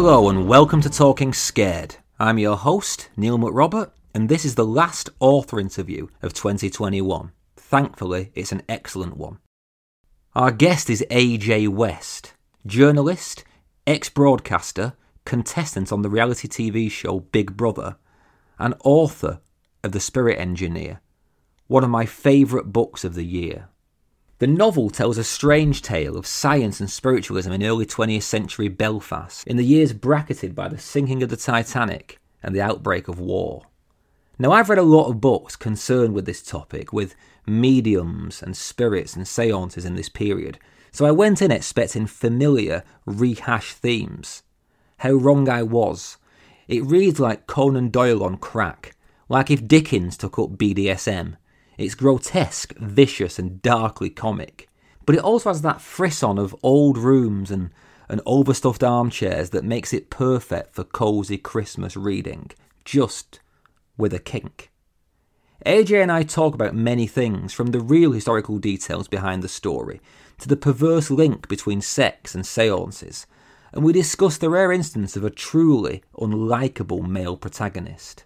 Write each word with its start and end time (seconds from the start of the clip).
Hello 0.00 0.28
and 0.28 0.46
welcome 0.46 0.80
to 0.82 0.88
Talking 0.88 1.32
Scared. 1.32 1.96
I'm 2.20 2.38
your 2.38 2.56
host, 2.56 3.08
Neil 3.16 3.36
McRobert, 3.36 3.90
and 4.14 4.28
this 4.28 4.44
is 4.44 4.54
the 4.54 4.64
last 4.64 5.10
author 5.18 5.58
interview 5.58 6.06
of 6.22 6.32
2021. 6.34 7.32
Thankfully, 7.56 8.30
it's 8.36 8.52
an 8.52 8.62
excellent 8.68 9.16
one. 9.16 9.38
Our 10.36 10.52
guest 10.52 10.88
is 10.88 11.04
AJ 11.10 11.70
West, 11.70 12.34
journalist, 12.64 13.42
ex 13.88 14.08
broadcaster, 14.08 14.92
contestant 15.24 15.90
on 15.90 16.02
the 16.02 16.10
reality 16.10 16.46
TV 16.46 16.88
show 16.88 17.18
Big 17.18 17.56
Brother, 17.56 17.96
and 18.56 18.76
author 18.84 19.40
of 19.82 19.90
The 19.90 19.98
Spirit 19.98 20.38
Engineer, 20.38 21.00
one 21.66 21.82
of 21.82 21.90
my 21.90 22.06
favourite 22.06 22.66
books 22.66 23.02
of 23.02 23.16
the 23.16 23.26
year. 23.26 23.68
The 24.38 24.46
novel 24.46 24.88
tells 24.88 25.18
a 25.18 25.24
strange 25.24 25.82
tale 25.82 26.16
of 26.16 26.24
science 26.24 26.78
and 26.78 26.88
spiritualism 26.88 27.50
in 27.50 27.64
early 27.64 27.84
20th 27.84 28.22
century 28.22 28.68
Belfast, 28.68 29.44
in 29.48 29.56
the 29.56 29.64
years 29.64 29.92
bracketed 29.92 30.54
by 30.54 30.68
the 30.68 30.78
sinking 30.78 31.24
of 31.24 31.28
the 31.28 31.36
Titanic 31.36 32.20
and 32.40 32.54
the 32.54 32.60
outbreak 32.60 33.08
of 33.08 33.18
war. 33.18 33.64
Now, 34.38 34.52
I've 34.52 34.68
read 34.68 34.78
a 34.78 34.82
lot 34.82 35.08
of 35.08 35.20
books 35.20 35.56
concerned 35.56 36.14
with 36.14 36.24
this 36.24 36.40
topic, 36.40 36.92
with 36.92 37.16
mediums 37.48 38.40
and 38.40 38.56
spirits 38.56 39.16
and 39.16 39.26
seances 39.26 39.84
in 39.84 39.96
this 39.96 40.08
period, 40.08 40.60
so 40.92 41.04
I 41.04 41.10
went 41.10 41.42
in 41.42 41.50
expecting 41.50 42.06
familiar, 42.06 42.84
rehashed 43.06 43.78
themes. 43.78 44.44
How 44.98 45.14
wrong 45.14 45.48
I 45.48 45.64
was. 45.64 46.16
It 46.68 46.84
reads 46.84 47.18
like 47.18 47.48
Conan 47.48 47.88
Doyle 47.88 48.22
on 48.22 48.36
crack, 48.36 48.94
like 49.28 49.50
if 49.50 49.66
Dickens 49.66 50.16
took 50.16 50.38
up 50.38 50.50
BDSM 50.50 51.38
it's 51.78 51.94
grotesque, 51.94 52.74
vicious, 52.76 53.38
and 53.38 53.62
darkly 53.62 54.10
comic. 54.10 54.68
But 55.06 55.14
it 55.14 55.22
also 55.22 55.50
has 55.50 55.62
that 55.62 55.80
frisson 55.80 56.38
of 56.38 56.54
old 56.62 56.98
rooms 56.98 57.50
and, 57.50 57.70
and 58.08 58.20
overstuffed 58.26 58.82
armchairs 58.82 59.50
that 59.50 59.64
makes 59.64 59.94
it 59.94 60.10
perfect 60.10 60.74
for 60.74 60.84
cosy 60.84 61.38
Christmas 61.38 61.96
reading, 61.96 62.50
just 62.84 63.40
with 63.96 64.12
a 64.12 64.18
kink. 64.18 64.70
AJ 65.64 66.02
and 66.02 66.12
I 66.12 66.24
talk 66.24 66.54
about 66.54 66.74
many 66.74 67.06
things, 67.06 67.52
from 67.52 67.68
the 67.68 67.80
real 67.80 68.12
historical 68.12 68.58
details 68.58 69.08
behind 69.08 69.42
the 69.42 69.48
story 69.48 70.00
to 70.38 70.48
the 70.48 70.56
perverse 70.56 71.10
link 71.10 71.48
between 71.48 71.80
sex 71.80 72.34
and 72.34 72.46
seances, 72.46 73.26
and 73.72 73.84
we 73.84 73.92
discuss 73.92 74.38
the 74.38 74.50
rare 74.50 74.72
instance 74.72 75.16
of 75.16 75.24
a 75.24 75.30
truly 75.30 76.02
unlikable 76.16 77.06
male 77.06 77.36
protagonist. 77.36 78.24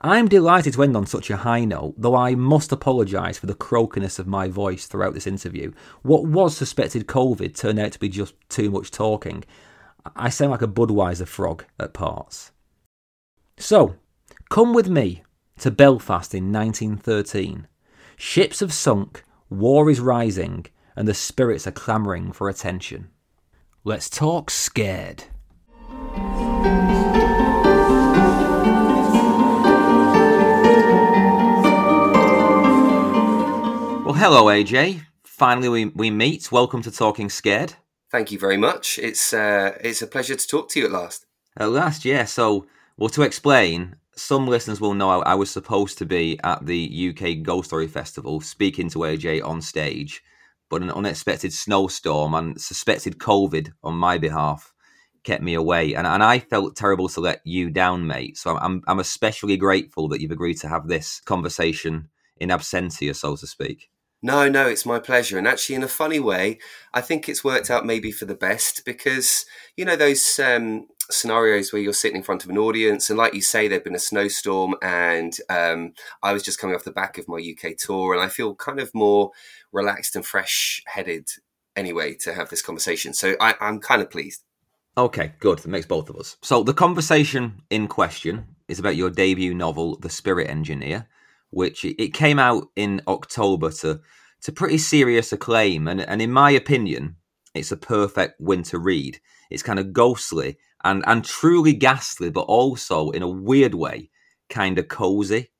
I'm 0.00 0.28
delighted 0.28 0.74
to 0.74 0.82
end 0.84 0.96
on 0.96 1.06
such 1.06 1.28
a 1.28 1.38
high 1.38 1.64
note, 1.64 1.94
though 1.98 2.14
I 2.14 2.36
must 2.36 2.70
apologise 2.70 3.36
for 3.36 3.46
the 3.46 3.54
croakiness 3.54 4.20
of 4.20 4.28
my 4.28 4.46
voice 4.46 4.86
throughout 4.86 5.14
this 5.14 5.26
interview. 5.26 5.72
What 6.02 6.24
was 6.24 6.56
suspected 6.56 7.08
COVID 7.08 7.56
turned 7.56 7.80
out 7.80 7.92
to 7.92 7.98
be 7.98 8.08
just 8.08 8.34
too 8.48 8.70
much 8.70 8.92
talking. 8.92 9.44
I 10.14 10.28
sound 10.28 10.52
like 10.52 10.62
a 10.62 10.68
Budweiser 10.68 11.26
frog 11.26 11.64
at 11.80 11.94
parts. 11.94 12.52
So, 13.56 13.96
come 14.50 14.72
with 14.72 14.88
me 14.88 15.24
to 15.58 15.72
Belfast 15.72 16.32
in 16.32 16.52
1913. 16.52 17.66
Ships 18.16 18.60
have 18.60 18.72
sunk, 18.72 19.24
war 19.50 19.90
is 19.90 19.98
rising, 19.98 20.66
and 20.94 21.08
the 21.08 21.14
spirits 21.14 21.66
are 21.66 21.72
clamouring 21.72 22.30
for 22.30 22.48
attention. 22.48 23.08
Let's 23.82 24.08
talk 24.08 24.50
scared. 24.50 25.24
Hello, 34.18 34.46
AJ. 34.46 35.02
Finally, 35.22 35.68
we, 35.68 35.84
we 35.84 36.10
meet. 36.10 36.50
Welcome 36.50 36.82
to 36.82 36.90
Talking 36.90 37.30
Scared. 37.30 37.74
Thank 38.10 38.32
you 38.32 38.38
very 38.38 38.56
much. 38.56 38.98
It's 38.98 39.32
uh, 39.32 39.78
it's 39.80 40.02
a 40.02 40.08
pleasure 40.08 40.34
to 40.34 40.46
talk 40.46 40.68
to 40.70 40.80
you 40.80 40.86
at 40.86 40.90
last. 40.90 41.24
At 41.56 41.70
last, 41.70 42.04
yeah. 42.04 42.24
So, 42.24 42.66
well, 42.96 43.10
to 43.10 43.22
explain, 43.22 43.94
some 44.16 44.48
listeners 44.48 44.80
will 44.80 44.94
know 44.94 45.10
I, 45.10 45.32
I 45.32 45.34
was 45.36 45.52
supposed 45.52 45.98
to 45.98 46.04
be 46.04 46.38
at 46.42 46.66
the 46.66 47.14
UK 47.14 47.44
Ghost 47.44 47.68
Story 47.68 47.86
Festival 47.86 48.40
speaking 48.40 48.90
to 48.90 49.00
AJ 49.00 49.44
on 49.44 49.62
stage, 49.62 50.20
but 50.68 50.82
an 50.82 50.90
unexpected 50.90 51.52
snowstorm 51.52 52.34
and 52.34 52.60
suspected 52.60 53.18
COVID 53.18 53.72
on 53.84 53.94
my 53.94 54.18
behalf 54.18 54.74
kept 55.22 55.44
me 55.44 55.54
away, 55.54 55.94
and, 55.94 56.08
and 56.08 56.24
I 56.24 56.40
felt 56.40 56.74
terrible 56.74 57.08
to 57.10 57.20
let 57.20 57.40
you 57.44 57.70
down, 57.70 58.04
mate. 58.08 58.36
So 58.36 58.56
I'm 58.56 58.82
I'm 58.88 58.98
especially 58.98 59.56
grateful 59.56 60.08
that 60.08 60.20
you've 60.20 60.32
agreed 60.32 60.58
to 60.62 60.68
have 60.68 60.88
this 60.88 61.20
conversation 61.20 62.08
in 62.36 62.48
absentia, 62.48 63.14
so 63.14 63.36
to 63.36 63.46
speak. 63.46 63.90
No, 64.20 64.48
no, 64.48 64.66
it's 64.66 64.84
my 64.84 64.98
pleasure. 64.98 65.38
And 65.38 65.46
actually, 65.46 65.76
in 65.76 65.84
a 65.84 65.88
funny 65.88 66.18
way, 66.18 66.58
I 66.92 67.00
think 67.00 67.28
it's 67.28 67.44
worked 67.44 67.70
out 67.70 67.86
maybe 67.86 68.10
for 68.10 68.24
the 68.24 68.34
best 68.34 68.84
because, 68.84 69.46
you 69.76 69.84
know, 69.84 69.94
those 69.94 70.40
um, 70.40 70.88
scenarios 71.08 71.72
where 71.72 71.80
you're 71.80 71.92
sitting 71.92 72.16
in 72.16 72.24
front 72.24 72.42
of 72.42 72.50
an 72.50 72.58
audience, 72.58 73.10
and 73.10 73.18
like 73.18 73.34
you 73.34 73.40
say, 73.40 73.68
there'd 73.68 73.84
been 73.84 73.94
a 73.94 74.00
snowstorm, 74.00 74.74
and 74.82 75.36
um, 75.48 75.92
I 76.22 76.32
was 76.32 76.42
just 76.42 76.58
coming 76.58 76.74
off 76.74 76.82
the 76.82 76.90
back 76.90 77.16
of 77.16 77.28
my 77.28 77.36
UK 77.36 77.76
tour, 77.76 78.12
and 78.12 78.20
I 78.22 78.28
feel 78.28 78.56
kind 78.56 78.80
of 78.80 78.92
more 78.92 79.30
relaxed 79.72 80.16
and 80.16 80.26
fresh 80.26 80.82
headed 80.86 81.28
anyway 81.76 82.14
to 82.14 82.34
have 82.34 82.50
this 82.50 82.62
conversation. 82.62 83.14
So 83.14 83.36
I, 83.40 83.54
I'm 83.60 83.78
kind 83.78 84.02
of 84.02 84.10
pleased. 84.10 84.42
Okay, 84.96 85.34
good. 85.38 85.60
That 85.60 85.68
makes 85.68 85.86
both 85.86 86.10
of 86.10 86.16
us. 86.16 86.36
So 86.42 86.64
the 86.64 86.74
conversation 86.74 87.62
in 87.70 87.86
question 87.86 88.56
is 88.66 88.80
about 88.80 88.96
your 88.96 89.10
debut 89.10 89.54
novel, 89.54 89.96
The 89.96 90.10
Spirit 90.10 90.50
Engineer 90.50 91.06
which 91.50 91.84
it 91.84 92.12
came 92.14 92.38
out 92.38 92.68
in 92.76 93.00
October 93.06 93.70
to 93.70 94.00
to 94.42 94.52
pretty 94.52 94.78
serious 94.78 95.32
acclaim, 95.32 95.88
and 95.88 96.00
and 96.00 96.22
in 96.22 96.32
my 96.32 96.50
opinion, 96.50 97.16
it's 97.54 97.72
a 97.72 97.76
perfect 97.76 98.40
winter 98.40 98.78
read. 98.78 99.20
It's 99.50 99.62
kind 99.62 99.78
of 99.78 99.92
ghostly 99.92 100.58
and 100.84 101.02
and 101.06 101.24
truly 101.24 101.72
ghastly, 101.72 102.30
but 102.30 102.42
also 102.42 103.10
in 103.10 103.22
a 103.22 103.28
weird 103.28 103.74
way, 103.74 104.10
kind 104.48 104.78
of 104.78 104.88
cozy. 104.88 105.50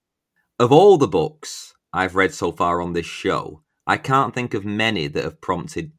Of 0.59 0.73
all 0.73 0.99
the 0.99 1.09
books 1.09 1.75
I've 1.93 2.17
read 2.17 2.35
so 2.35 2.53
far 2.53 2.81
on 2.81 2.93
this 2.93 3.07
show, 3.07 3.63
I 3.87 3.97
can't 3.97 4.35
think 4.35 4.55
of 4.55 4.65
many 4.65 5.07
that 5.09 5.25
have 5.25 5.41
prompted 5.41 5.93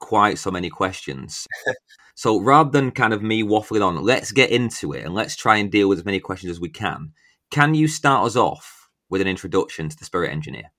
quite 0.00 0.38
so 0.38 0.50
many 0.50 0.70
questions. 0.70 1.46
so 2.14 2.40
rather 2.40 2.70
than 2.70 2.90
kind 2.90 3.12
of 3.12 3.22
me 3.22 3.42
waffling 3.42 3.84
on, 3.84 4.02
let's 4.02 4.32
get 4.32 4.50
into 4.50 4.92
it 4.92 5.04
and 5.04 5.14
let's 5.14 5.36
try 5.36 5.56
and 5.56 5.70
deal 5.70 5.88
with 5.88 5.98
as 5.98 6.04
many 6.04 6.20
questions 6.20 6.50
as 6.50 6.60
we 6.60 6.68
can. 6.68 7.12
Can 7.50 7.74
you 7.74 7.88
start 7.88 8.26
us 8.26 8.36
off 8.36 8.75
with 9.08 9.20
an 9.20 9.28
introduction 9.28 9.88
to 9.88 9.96
the 9.96 10.04
Spirit 10.04 10.32
Engineer? 10.32 10.72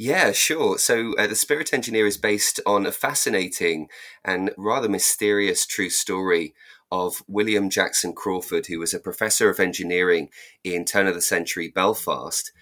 Yeah, 0.00 0.30
sure. 0.30 0.78
So, 0.78 1.14
uh, 1.18 1.26
The 1.26 1.34
Spirit 1.34 1.74
Engineer 1.74 2.06
is 2.06 2.16
based 2.16 2.60
on 2.64 2.86
a 2.86 2.92
fascinating 2.92 3.88
and 4.24 4.52
rather 4.56 4.88
mysterious 4.88 5.66
true 5.66 5.90
story 5.90 6.54
of 6.92 7.22
William 7.26 7.68
Jackson 7.68 8.14
Crawford, 8.14 8.66
who 8.66 8.78
was 8.78 8.94
a 8.94 9.00
professor 9.00 9.50
of 9.50 9.58
engineering 9.58 10.28
in 10.62 10.84
turn 10.84 11.08
of 11.08 11.14
the 11.14 11.20
century 11.20 11.68
Belfast. 11.68 12.52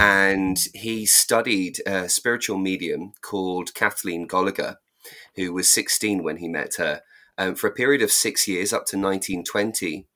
And 0.00 0.58
he 0.74 1.06
studied 1.06 1.80
a 1.86 2.08
spiritual 2.08 2.58
medium 2.58 3.12
called 3.22 3.74
Kathleen 3.74 4.26
Goligher, 4.26 4.76
who 5.36 5.52
was 5.52 5.68
16 5.68 6.22
when 6.22 6.38
he 6.38 6.48
met 6.48 6.74
her, 6.76 7.02
um, 7.38 7.54
for 7.54 7.68
a 7.68 7.72
period 7.72 8.02
of 8.02 8.10
six 8.10 8.48
years 8.48 8.72
up 8.72 8.86
to 8.86 8.96
1920. 8.96 10.06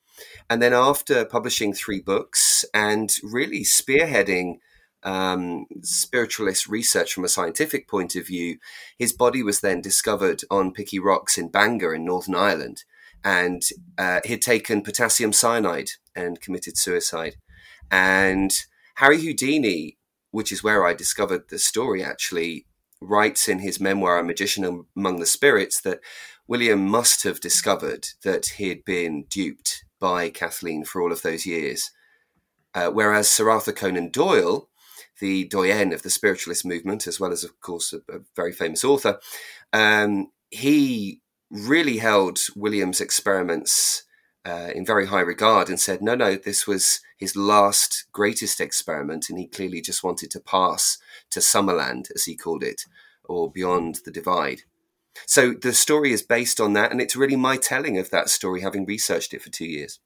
And 0.50 0.60
then 0.60 0.74
after 0.74 1.24
publishing 1.24 1.72
three 1.72 2.00
books 2.00 2.64
and 2.74 3.14
really 3.22 3.62
spearheading 3.62 4.58
um, 5.02 5.66
spiritualist 5.82 6.66
research 6.66 7.12
from 7.12 7.24
a 7.24 7.28
scientific 7.28 7.88
point 7.88 8.14
of 8.16 8.26
view, 8.26 8.58
his 8.98 9.12
body 9.12 9.42
was 9.42 9.60
then 9.60 9.80
discovered 9.80 10.42
on 10.50 10.72
Pickie 10.72 10.98
Rocks 10.98 11.38
in 11.38 11.48
Bangor 11.48 11.94
in 11.94 12.04
Northern 12.04 12.34
Ireland. 12.34 12.84
And 13.22 13.62
uh, 13.96 14.20
he'd 14.24 14.42
taken 14.42 14.82
potassium 14.82 15.32
cyanide 15.32 15.90
and 16.14 16.40
committed 16.40 16.76
suicide. 16.76 17.36
And 17.90 18.54
Harry 18.96 19.20
Houdini, 19.20 19.98
which 20.30 20.52
is 20.52 20.62
where 20.62 20.86
I 20.86 20.92
discovered 20.92 21.48
the 21.48 21.58
story 21.58 22.04
actually, 22.04 22.66
writes 23.00 23.48
in 23.48 23.60
his 23.60 23.80
memoir, 23.80 24.18
A 24.18 24.24
Magician 24.24 24.86
Among 24.96 25.20
the 25.20 25.26
Spirits, 25.26 25.80
that 25.82 26.00
William 26.46 26.86
must 26.86 27.22
have 27.24 27.40
discovered 27.40 28.08
that 28.24 28.46
he 28.56 28.68
had 28.68 28.84
been 28.84 29.24
duped 29.30 29.83
by 30.04 30.28
Kathleen 30.28 30.84
for 30.84 31.00
all 31.00 31.12
of 31.12 31.22
those 31.22 31.46
years. 31.46 31.90
Uh, 32.74 32.88
whereas 32.88 33.26
Sir 33.26 33.48
Arthur 33.48 33.72
Conan 33.72 34.10
Doyle, 34.10 34.68
the 35.18 35.46
doyen 35.46 35.94
of 35.94 36.02
the 36.02 36.10
spiritualist 36.10 36.62
movement, 36.62 37.06
as 37.06 37.18
well 37.18 37.32
as, 37.32 37.42
of 37.42 37.58
course, 37.62 37.94
a, 37.94 38.00
a 38.12 38.20
very 38.36 38.52
famous 38.52 38.84
author, 38.84 39.18
um, 39.72 40.30
he 40.50 41.22
really 41.50 41.96
held 41.96 42.38
William's 42.54 43.00
experiments 43.00 44.02
uh, 44.44 44.68
in 44.74 44.84
very 44.84 45.06
high 45.06 45.22
regard 45.22 45.70
and 45.70 45.80
said, 45.80 46.02
no, 46.02 46.14
no, 46.14 46.36
this 46.36 46.66
was 46.66 47.00
his 47.16 47.34
last 47.34 48.04
greatest 48.12 48.60
experiment, 48.60 49.30
and 49.30 49.38
he 49.38 49.46
clearly 49.46 49.80
just 49.80 50.04
wanted 50.04 50.30
to 50.32 50.38
pass 50.38 50.98
to 51.30 51.40
Summerland, 51.40 52.10
as 52.14 52.24
he 52.24 52.36
called 52.36 52.62
it, 52.62 52.82
or 53.24 53.50
beyond 53.50 54.00
the 54.04 54.10
divide. 54.10 54.64
So 55.26 55.52
the 55.52 55.72
story 55.72 56.12
is 56.12 56.22
based 56.22 56.60
on 56.60 56.72
that, 56.74 56.90
and 56.90 57.00
it's 57.00 57.16
really 57.16 57.36
my 57.36 57.56
telling 57.56 57.98
of 57.98 58.10
that 58.10 58.28
story, 58.28 58.60
having 58.60 58.84
researched 58.84 59.34
it 59.34 59.42
for 59.42 59.50
two 59.50 59.66
years. 59.66 60.00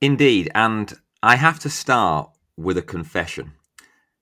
Indeed, 0.00 0.50
and 0.54 0.94
I 1.22 1.36
have 1.36 1.58
to 1.60 1.70
start 1.70 2.30
with 2.56 2.78
a 2.78 2.82
confession. 2.82 3.52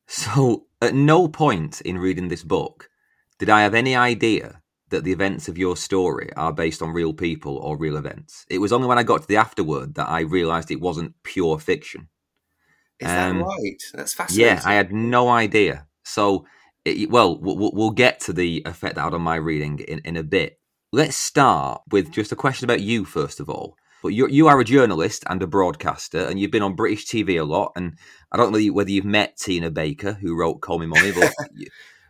So, 0.06 0.66
at 0.80 0.94
no 0.94 1.26
point 1.26 1.80
in 1.80 1.98
reading 1.98 2.28
this 2.28 2.44
book 2.44 2.90
did 3.38 3.50
I 3.50 3.62
have 3.62 3.74
any 3.74 3.94
idea 3.94 4.62
that 4.88 5.04
the 5.04 5.12
events 5.12 5.48
of 5.48 5.58
your 5.58 5.76
story 5.76 6.30
are 6.36 6.52
based 6.52 6.80
on 6.80 6.90
real 6.90 7.12
people 7.12 7.56
or 7.56 7.76
real 7.76 7.96
events. 7.96 8.46
It 8.48 8.58
was 8.58 8.72
only 8.72 8.86
when 8.86 8.98
I 8.98 9.02
got 9.02 9.22
to 9.22 9.28
the 9.28 9.36
afterword 9.36 9.94
that 9.96 10.08
I 10.08 10.20
realized 10.20 10.70
it 10.70 10.80
wasn't 10.80 11.14
pure 11.22 11.58
fiction. 11.58 12.08
Is 13.00 13.08
um, 13.08 13.38
that 13.38 13.44
right? 13.44 13.82
That's 13.94 14.14
fascinating. 14.14 14.56
Yeah, 14.56 14.62
I 14.64 14.74
had 14.74 14.92
no 14.92 15.28
idea. 15.28 15.86
So, 16.04 16.46
it, 16.86 17.10
well, 17.10 17.36
well, 17.38 17.70
we'll 17.72 17.90
get 17.90 18.20
to 18.20 18.32
the 18.32 18.62
effect 18.64 18.94
that 18.94 19.02
had 19.02 19.14
on 19.14 19.22
my 19.22 19.36
reading 19.36 19.80
in, 19.80 20.00
in 20.04 20.16
a 20.16 20.22
bit. 20.22 20.60
Let's 20.92 21.16
start 21.16 21.82
with 21.90 22.12
just 22.12 22.32
a 22.32 22.36
question 22.36 22.64
about 22.64 22.80
you, 22.80 23.04
first 23.04 23.40
of 23.40 23.50
all. 23.50 23.76
But 24.02 24.10
you 24.10 24.28
you 24.28 24.46
are 24.46 24.60
a 24.60 24.64
journalist 24.64 25.24
and 25.28 25.42
a 25.42 25.48
broadcaster, 25.48 26.24
and 26.26 26.38
you've 26.38 26.52
been 26.52 26.62
on 26.62 26.76
British 26.76 27.06
TV 27.06 27.40
a 27.40 27.44
lot. 27.44 27.72
And 27.74 27.98
I 28.30 28.36
don't 28.36 28.52
know 28.52 28.72
whether 28.72 28.90
you've 28.90 29.04
met 29.04 29.36
Tina 29.36 29.70
Baker, 29.70 30.12
who 30.12 30.38
wrote 30.38 30.60
"Call 30.60 30.78
Me 30.78 30.86
Mummy," 30.86 31.12
but 31.12 31.32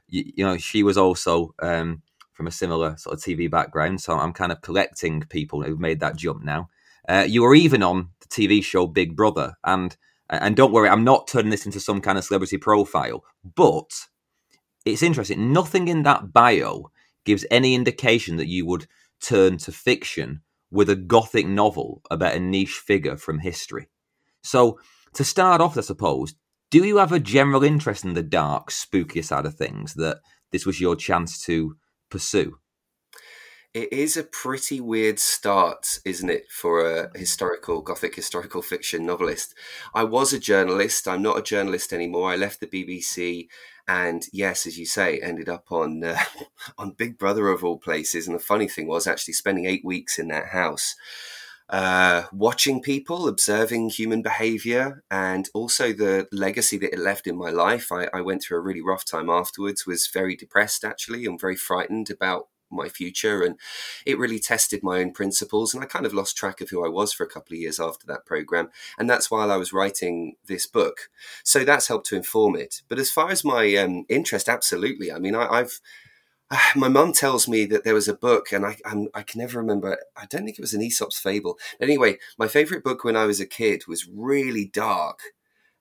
you, 0.08 0.24
you, 0.36 0.44
know 0.44 0.58
she 0.58 0.82
was 0.82 0.98
also 0.98 1.54
um, 1.62 2.02
from 2.34 2.46
a 2.46 2.52
similar 2.52 2.96
sort 2.98 3.14
of 3.14 3.22
TV 3.22 3.50
background. 3.50 4.02
So 4.02 4.18
I'm 4.18 4.34
kind 4.34 4.52
of 4.52 4.60
collecting 4.60 5.22
people 5.22 5.62
who've 5.62 5.80
made 5.80 6.00
that 6.00 6.16
jump 6.16 6.42
now. 6.42 6.68
Uh, 7.08 7.24
you 7.26 7.42
were 7.42 7.54
even 7.54 7.82
on 7.82 8.10
the 8.20 8.28
TV 8.28 8.62
show 8.62 8.86
Big 8.86 9.16
Brother, 9.16 9.54
and 9.64 9.96
and 10.28 10.54
don't 10.54 10.72
worry, 10.72 10.90
I'm 10.90 11.04
not 11.04 11.28
turning 11.28 11.50
this 11.50 11.64
into 11.64 11.80
some 11.80 12.02
kind 12.02 12.18
of 12.18 12.24
celebrity 12.24 12.58
profile, 12.58 13.24
but 13.54 13.90
it's 14.86 15.02
interesting. 15.02 15.52
Nothing 15.52 15.88
in 15.88 16.04
that 16.04 16.32
bio 16.32 16.90
gives 17.24 17.44
any 17.50 17.74
indication 17.74 18.36
that 18.36 18.46
you 18.46 18.64
would 18.64 18.86
turn 19.20 19.58
to 19.58 19.72
fiction 19.72 20.42
with 20.70 20.88
a 20.88 20.96
gothic 20.96 21.46
novel 21.46 22.02
about 22.10 22.34
a 22.34 22.40
niche 22.40 22.82
figure 22.86 23.16
from 23.16 23.40
history. 23.40 23.88
So, 24.42 24.78
to 25.14 25.24
start 25.24 25.60
off, 25.60 25.76
I 25.76 25.80
suppose, 25.80 26.34
do 26.70 26.84
you 26.84 26.98
have 26.98 27.12
a 27.12 27.18
general 27.18 27.64
interest 27.64 28.04
in 28.04 28.14
the 28.14 28.22
dark, 28.22 28.70
spookier 28.70 29.24
side 29.24 29.46
of 29.46 29.54
things 29.54 29.94
that 29.94 30.18
this 30.52 30.64
was 30.64 30.80
your 30.80 30.94
chance 30.94 31.42
to 31.44 31.76
pursue? 32.10 32.58
It 33.74 33.92
is 33.92 34.16
a 34.16 34.24
pretty 34.24 34.80
weird 34.80 35.18
start, 35.18 35.98
isn't 36.04 36.30
it, 36.30 36.50
for 36.50 36.80
a 36.80 37.10
historical, 37.18 37.82
gothic 37.82 38.14
historical 38.14 38.62
fiction 38.62 39.04
novelist? 39.04 39.54
I 39.94 40.04
was 40.04 40.32
a 40.32 40.38
journalist. 40.38 41.06
I'm 41.06 41.22
not 41.22 41.38
a 41.38 41.42
journalist 41.42 41.92
anymore. 41.92 42.30
I 42.30 42.36
left 42.36 42.60
the 42.60 42.66
BBC 42.66 43.48
and 43.88 44.26
yes, 44.32 44.66
as 44.66 44.78
you 44.78 44.86
say, 44.86 45.18
ended 45.18 45.48
up 45.48 45.70
on 45.70 46.02
uh, 46.02 46.18
on 46.78 46.92
Big 46.92 47.18
Brother 47.18 47.48
of 47.48 47.64
all 47.64 47.78
places. 47.78 48.26
And 48.26 48.34
the 48.34 48.42
funny 48.42 48.68
thing 48.68 48.86
was 48.88 49.06
actually 49.06 49.34
spending 49.34 49.66
eight 49.66 49.84
weeks 49.84 50.18
in 50.18 50.28
that 50.28 50.48
house, 50.48 50.96
uh, 51.68 52.24
watching 52.32 52.82
people, 52.82 53.28
observing 53.28 53.90
human 53.90 54.22
behavior, 54.22 55.04
and 55.10 55.48
also 55.54 55.92
the 55.92 56.26
legacy 56.32 56.78
that 56.78 56.92
it 56.92 56.98
left 56.98 57.26
in 57.26 57.36
my 57.36 57.50
life. 57.50 57.92
I, 57.92 58.08
I 58.12 58.20
went 58.22 58.42
through 58.42 58.58
a 58.58 58.62
really 58.62 58.82
rough 58.82 59.04
time 59.04 59.30
afterwards. 59.30 59.86
Was 59.86 60.08
very 60.08 60.34
depressed 60.34 60.84
actually, 60.84 61.24
and 61.24 61.40
very 61.40 61.56
frightened 61.56 62.10
about 62.10 62.48
my 62.70 62.88
future 62.88 63.42
and 63.42 63.58
it 64.04 64.18
really 64.18 64.38
tested 64.38 64.82
my 64.82 65.00
own 65.00 65.12
principles 65.12 65.74
and 65.74 65.82
i 65.82 65.86
kind 65.86 66.06
of 66.06 66.14
lost 66.14 66.36
track 66.36 66.60
of 66.60 66.70
who 66.70 66.84
i 66.84 66.88
was 66.88 67.12
for 67.12 67.24
a 67.24 67.28
couple 67.28 67.54
of 67.54 67.60
years 67.60 67.78
after 67.78 68.06
that 68.06 68.26
program 68.26 68.68
and 68.98 69.08
that's 69.08 69.30
while 69.30 69.50
i 69.50 69.56
was 69.56 69.72
writing 69.72 70.34
this 70.46 70.66
book 70.66 71.08
so 71.44 71.64
that's 71.64 71.88
helped 71.88 72.06
to 72.06 72.16
inform 72.16 72.56
it 72.56 72.82
but 72.88 72.98
as 72.98 73.10
far 73.10 73.30
as 73.30 73.44
my 73.44 73.74
um, 73.76 74.04
interest 74.08 74.48
absolutely 74.48 75.12
i 75.12 75.18
mean 75.18 75.34
I, 75.34 75.58
have 75.58 75.72
my 76.76 76.88
mum 76.88 77.12
tells 77.12 77.48
me 77.48 77.64
that 77.66 77.84
there 77.84 77.94
was 77.94 78.08
a 78.08 78.14
book, 78.14 78.52
and 78.52 78.64
I 78.64 78.76
I'm, 78.84 79.08
i 79.14 79.22
can 79.22 79.40
never 79.40 79.58
remember. 79.58 79.98
I 80.16 80.26
don't 80.26 80.44
think 80.44 80.58
it 80.58 80.62
was 80.62 80.74
an 80.74 80.82
Aesop's 80.82 81.18
fable. 81.18 81.58
Anyway, 81.80 82.18
my 82.38 82.46
favorite 82.46 82.84
book 82.84 83.04
when 83.04 83.16
I 83.16 83.26
was 83.26 83.40
a 83.40 83.46
kid 83.46 83.86
was 83.88 84.08
really 84.08 84.64
dark, 84.64 85.20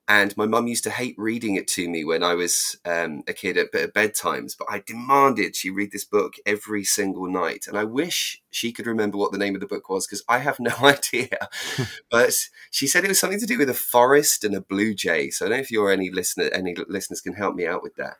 and 0.08 0.36
my 0.36 0.46
mum 0.46 0.68
used 0.68 0.84
to 0.84 0.90
hate 0.90 1.16
reading 1.18 1.56
it 1.56 1.66
to 1.68 1.88
me 1.88 2.04
when 2.04 2.22
I 2.22 2.34
was 2.34 2.76
um, 2.84 3.24
a 3.26 3.32
kid 3.32 3.56
at, 3.56 3.74
at 3.74 3.92
bedtimes, 3.92 4.56
but 4.56 4.68
I 4.70 4.82
demanded 4.86 5.56
she 5.56 5.68
read 5.68 5.90
this 5.90 6.04
book 6.04 6.34
every 6.46 6.84
single 6.84 7.26
night. 7.26 7.66
And 7.66 7.76
I 7.76 7.82
wish 7.82 8.40
she 8.50 8.70
could 8.70 8.86
remember 8.86 9.18
what 9.18 9.32
the 9.32 9.38
name 9.38 9.56
of 9.56 9.60
the 9.60 9.66
book 9.66 9.88
was 9.88 10.06
because 10.06 10.22
I 10.28 10.38
have 10.38 10.60
no 10.60 10.74
idea. 10.80 11.48
but 12.08 12.32
she 12.70 12.86
said 12.86 13.04
it 13.04 13.08
was 13.08 13.18
something 13.18 13.40
to 13.40 13.46
do 13.46 13.58
with 13.58 13.68
a 13.68 13.74
forest 13.74 14.44
and 14.44 14.54
a 14.54 14.60
blue 14.60 14.94
jay. 14.94 15.30
So 15.30 15.44
I 15.44 15.48
don't 15.48 15.58
know 15.58 15.62
if 15.62 15.72
you're 15.72 15.90
any 15.90 16.10
listener, 16.10 16.50
any 16.52 16.76
listeners 16.88 17.20
can 17.20 17.34
help 17.34 17.56
me 17.56 17.66
out 17.66 17.82
with 17.82 17.96
that. 17.96 18.16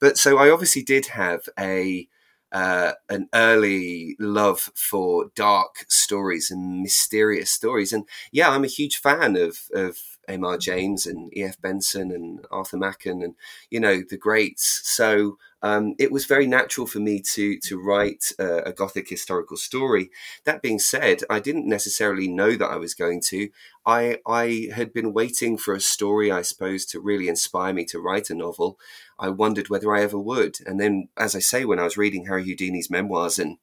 But 0.00 0.16
so 0.16 0.38
I 0.38 0.50
obviously 0.50 0.82
did 0.82 1.06
have 1.06 1.42
a 1.58 2.08
uh, 2.52 2.92
an 3.10 3.28
early 3.34 4.16
love 4.18 4.70
for 4.74 5.26
dark 5.34 5.84
stories 5.88 6.50
and 6.50 6.80
mysterious 6.80 7.50
stories. 7.50 7.92
And 7.92 8.04
yeah, 8.32 8.48
I'm 8.48 8.64
a 8.64 8.68
huge 8.68 8.96
fan 8.98 9.36
of, 9.36 9.58
of 9.74 9.98
M.R. 10.28 10.58
James 10.58 11.06
and 11.06 11.36
E.F. 11.36 11.60
Benson 11.60 12.10
and 12.10 12.44
Arthur 12.50 12.76
Machen 12.76 13.22
and, 13.22 13.34
you 13.70 13.80
know, 13.80 14.02
the 14.08 14.16
greats. 14.16 14.80
So 14.84 15.38
um, 15.62 15.94
it 15.98 16.12
was 16.12 16.26
very 16.26 16.46
natural 16.46 16.86
for 16.86 17.00
me 17.00 17.20
to, 17.32 17.58
to 17.60 17.80
write 17.80 18.32
a, 18.38 18.68
a 18.68 18.72
Gothic 18.72 19.08
historical 19.08 19.56
story. 19.56 20.10
That 20.44 20.62
being 20.62 20.78
said, 20.78 21.22
I 21.28 21.40
didn't 21.40 21.68
necessarily 21.68 22.28
know 22.28 22.56
that 22.56 22.70
I 22.70 22.76
was 22.76 22.94
going 22.94 23.20
to. 23.22 23.48
I, 23.84 24.18
I 24.26 24.68
had 24.74 24.92
been 24.92 25.12
waiting 25.12 25.56
for 25.56 25.74
a 25.74 25.80
story, 25.80 26.30
I 26.30 26.42
suppose, 26.42 26.84
to 26.86 27.00
really 27.00 27.28
inspire 27.28 27.72
me 27.72 27.84
to 27.86 28.00
write 28.00 28.30
a 28.30 28.34
novel. 28.34 28.78
I 29.18 29.30
wondered 29.30 29.68
whether 29.68 29.94
I 29.94 30.02
ever 30.02 30.18
would. 30.18 30.58
And 30.66 30.78
then, 30.78 31.08
as 31.16 31.34
I 31.34 31.40
say, 31.40 31.64
when 31.64 31.78
I 31.78 31.84
was 31.84 31.96
reading 31.96 32.26
Harry 32.26 32.44
Houdini's 32.44 32.90
memoirs 32.90 33.38
and 33.38 33.58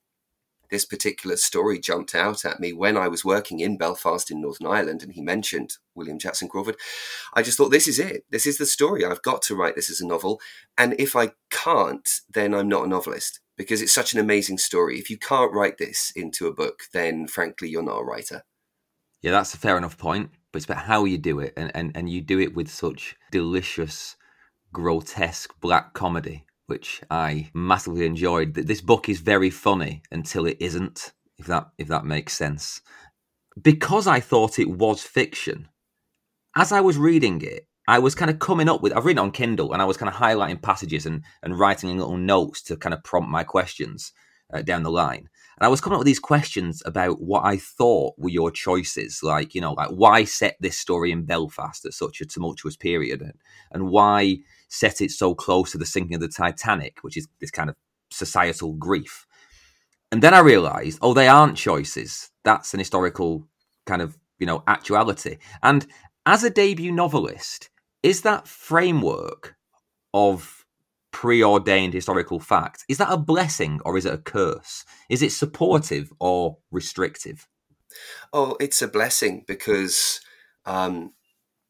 this 0.73 0.85
particular 0.85 1.37
story 1.37 1.79
jumped 1.79 2.15
out 2.15 2.43
at 2.43 2.59
me 2.59 2.73
when 2.73 2.97
I 2.97 3.07
was 3.07 3.23
working 3.23 3.59
in 3.59 3.77
Belfast 3.77 4.31
in 4.31 4.41
Northern 4.41 4.65
Ireland, 4.65 5.03
and 5.03 5.13
he 5.13 5.21
mentioned 5.21 5.77
William 5.93 6.17
Jackson 6.17 6.49
Crawford. 6.49 6.77
I 7.35 7.43
just 7.43 7.59
thought, 7.59 7.69
this 7.69 7.87
is 7.87 7.99
it. 7.99 8.25
This 8.31 8.47
is 8.47 8.57
the 8.57 8.65
story. 8.65 9.05
I've 9.05 9.21
got 9.21 9.43
to 9.43 9.55
write 9.55 9.75
this 9.75 9.91
as 9.91 10.01
a 10.01 10.07
novel. 10.07 10.41
And 10.75 10.95
if 10.97 11.15
I 11.15 11.33
can't, 11.51 12.09
then 12.33 12.55
I'm 12.55 12.67
not 12.67 12.85
a 12.85 12.89
novelist 12.89 13.39
because 13.55 13.83
it's 13.83 13.93
such 13.93 14.13
an 14.13 14.19
amazing 14.19 14.57
story. 14.57 14.97
If 14.97 15.11
you 15.11 15.17
can't 15.19 15.53
write 15.53 15.77
this 15.77 16.11
into 16.15 16.47
a 16.47 16.53
book, 16.53 16.79
then 16.91 17.27
frankly, 17.27 17.69
you're 17.69 17.83
not 17.83 17.99
a 17.99 18.03
writer. 18.03 18.43
Yeah, 19.21 19.29
that's 19.29 19.53
a 19.53 19.59
fair 19.59 19.77
enough 19.77 19.99
point. 19.99 20.31
But 20.51 20.57
it's 20.57 20.65
about 20.65 20.85
how 20.85 21.05
you 21.05 21.19
do 21.19 21.39
it, 21.39 21.53
and, 21.55 21.71
and, 21.75 21.91
and 21.95 22.09
you 22.09 22.21
do 22.21 22.39
it 22.39 22.55
with 22.55 22.69
such 22.69 23.15
delicious, 23.31 24.15
grotesque 24.71 25.53
black 25.61 25.93
comedy 25.93 26.45
which 26.67 27.01
I 27.09 27.49
massively 27.53 28.05
enjoyed. 28.05 28.53
This 28.53 28.81
book 28.81 29.09
is 29.09 29.19
very 29.19 29.49
funny 29.49 30.03
until 30.11 30.45
it 30.45 30.57
isn't, 30.59 31.11
if 31.37 31.45
that 31.47 31.67
if 31.77 31.87
that 31.87 32.05
makes 32.05 32.33
sense. 32.33 32.81
Because 33.61 34.07
I 34.07 34.19
thought 34.19 34.59
it 34.59 34.69
was 34.69 35.03
fiction, 35.03 35.67
as 36.55 36.71
I 36.71 36.81
was 36.81 36.97
reading 36.97 37.41
it, 37.41 37.67
I 37.87 37.99
was 37.99 38.15
kind 38.15 38.31
of 38.31 38.39
coming 38.39 38.69
up 38.69 38.81
with 38.81 38.93
I've 38.93 39.05
written 39.05 39.19
it 39.19 39.27
on 39.27 39.31
Kindle 39.31 39.73
and 39.73 39.81
I 39.81 39.85
was 39.85 39.97
kind 39.97 40.09
of 40.09 40.15
highlighting 40.15 40.61
passages 40.61 41.05
and 41.05 41.23
and 41.41 41.59
writing 41.59 41.89
in 41.89 41.97
little 41.97 42.17
notes 42.17 42.61
to 42.63 42.77
kind 42.77 42.93
of 42.93 43.03
prompt 43.03 43.29
my 43.29 43.43
questions 43.43 44.13
uh, 44.53 44.61
down 44.61 44.83
the 44.83 44.91
line. 44.91 45.29
And 45.59 45.65
I 45.65 45.69
was 45.69 45.81
coming 45.81 45.95
up 45.95 45.99
with 45.99 46.07
these 46.07 46.19
questions 46.19 46.81
about 46.85 47.21
what 47.21 47.45
I 47.45 47.57
thought 47.57 48.15
were 48.17 48.29
your 48.29 48.51
choices, 48.51 49.21
like 49.21 49.53
you 49.53 49.61
know, 49.61 49.73
like 49.73 49.89
why 49.89 50.23
set 50.23 50.57
this 50.59 50.77
story 50.77 51.11
in 51.11 51.25
Belfast 51.25 51.85
at 51.85 51.93
such 51.93 52.21
a 52.21 52.25
tumultuous 52.25 52.75
period, 52.75 53.21
and, 53.21 53.33
and 53.71 53.89
why 53.89 54.37
set 54.69 55.01
it 55.01 55.11
so 55.11 55.35
close 55.35 55.71
to 55.71 55.77
the 55.77 55.85
sinking 55.85 56.15
of 56.15 56.21
the 56.21 56.27
Titanic, 56.27 56.99
which 57.01 57.17
is 57.17 57.27
this 57.39 57.51
kind 57.51 57.69
of 57.69 57.75
societal 58.11 58.73
grief. 58.73 59.25
And 60.11 60.21
then 60.21 60.33
I 60.33 60.39
realized, 60.39 60.99
oh, 61.01 61.13
they 61.13 61.27
aren't 61.27 61.57
choices. 61.57 62.29
That's 62.43 62.73
an 62.73 62.79
historical 62.79 63.47
kind 63.85 64.01
of, 64.01 64.17
you 64.37 64.45
know, 64.45 64.63
actuality. 64.67 65.37
And 65.61 65.87
as 66.25 66.43
a 66.43 66.49
debut 66.49 66.91
novelist, 66.91 67.69
is 68.03 68.21
that 68.21 68.47
framework 68.47 69.55
of 70.13 70.62
preordained 71.13 71.93
historical 71.93 72.41
fact, 72.41 72.83
is 72.89 72.97
that 72.97 73.11
a 73.11 73.17
blessing 73.17 73.79
or 73.85 73.97
is 73.97 74.05
it 74.05 74.13
a 74.13 74.17
curse? 74.17 74.83
Is 75.09 75.21
it 75.21 75.31
supportive 75.31 76.11
or 76.19 76.57
restrictive? 76.71 77.47
Oh, 78.33 78.57
it's 78.59 78.81
a 78.81 78.87
blessing 78.87 79.45
because 79.47 80.19
um, 80.65 81.13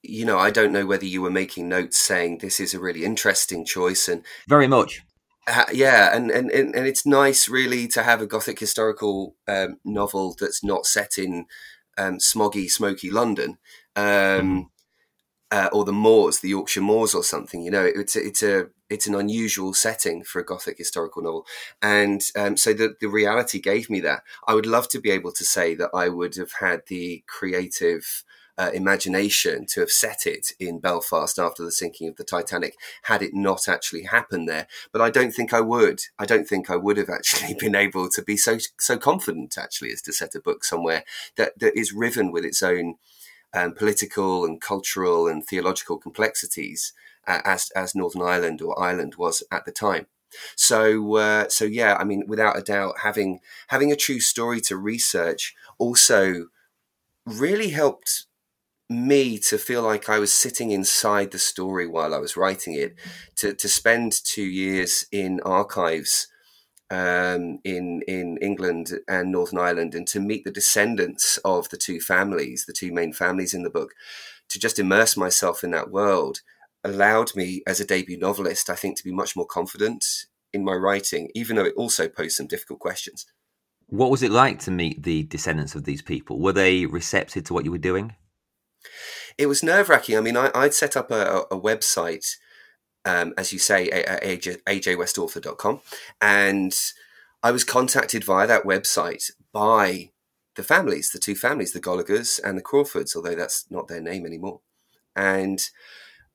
you 0.03 0.25
know, 0.25 0.37
I 0.37 0.51
don't 0.51 0.73
know 0.73 0.85
whether 0.85 1.05
you 1.05 1.21
were 1.21 1.31
making 1.31 1.69
notes 1.69 1.97
saying 1.97 2.39
this 2.39 2.59
is 2.59 2.73
a 2.73 2.79
really 2.79 3.05
interesting 3.05 3.65
choice 3.65 4.07
and 4.07 4.23
very 4.47 4.67
much. 4.67 5.01
Uh, 5.47 5.65
yeah, 5.73 6.15
and, 6.15 6.31
and 6.31 6.49
and 6.51 6.75
it's 6.75 7.05
nice 7.05 7.49
really 7.49 7.87
to 7.89 8.03
have 8.03 8.21
a 8.21 8.27
gothic 8.27 8.59
historical 8.59 9.35
um, 9.47 9.77
novel 9.83 10.35
that's 10.39 10.63
not 10.63 10.85
set 10.85 11.17
in 11.17 11.45
um, 11.97 12.17
smoggy, 12.17 12.69
smoky 12.69 13.09
London. 13.09 13.57
Um, 13.95 14.03
mm-hmm. 14.05 14.59
Uh, 15.53 15.69
or 15.71 15.85
the 15.85 15.93
moors, 15.93 16.39
the 16.39 16.49
Yorkshire 16.49 16.81
moors, 16.81 17.13
or 17.13 17.23
something. 17.23 17.61
You 17.61 17.69
know, 17.69 17.85
it's 17.85 18.15
a, 18.15 18.25
it's 18.25 18.41
a 18.41 18.67
it's 18.89 19.05
an 19.05 19.13
unusual 19.13 19.75
setting 19.75 20.23
for 20.23 20.39
a 20.39 20.45
gothic 20.45 20.79
historical 20.79 21.21
novel, 21.21 21.45
and 21.79 22.23
um, 22.35 22.57
so 22.57 22.73
the 22.73 22.95
the 22.99 23.07
reality 23.07 23.61
gave 23.61 23.87
me 23.87 23.99
that. 23.99 24.23
I 24.47 24.55
would 24.55 24.65
love 24.65 24.89
to 24.89 24.99
be 24.99 25.11
able 25.11 25.31
to 25.33 25.45
say 25.45 25.75
that 25.75 25.91
I 25.93 26.09
would 26.09 26.35
have 26.37 26.53
had 26.59 26.81
the 26.87 27.23
creative 27.27 28.23
uh, 28.57 28.71
imagination 28.73 29.67
to 29.67 29.81
have 29.81 29.91
set 29.91 30.25
it 30.25 30.53
in 30.59 30.79
Belfast 30.79 31.37
after 31.37 31.63
the 31.63 31.71
sinking 31.71 32.07
of 32.07 32.15
the 32.15 32.23
Titanic 32.23 32.73
had 33.03 33.21
it 33.21 33.35
not 33.35 33.67
actually 33.67 34.03
happened 34.03 34.49
there. 34.49 34.67
But 34.91 35.01
I 35.01 35.11
don't 35.11 35.33
think 35.33 35.53
I 35.53 35.61
would. 35.61 36.01
I 36.17 36.25
don't 36.25 36.47
think 36.47 36.67
I 36.71 36.77
would 36.77 36.97
have 36.97 37.09
actually 37.09 37.53
been 37.59 37.75
able 37.75 38.09
to 38.09 38.23
be 38.23 38.37
so 38.37 38.57
so 38.79 38.97
confident 38.97 39.55
actually 39.55 39.91
as 39.91 40.01
to 40.01 40.13
set 40.13 40.33
a 40.33 40.41
book 40.41 40.63
somewhere 40.63 41.03
that, 41.37 41.59
that 41.59 41.77
is 41.77 41.93
riven 41.93 42.31
with 42.31 42.43
its 42.43 42.63
own 42.63 42.95
um, 43.53 43.73
political 43.73 44.45
and 44.45 44.61
cultural 44.61 45.27
and 45.27 45.45
theological 45.45 45.97
complexities 45.97 46.93
uh, 47.27 47.41
as 47.45 47.69
as 47.75 47.95
Northern 47.95 48.21
Ireland 48.21 48.61
or 48.61 48.79
Ireland 48.81 49.15
was 49.15 49.43
at 49.51 49.65
the 49.65 49.71
time. 49.71 50.07
So, 50.55 51.17
uh, 51.17 51.49
so 51.49 51.65
yeah, 51.65 51.95
I 51.99 52.03
mean, 52.03 52.23
without 52.27 52.57
a 52.57 52.61
doubt, 52.61 52.99
having 53.03 53.39
having 53.67 53.91
a 53.91 53.95
true 53.95 54.19
story 54.19 54.61
to 54.61 54.77
research 54.77 55.55
also 55.77 56.47
really 57.25 57.69
helped 57.69 58.25
me 58.89 59.39
to 59.39 59.57
feel 59.57 59.81
like 59.81 60.09
I 60.09 60.19
was 60.19 60.33
sitting 60.33 60.71
inside 60.71 61.31
the 61.31 61.39
story 61.39 61.87
while 61.87 62.13
I 62.13 62.19
was 62.19 62.37
writing 62.37 62.73
it. 62.73 62.95
To 63.37 63.53
to 63.53 63.69
spend 63.69 64.13
two 64.23 64.43
years 64.43 65.05
in 65.11 65.39
archives 65.41 66.27
um, 66.89 67.59
in 67.63 68.01
in 68.07 68.37
England 68.41 68.91
and 69.07 69.31
Northern 69.31 69.59
Ireland, 69.59 69.95
and 69.95 70.07
to 70.07 70.19
meet 70.19 70.43
the 70.43 70.51
descendants 70.51 71.37
of 71.45 71.69
the 71.69 71.77
two 71.77 71.99
families, 71.99 72.65
the 72.65 72.73
two 72.73 72.91
main 72.91 73.13
families 73.13 73.53
in 73.53 73.63
the 73.63 73.69
book, 73.69 73.93
to 74.49 74.59
just 74.59 74.79
immerse 74.79 75.17
myself 75.17 75.63
in 75.63 75.71
that 75.71 75.91
world 75.91 76.41
allowed 76.83 77.35
me 77.35 77.63
as 77.65 77.79
a 77.79 77.85
debut 77.85 78.17
novelist, 78.17 78.69
I 78.69 78.75
think, 78.75 78.97
to 78.97 79.03
be 79.03 79.11
much 79.11 79.35
more 79.35 79.45
confident 79.45 80.05
in 80.51 80.63
my 80.63 80.73
writing, 80.73 81.29
even 81.33 81.55
though 81.55 81.65
it 81.65 81.73
also 81.75 82.07
posed 82.07 82.35
some 82.35 82.47
difficult 82.47 82.79
questions. 82.79 83.25
What 83.87 84.11
was 84.11 84.23
it 84.23 84.31
like 84.31 84.59
to 84.59 84.71
meet 84.71 85.03
the 85.03 85.23
descendants 85.23 85.75
of 85.75 85.83
these 85.83 86.01
people? 86.01 86.39
Were 86.39 86.53
they 86.53 86.85
receptive 86.85 87.45
to 87.45 87.53
what 87.53 87.65
you 87.65 87.71
were 87.71 87.77
doing? 87.77 88.15
It 89.37 89.47
was 89.47 89.63
nerve 89.63 89.89
wracking. 89.89 90.17
I 90.17 90.21
mean, 90.21 90.37
I, 90.37 90.51
would 90.55 90.73
set 90.73 90.97
up 90.97 91.09
a, 91.09 91.43
a 91.51 91.59
website, 91.59 92.35
um, 93.05 93.33
as 93.37 93.53
you 93.53 93.59
say, 93.59 93.89
ajwestauthor.com, 94.65 95.81
and 96.21 96.75
I 97.41 97.51
was 97.51 97.63
contacted 97.63 98.23
via 98.23 98.47
that 98.47 98.63
website 98.63 99.31
by 99.51 100.11
the 100.55 100.63
families, 100.63 101.11
the 101.11 101.19
two 101.19 101.35
families, 101.35 101.73
the 101.73 101.81
Golighers 101.81 102.39
and 102.43 102.57
the 102.57 102.61
Crawfords, 102.61 103.15
although 103.15 103.35
that's 103.35 103.65
not 103.69 103.87
their 103.87 104.01
name 104.01 104.25
anymore. 104.25 104.61
And 105.15 105.59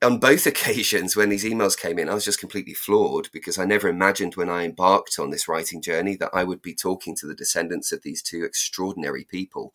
on 0.02 0.18
both 0.18 0.46
occasions 0.46 1.16
when 1.16 1.28
these 1.28 1.44
emails 1.44 1.78
came 1.78 1.98
in, 1.98 2.08
I 2.08 2.14
was 2.14 2.24
just 2.24 2.40
completely 2.40 2.74
floored 2.74 3.28
because 3.32 3.58
I 3.58 3.64
never 3.64 3.88
imagined 3.88 4.34
when 4.34 4.48
I 4.48 4.64
embarked 4.64 5.18
on 5.18 5.30
this 5.30 5.48
writing 5.48 5.80
journey 5.80 6.16
that 6.16 6.30
I 6.32 6.44
would 6.44 6.62
be 6.62 6.74
talking 6.74 7.14
to 7.16 7.26
the 7.26 7.34
descendants 7.34 7.92
of 7.92 8.02
these 8.02 8.22
two 8.22 8.44
extraordinary 8.44 9.24
people. 9.24 9.74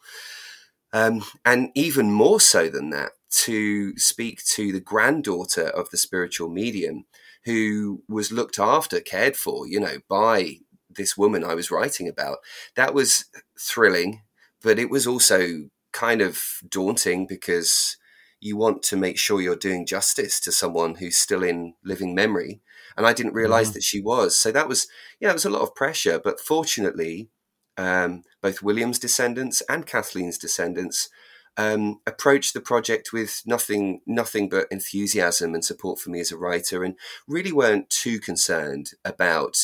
Um, 0.92 1.24
and 1.44 1.72
even 1.74 2.12
more 2.12 2.40
so 2.40 2.70
than 2.70 2.92
that, 2.92 3.14
to 3.34 3.98
speak 3.98 4.44
to 4.46 4.72
the 4.72 4.80
granddaughter 4.80 5.68
of 5.68 5.90
the 5.90 5.98
spiritual 5.98 6.50
medium 6.50 7.06
who 7.46 8.04
was 8.08 8.32
looked 8.32 8.60
after, 8.60 9.00
cared 9.00 9.36
for, 9.36 9.68
you 9.68 9.80
know, 9.80 9.98
by 10.08 10.58
this 10.90 11.18
woman 11.18 11.44
I 11.44 11.56
was 11.56 11.72
writing 11.72 12.08
about. 12.08 12.38
That 12.76 12.94
was 12.94 13.26
thrilling, 13.60 14.22
but 14.62 14.78
it 14.78 14.90
was 14.90 15.08
also 15.08 15.70
kind 15.92 16.22
of 16.22 16.42
daunting 16.70 17.26
because 17.28 17.98
you 18.40 18.56
want 18.56 18.84
to 18.84 18.98
make 18.98 19.18
sure 19.18 19.42
you're 19.42 19.56
doing 19.56 19.86
justice 19.86 20.40
to 20.42 20.52
someone 20.52 20.96
who's 20.96 21.18
still 21.18 21.44
in 21.44 21.74
living 21.84 22.14
memory. 22.14 22.62
And 22.96 23.08
I 23.08 23.14
didn't 23.14 23.34
realize 23.34 23.72
mm. 23.72 23.74
that 23.74 23.84
she 23.84 24.00
was. 24.00 24.36
So 24.36 24.52
that 24.52 24.68
was, 24.68 24.88
yeah, 25.20 25.32
it 25.32 25.34
was 25.34 25.46
a 25.46 25.50
lot 25.50 25.62
of 25.62 25.74
pressure. 25.74 26.20
But 26.24 26.40
fortunately, 26.40 27.30
um, 27.78 28.24
both 28.42 28.62
William's 28.62 29.00
descendants 29.00 29.64
and 29.68 29.88
Kathleen's 29.88 30.38
descendants 30.38 31.10
um, 31.58 32.00
approached 32.08 32.54
the 32.54 32.62
project 32.62 33.14
with 33.14 33.42
nothing, 33.46 34.02
nothing 34.06 34.50
but 34.50 34.68
enthusiasm 34.72 35.54
and 35.54 35.64
support 35.64 36.00
for 36.00 36.10
me 36.10 36.20
as 36.20 36.32
a 36.32 36.38
writer, 36.38 36.84
and 36.84 36.96
really 37.28 37.52
weren't 37.52 37.90
too 37.90 38.20
concerned 38.20 38.92
about 39.06 39.58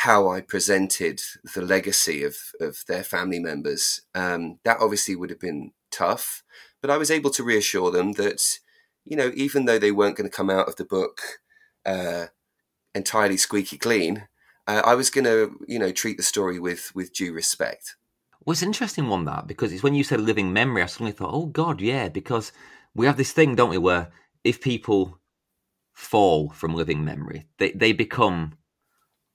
how 0.00 0.28
I 0.28 0.42
presented 0.42 1.22
the 1.54 1.62
legacy 1.62 2.22
of, 2.22 2.36
of 2.60 2.84
their 2.86 3.02
family 3.02 3.38
members. 3.38 4.02
Um, 4.14 4.58
that 4.64 4.78
obviously 4.80 5.16
would 5.16 5.30
have 5.30 5.40
been 5.40 5.72
tough. 5.90 6.42
But 6.82 6.90
I 6.90 6.98
was 6.98 7.10
able 7.10 7.30
to 7.30 7.42
reassure 7.42 7.90
them 7.90 8.12
that, 8.12 8.58
you 9.04 9.16
know, 9.16 9.32
even 9.34 9.64
though 9.64 9.78
they 9.78 9.92
weren't 9.92 10.16
going 10.16 10.28
to 10.28 10.36
come 10.36 10.50
out 10.50 10.68
of 10.68 10.76
the 10.76 10.84
book 10.84 11.20
uh, 11.86 12.26
entirely 12.94 13.38
squeaky 13.38 13.78
clean, 13.78 14.28
uh, 14.66 14.82
I 14.84 14.94
was 14.94 15.08
going 15.08 15.24
to, 15.24 15.58
you 15.66 15.78
know, 15.78 15.92
treat 15.92 16.18
the 16.18 16.22
story 16.22 16.58
with 16.58 16.94
with 16.94 17.14
due 17.14 17.32
respect. 17.32 17.96
Well, 18.46 18.52
it's 18.52 18.62
an 18.62 18.68
interesting 18.68 19.08
one 19.08 19.24
that 19.24 19.48
because 19.48 19.72
it's 19.72 19.82
when 19.82 19.94
you 19.94 20.04
said 20.04 20.20
living 20.20 20.52
memory, 20.52 20.80
I 20.82 20.86
suddenly 20.86 21.10
thought, 21.10 21.34
oh 21.34 21.46
God, 21.46 21.80
yeah, 21.80 22.08
because 22.08 22.52
we 22.94 23.06
have 23.06 23.16
this 23.16 23.32
thing, 23.32 23.56
don't 23.56 23.70
we, 23.70 23.78
where 23.78 24.12
if 24.44 24.60
people 24.60 25.18
fall 25.94 26.50
from 26.50 26.74
living 26.74 27.04
memory, 27.04 27.48
they 27.58 27.72
they 27.72 27.92
become 27.92 28.54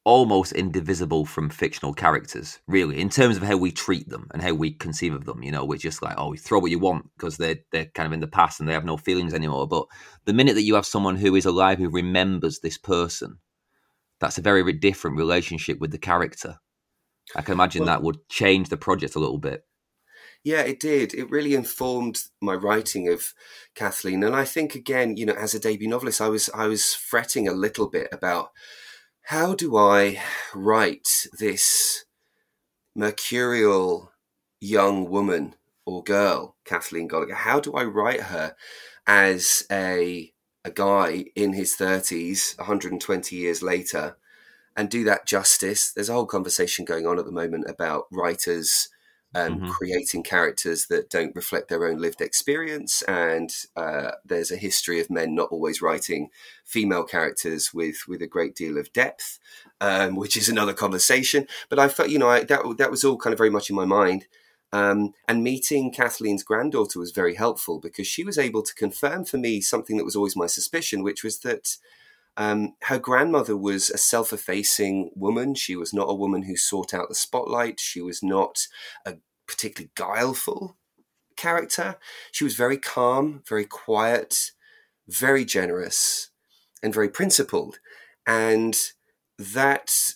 almost 0.05 0.53
indivisible 0.53 1.25
from 1.25 1.49
fictional 1.49 1.93
characters, 1.93 2.59
really, 2.67 3.01
in 3.01 3.09
terms 3.09 3.37
of 3.37 3.43
how 3.43 3.57
we 3.57 3.71
treat 3.71 4.09
them 4.09 4.27
and 4.33 4.41
how 4.41 4.53
we 4.53 4.71
conceive 4.71 5.13
of 5.13 5.25
them. 5.25 5.43
You 5.43 5.51
know, 5.51 5.65
we're 5.65 5.77
just 5.77 6.01
like, 6.01 6.15
oh, 6.17 6.29
we 6.29 6.37
throw 6.37 6.59
what 6.59 6.71
you 6.71 6.79
want 6.79 7.09
because 7.17 7.37
they're 7.37 7.59
they're 7.71 7.85
kind 7.85 8.07
of 8.07 8.13
in 8.13 8.21
the 8.21 8.27
past 8.27 8.61
and 8.61 8.69
they 8.69 8.73
have 8.73 8.85
no 8.85 8.97
feelings 8.97 9.33
anymore. 9.33 9.67
But 9.67 9.87
the 10.25 10.33
minute 10.33 10.55
that 10.55 10.63
you 10.63 10.75
have 10.75 10.85
someone 10.85 11.17
who 11.17 11.35
is 11.35 11.45
alive 11.45 11.79
who 11.79 11.89
remembers 11.89 12.59
this 12.59 12.77
person, 12.77 13.39
that's 14.21 14.37
a 14.37 14.41
very 14.41 14.71
different 14.73 15.17
relationship 15.17 15.79
with 15.79 15.91
the 15.91 15.99
character. 15.99 16.59
I 17.35 17.41
can 17.41 17.53
imagine 17.53 17.81
well, 17.81 17.93
that 17.93 18.03
would 18.03 18.27
change 18.29 18.69
the 18.69 18.77
project 18.77 19.15
a 19.15 19.19
little 19.19 19.37
bit. 19.37 19.65
Yeah, 20.43 20.61
it 20.61 20.79
did. 20.79 21.13
It 21.13 21.29
really 21.29 21.53
informed 21.53 22.23
my 22.41 22.55
writing 22.55 23.07
of 23.07 23.33
Kathleen, 23.75 24.23
and 24.23 24.35
I 24.35 24.43
think 24.43 24.73
again, 24.73 25.17
you 25.17 25.25
know, 25.25 25.33
as 25.33 25.53
a 25.53 25.59
debut 25.59 25.87
novelist, 25.87 26.19
I 26.19 26.29
was 26.29 26.49
I 26.53 26.67
was 26.67 26.95
fretting 26.95 27.47
a 27.47 27.53
little 27.53 27.87
bit 27.87 28.07
about 28.11 28.49
how 29.23 29.53
do 29.53 29.77
I 29.77 30.21
write 30.55 31.27
this 31.37 32.05
mercurial 32.95 34.11
young 34.59 35.09
woman 35.09 35.55
or 35.85 36.03
girl, 36.03 36.55
Kathleen 36.65 37.07
Goligher? 37.07 37.33
How 37.33 37.59
do 37.59 37.73
I 37.73 37.83
write 37.83 38.21
her 38.21 38.55
as 39.05 39.63
a 39.71 40.31
a 40.63 40.71
guy 40.71 41.25
in 41.35 41.53
his 41.53 41.75
30s, 41.75 42.57
120 42.57 43.35
years 43.35 43.63
later, 43.63 44.17
and 44.75 44.89
do 44.89 45.03
that 45.05 45.25
justice? 45.25 45.91
There's 45.91 46.09
a 46.09 46.13
whole 46.13 46.25
conversation 46.25 46.85
going 46.85 47.05
on 47.05 47.19
at 47.19 47.25
the 47.25 47.31
moment 47.31 47.69
about 47.69 48.05
writers 48.11 48.89
um, 49.33 49.59
mm-hmm. 49.59 49.69
creating 49.69 50.23
characters 50.23 50.87
that 50.87 51.09
don't 51.09 51.35
reflect 51.35 51.69
their 51.69 51.87
own 51.87 51.99
lived 51.99 52.21
experience. 52.21 53.01
And 53.03 53.49
uh, 53.75 54.11
there's 54.25 54.51
a 54.51 54.57
history 54.57 54.99
of 54.99 55.09
men 55.09 55.33
not 55.33 55.49
always 55.51 55.81
writing 55.81 56.29
female 56.65 57.03
characters 57.03 57.73
with 57.73 58.07
with 58.07 58.21
a 58.21 58.27
great 58.27 58.55
deal 58.55 58.77
of 58.77 58.91
depth, 58.93 59.39
um, 59.79 60.15
which 60.15 60.35
is 60.35 60.49
another 60.49 60.73
conversation. 60.73 61.47
But 61.69 61.79
I 61.79 61.87
felt, 61.87 62.09
you 62.09 62.19
know, 62.19 62.29
I, 62.29 62.43
that 62.43 62.75
that 62.77 62.91
was 62.91 63.03
all 63.03 63.17
kind 63.17 63.33
of 63.33 63.37
very 63.37 63.49
much 63.49 63.69
in 63.69 63.75
my 63.75 63.85
mind. 63.85 64.27
Um, 64.73 65.13
and 65.27 65.43
meeting 65.43 65.91
Kathleen's 65.91 66.43
granddaughter 66.43 66.97
was 66.97 67.11
very 67.11 67.35
helpful 67.35 67.79
because 67.79 68.07
she 68.07 68.23
was 68.23 68.37
able 68.37 68.63
to 68.63 68.73
confirm 68.73 69.25
for 69.25 69.37
me 69.37 69.59
something 69.59 69.97
that 69.97 70.05
was 70.05 70.15
always 70.15 70.35
my 70.35 70.47
suspicion, 70.47 71.03
which 71.03 71.25
was 71.25 71.39
that 71.39 71.77
um, 72.37 72.75
her 72.83 72.99
grandmother 72.99 73.57
was 73.57 73.89
a 73.89 73.97
self 73.97 74.31
effacing 74.31 75.11
woman. 75.15 75.55
She 75.55 75.75
was 75.75 75.93
not 75.93 76.09
a 76.09 76.15
woman 76.15 76.43
who 76.43 76.55
sought 76.55 76.93
out 76.93 77.09
the 77.09 77.15
spotlight. 77.15 77.79
She 77.79 78.01
was 78.01 78.23
not 78.23 78.67
a 79.05 79.15
particularly 79.47 79.91
guileful 79.95 80.77
character. 81.35 81.97
She 82.31 82.43
was 82.43 82.55
very 82.55 82.77
calm, 82.77 83.43
very 83.47 83.65
quiet, 83.65 84.51
very 85.07 85.43
generous, 85.43 86.29
and 86.81 86.93
very 86.93 87.09
principled. 87.09 87.79
And 88.25 88.79
that 89.37 90.13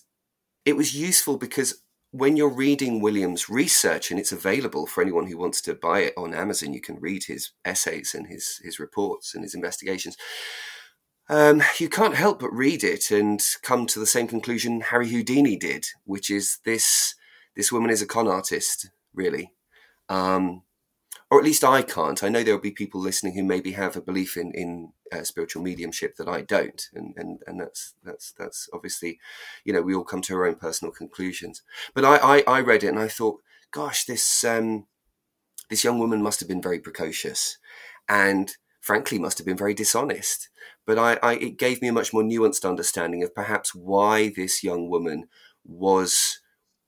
it 0.64 0.78
was 0.78 0.96
useful 0.96 1.38
because 1.38 1.82
when 2.12 2.38
you're 2.38 2.50
reading 2.50 3.02
William's 3.02 3.50
research, 3.50 4.10
and 4.10 4.18
it's 4.18 4.32
available 4.32 4.88
for 4.88 5.02
anyone 5.02 5.28
who 5.28 5.38
wants 5.38 5.62
to 5.64 5.74
buy 5.74 6.00
it 6.00 6.14
on 6.16 6.34
Amazon, 6.34 6.72
you 6.72 6.80
can 6.80 6.98
read 7.02 7.26
his 7.26 7.52
essays 7.66 8.16
and 8.16 8.28
his 8.28 8.62
his 8.64 8.80
reports 8.80 9.36
and 9.36 9.44
his 9.44 9.54
investigations 9.54 10.16
um, 11.30 11.64
you 11.80 11.90
can't 11.90 12.16
help 12.16 12.40
but 12.40 12.54
read 12.54 12.84
it 12.84 13.12
and 13.12 13.42
come 13.62 13.88
to 13.88 14.00
the 14.00 14.06
same 14.06 14.28
conclusion 14.28 14.82
Harry 14.82 15.10
Houdini 15.10 15.56
did, 15.56 15.88
which 16.04 16.30
is 16.30 16.60
this 16.66 17.16
this 17.56 17.72
woman 17.72 17.90
is 17.90 18.02
a 18.02 18.06
con 18.06 18.28
artist, 18.28 18.90
really. 19.14 19.54
Um, 20.10 20.64
or 21.32 21.40
at 21.40 21.46
least 21.46 21.64
I 21.64 21.82
can't. 21.82 22.24
I 22.24 22.30
know 22.30 22.44
there 22.44 22.54
will 22.54 22.62
be 22.62 22.72
people 22.72 23.02
listening 23.02 23.34
who 23.34 23.44
maybe 23.44 23.72
have 23.72 23.96
a 23.96 24.02
belief 24.02 24.38
in 24.38 24.52
in 24.52 24.94
uh, 25.12 25.24
spiritual 25.24 25.64
mediumship 25.64 26.16
that 26.18 26.28
I 26.28 26.42
don't, 26.42 26.88
and 26.94 27.14
and 27.18 27.40
and 27.48 27.60
that's 27.60 27.96
that's 28.04 28.32
that's 28.34 28.70
obviously, 28.72 29.20
you 29.64 29.74
know, 29.74 29.82
we 29.82 29.96
all 29.96 30.04
come 30.04 30.22
to 30.24 30.36
our 30.36 30.46
own 30.46 30.56
personal 30.56 30.92
conclusions. 30.92 31.64
But 31.94 32.06
I 32.06 32.18
I, 32.18 32.44
I 32.48 32.62
read 32.62 32.84
it 32.84 32.90
and 32.90 33.00
I 33.00 33.08
thought, 33.08 33.42
gosh, 33.72 34.06
this 34.06 34.44
um, 34.44 34.86
this 35.70 35.84
young 35.84 35.98
woman 35.98 36.22
must 36.22 36.40
have 36.40 36.50
been 36.50 36.62
very 36.62 36.80
precocious, 36.80 37.58
and 38.08 38.56
frankly 38.86 39.18
must 39.18 39.40
have 39.40 39.48
been 39.48 39.58
very 39.58 39.74
dishonest. 39.74 40.50
But 40.86 41.00
I, 41.00 41.18
I, 41.24 41.34
it 41.38 41.58
gave 41.58 41.82
me 41.82 41.88
a 41.88 41.94
much 41.94 42.14
more 42.14 42.22
nuanced 42.22 42.70
understanding 42.70 43.24
of 43.24 43.34
perhaps 43.34 43.74
why 43.74 44.30
this 44.30 44.64
young 44.64 44.90
woman 44.92 45.28
was 45.66 46.40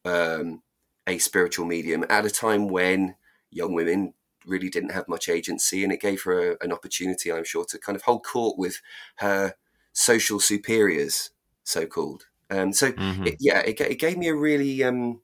um, 0.06 0.62
a 1.08 1.18
spiritual 1.18 1.66
medium 1.66 2.06
at 2.08 2.26
a 2.26 2.30
time 2.30 2.68
when 2.68 3.16
young 3.50 3.74
women 3.74 4.14
really 4.46 4.70
didn't 4.70 4.92
have 4.92 5.08
much 5.08 5.28
agency, 5.28 5.84
and 5.84 5.92
it 5.92 6.00
gave 6.00 6.22
her 6.22 6.52
a, 6.52 6.58
an 6.62 6.72
opportunity, 6.72 7.32
I'm 7.32 7.44
sure, 7.44 7.66
to 7.66 7.80
kind 7.80 7.96
of 7.96 8.04
hold 8.04 8.24
court 8.24 8.60
with 8.60 8.80
her 9.16 9.56
social 9.92 10.40
superiors, 10.40 11.32
so 11.64 11.88
called. 11.88 12.26
Um, 12.52 12.74
so 12.74 12.92
mm-hmm. 12.92 13.26
it, 13.26 13.38
yeah, 13.40 13.62
it, 13.62 13.82
it, 13.82 14.00
gave 14.00 14.20
me 14.20 14.28
a 14.28 14.36
really, 14.36 14.84
um, 14.84 15.22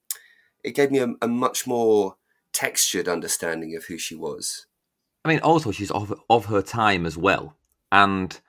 it 0.63 0.71
gave 0.71 0.89
me 0.89 0.97
a, 0.97 1.13
a 1.21 1.27
much 1.27 1.67
more 1.67 2.15
textured 2.51 3.07
understanding 3.07 3.75
of 3.75 3.85
who 3.85 3.99
she 3.99 4.15
was. 4.15 4.65
I 5.25 5.29
mean, 5.29 5.39
also 5.39 5.71
she's 5.71 5.91
of 5.91 6.13
of 6.29 6.45
her 6.45 6.61
time 6.61 7.05
as 7.05 7.17
well, 7.17 7.55
and 7.91 8.39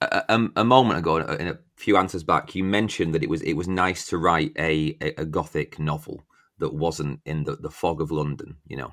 a, 0.00 0.06
a, 0.06 0.34
um, 0.34 0.52
a 0.56 0.64
moment 0.64 0.98
ago 0.98 1.16
in 1.16 1.48
a 1.48 1.58
few 1.76 1.96
answers 1.96 2.24
back, 2.24 2.54
you 2.54 2.64
mentioned 2.64 3.14
that 3.14 3.22
it 3.22 3.28
was 3.28 3.42
it 3.42 3.54
was 3.54 3.68
nice 3.68 4.06
to 4.08 4.18
write 4.18 4.52
a 4.58 4.96
a, 5.00 5.22
a 5.22 5.24
gothic 5.24 5.78
novel 5.78 6.24
that 6.58 6.74
wasn't 6.74 7.20
in 7.24 7.44
the, 7.44 7.56
the 7.56 7.70
fog 7.70 8.00
of 8.00 8.10
London, 8.10 8.56
you 8.66 8.76
know. 8.76 8.92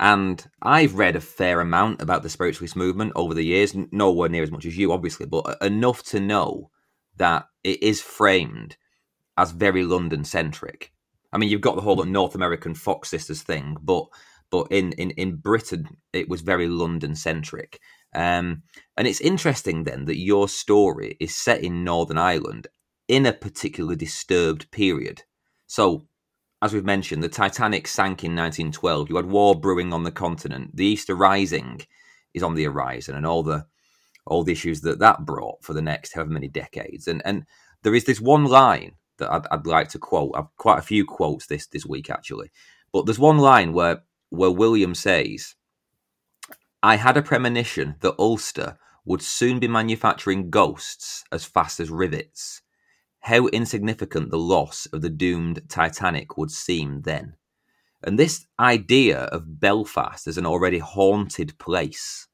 And 0.00 0.44
I've 0.60 0.96
read 0.96 1.14
a 1.14 1.20
fair 1.20 1.60
amount 1.60 2.02
about 2.02 2.22
the 2.22 2.28
spiritualist 2.28 2.74
movement 2.74 3.12
over 3.14 3.34
the 3.34 3.44
years, 3.44 3.74
nowhere 3.92 4.28
near 4.28 4.42
as 4.42 4.50
much 4.50 4.66
as 4.66 4.76
you, 4.76 4.92
obviously, 4.92 5.26
but 5.26 5.56
enough 5.62 6.02
to 6.04 6.18
know 6.18 6.70
that 7.18 7.46
it 7.62 7.82
is 7.82 8.00
framed 8.00 8.76
as 9.36 9.52
very 9.52 9.84
London 9.84 10.24
centric. 10.24 10.92
I 11.32 11.38
mean, 11.38 11.48
you've 11.48 11.60
got 11.60 11.76
the 11.76 11.82
whole 11.82 11.96
mm-hmm. 11.96 12.12
North 12.12 12.34
American 12.34 12.74
Fox 12.74 13.10
Sisters 13.10 13.42
thing, 13.42 13.76
but 13.80 14.06
but 14.52 14.68
in 14.70 14.92
in, 14.92 15.10
in 15.12 15.36
Britain, 15.36 15.96
it 16.12 16.28
was 16.28 16.42
very 16.42 16.68
London 16.68 17.16
centric. 17.16 17.80
Um, 18.14 18.62
and 18.96 19.08
it's 19.08 19.22
interesting 19.22 19.84
then 19.84 20.04
that 20.04 20.18
your 20.18 20.46
story 20.46 21.16
is 21.18 21.34
set 21.34 21.62
in 21.62 21.82
Northern 21.82 22.18
Ireland 22.18 22.68
in 23.08 23.24
a 23.24 23.32
particularly 23.32 23.96
disturbed 23.96 24.70
period. 24.70 25.22
So, 25.66 26.06
as 26.60 26.74
we've 26.74 26.84
mentioned, 26.84 27.22
the 27.22 27.28
Titanic 27.30 27.88
sank 27.88 28.22
in 28.22 28.36
1912. 28.36 29.08
You 29.08 29.16
had 29.16 29.26
war 29.26 29.58
brewing 29.58 29.94
on 29.94 30.04
the 30.04 30.12
continent. 30.12 30.76
The 30.76 30.86
Easter 30.86 31.14
Rising 31.14 31.80
is 32.34 32.42
on 32.42 32.54
the 32.54 32.64
horizon, 32.64 33.16
and 33.16 33.26
all 33.26 33.42
the 33.42 33.66
all 34.26 34.44
the 34.44 34.52
issues 34.52 34.82
that 34.82 34.98
that 34.98 35.24
brought 35.24 35.64
for 35.64 35.72
the 35.72 35.82
next 35.82 36.12
however 36.12 36.30
many 36.30 36.48
decades. 36.48 37.08
And 37.08 37.22
and 37.24 37.44
there 37.82 37.94
is 37.94 38.04
this 38.04 38.20
one 38.20 38.44
line 38.44 38.92
that 39.16 39.32
I'd, 39.32 39.46
I'd 39.50 39.66
like 39.66 39.88
to 39.90 39.98
quote. 39.98 40.32
I've 40.36 40.54
quite 40.58 40.78
a 40.78 40.82
few 40.82 41.06
quotes 41.06 41.46
this 41.46 41.66
this 41.68 41.86
week 41.86 42.10
actually, 42.10 42.50
but 42.92 43.06
there's 43.06 43.18
one 43.18 43.38
line 43.38 43.72
where 43.72 44.02
where 44.32 44.50
William 44.50 44.94
says, 44.94 45.54
"I 46.82 46.96
had 46.96 47.16
a 47.16 47.22
premonition 47.22 47.96
that 48.00 48.18
Ulster 48.18 48.78
would 49.04 49.22
soon 49.22 49.58
be 49.58 49.68
manufacturing 49.68 50.50
ghosts 50.50 51.24
as 51.30 51.44
fast 51.44 51.78
as 51.80 51.90
rivets." 51.90 52.62
How 53.20 53.46
insignificant 53.48 54.30
the 54.30 54.38
loss 54.38 54.86
of 54.86 55.02
the 55.02 55.10
doomed 55.10 55.68
Titanic 55.68 56.36
would 56.36 56.50
seem 56.50 57.02
then. 57.02 57.36
And 58.02 58.18
this 58.18 58.46
idea 58.58 59.24
of 59.26 59.60
Belfast 59.60 60.26
as 60.26 60.38
an 60.38 60.46
already 60.46 60.78
haunted 60.78 61.56
place 61.58 62.26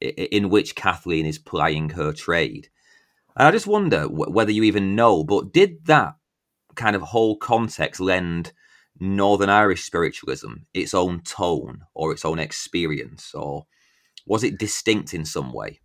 in 0.00 0.48
which 0.48 0.74
Kathleen 0.74 1.26
is 1.26 1.38
plying 1.38 1.90
her 1.90 2.12
trade. 2.12 2.70
I 3.36 3.50
just 3.52 3.66
wonder 3.66 4.08
whether 4.08 4.50
you 4.50 4.64
even 4.64 4.96
know, 4.96 5.22
but 5.22 5.52
did 5.52 5.84
that 5.84 6.16
kind 6.74 6.96
of 6.96 7.02
whole 7.02 7.36
context 7.36 8.00
lend 8.00 8.52
Northern 9.00 9.50
Irish 9.50 9.84
spiritualism 9.84 10.54
its 10.74 10.94
own 10.94 11.20
tone 11.20 11.82
or 11.94 12.12
its 12.12 12.24
own 12.24 12.38
experience, 12.38 13.34
or 13.34 13.66
was 14.26 14.44
it 14.44 14.58
distinct 14.58 15.14
in 15.14 15.24
some 15.24 15.52
way? 15.52 15.80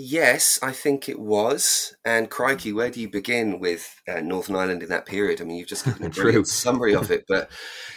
Yes, 0.00 0.60
I 0.62 0.70
think 0.70 1.08
it 1.08 1.18
was. 1.18 1.96
And 2.04 2.30
crikey, 2.30 2.72
where 2.72 2.88
do 2.88 3.00
you 3.00 3.10
begin 3.10 3.58
with 3.58 4.00
uh, 4.06 4.20
Northern 4.20 4.54
Ireland 4.54 4.84
in 4.84 4.88
that 4.90 5.06
period? 5.06 5.40
I 5.40 5.44
mean, 5.44 5.56
you've 5.56 5.66
just 5.66 5.84
given 5.84 6.04
a 6.04 6.10
brilliant 6.10 6.46
summary 6.46 6.94
of 6.94 7.10
it. 7.10 7.24
But 7.26 7.50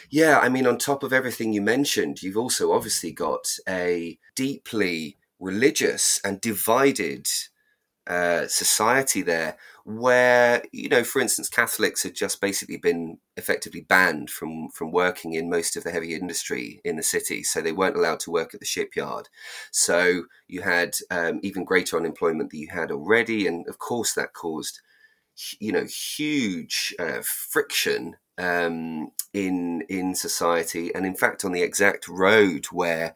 yeah, 0.10 0.40
I 0.40 0.50
mean, 0.50 0.66
on 0.66 0.80
top 0.80 1.04
of 1.04 1.14
everything 1.14 1.54
you 1.54 1.62
mentioned, 1.62 2.24
you've 2.24 2.38
also 2.38 2.72
obviously 2.72 3.12
got 3.12 3.46
a 3.70 4.18
deeply 4.36 5.18
religious 5.40 6.20
and 6.24 6.42
divided 6.42 7.28
uh, 8.08 8.48
society 8.48 9.22
there 9.22 9.58
where 9.86 10.64
you 10.72 10.90
know 10.90 11.04
for 11.04 11.22
instance 11.22 11.50
catholics 11.50 12.04
had 12.04 12.14
just 12.14 12.40
basically 12.40 12.78
been 12.78 13.18
effectively 13.38 13.82
banned 13.82 14.30
from 14.30 14.70
from 14.70 14.92
working 14.92 15.34
in 15.34 15.50
most 15.50 15.76
of 15.76 15.84
the 15.84 15.92
heavy 15.92 16.14
industry 16.14 16.82
in 16.84 16.96
the 16.96 17.04
city. 17.04 17.44
So 17.44 17.62
they 17.62 17.72
weren't 17.72 17.96
allowed 17.98 18.20
to 18.22 18.32
work 18.32 18.54
at 18.54 18.60
the 18.60 18.66
shipyard. 18.66 19.30
So 19.72 20.24
you 20.48 20.62
had 20.62 20.96
um, 21.10 21.40
even 21.44 21.64
greater 21.66 21.98
unemployment 21.98 22.52
that 22.52 22.58
you 22.58 22.70
had 22.72 22.92
already. 22.92 23.48
And 23.48 23.68
of 23.68 23.80
course 23.80 24.14
that 24.14 24.34
caused 24.34 24.80
you 25.60 25.72
know 25.72 25.86
huge 25.86 26.94
uh, 27.00 27.22
friction 27.24 28.16
um, 28.38 29.12
in 29.34 29.82
in 29.90 30.16
society. 30.16 30.94
And 30.94 31.06
in 31.06 31.16
fact 31.16 31.46
on 31.46 31.52
the 31.52 31.64
exact 31.64 32.08
road 32.08 32.66
where 32.66 33.16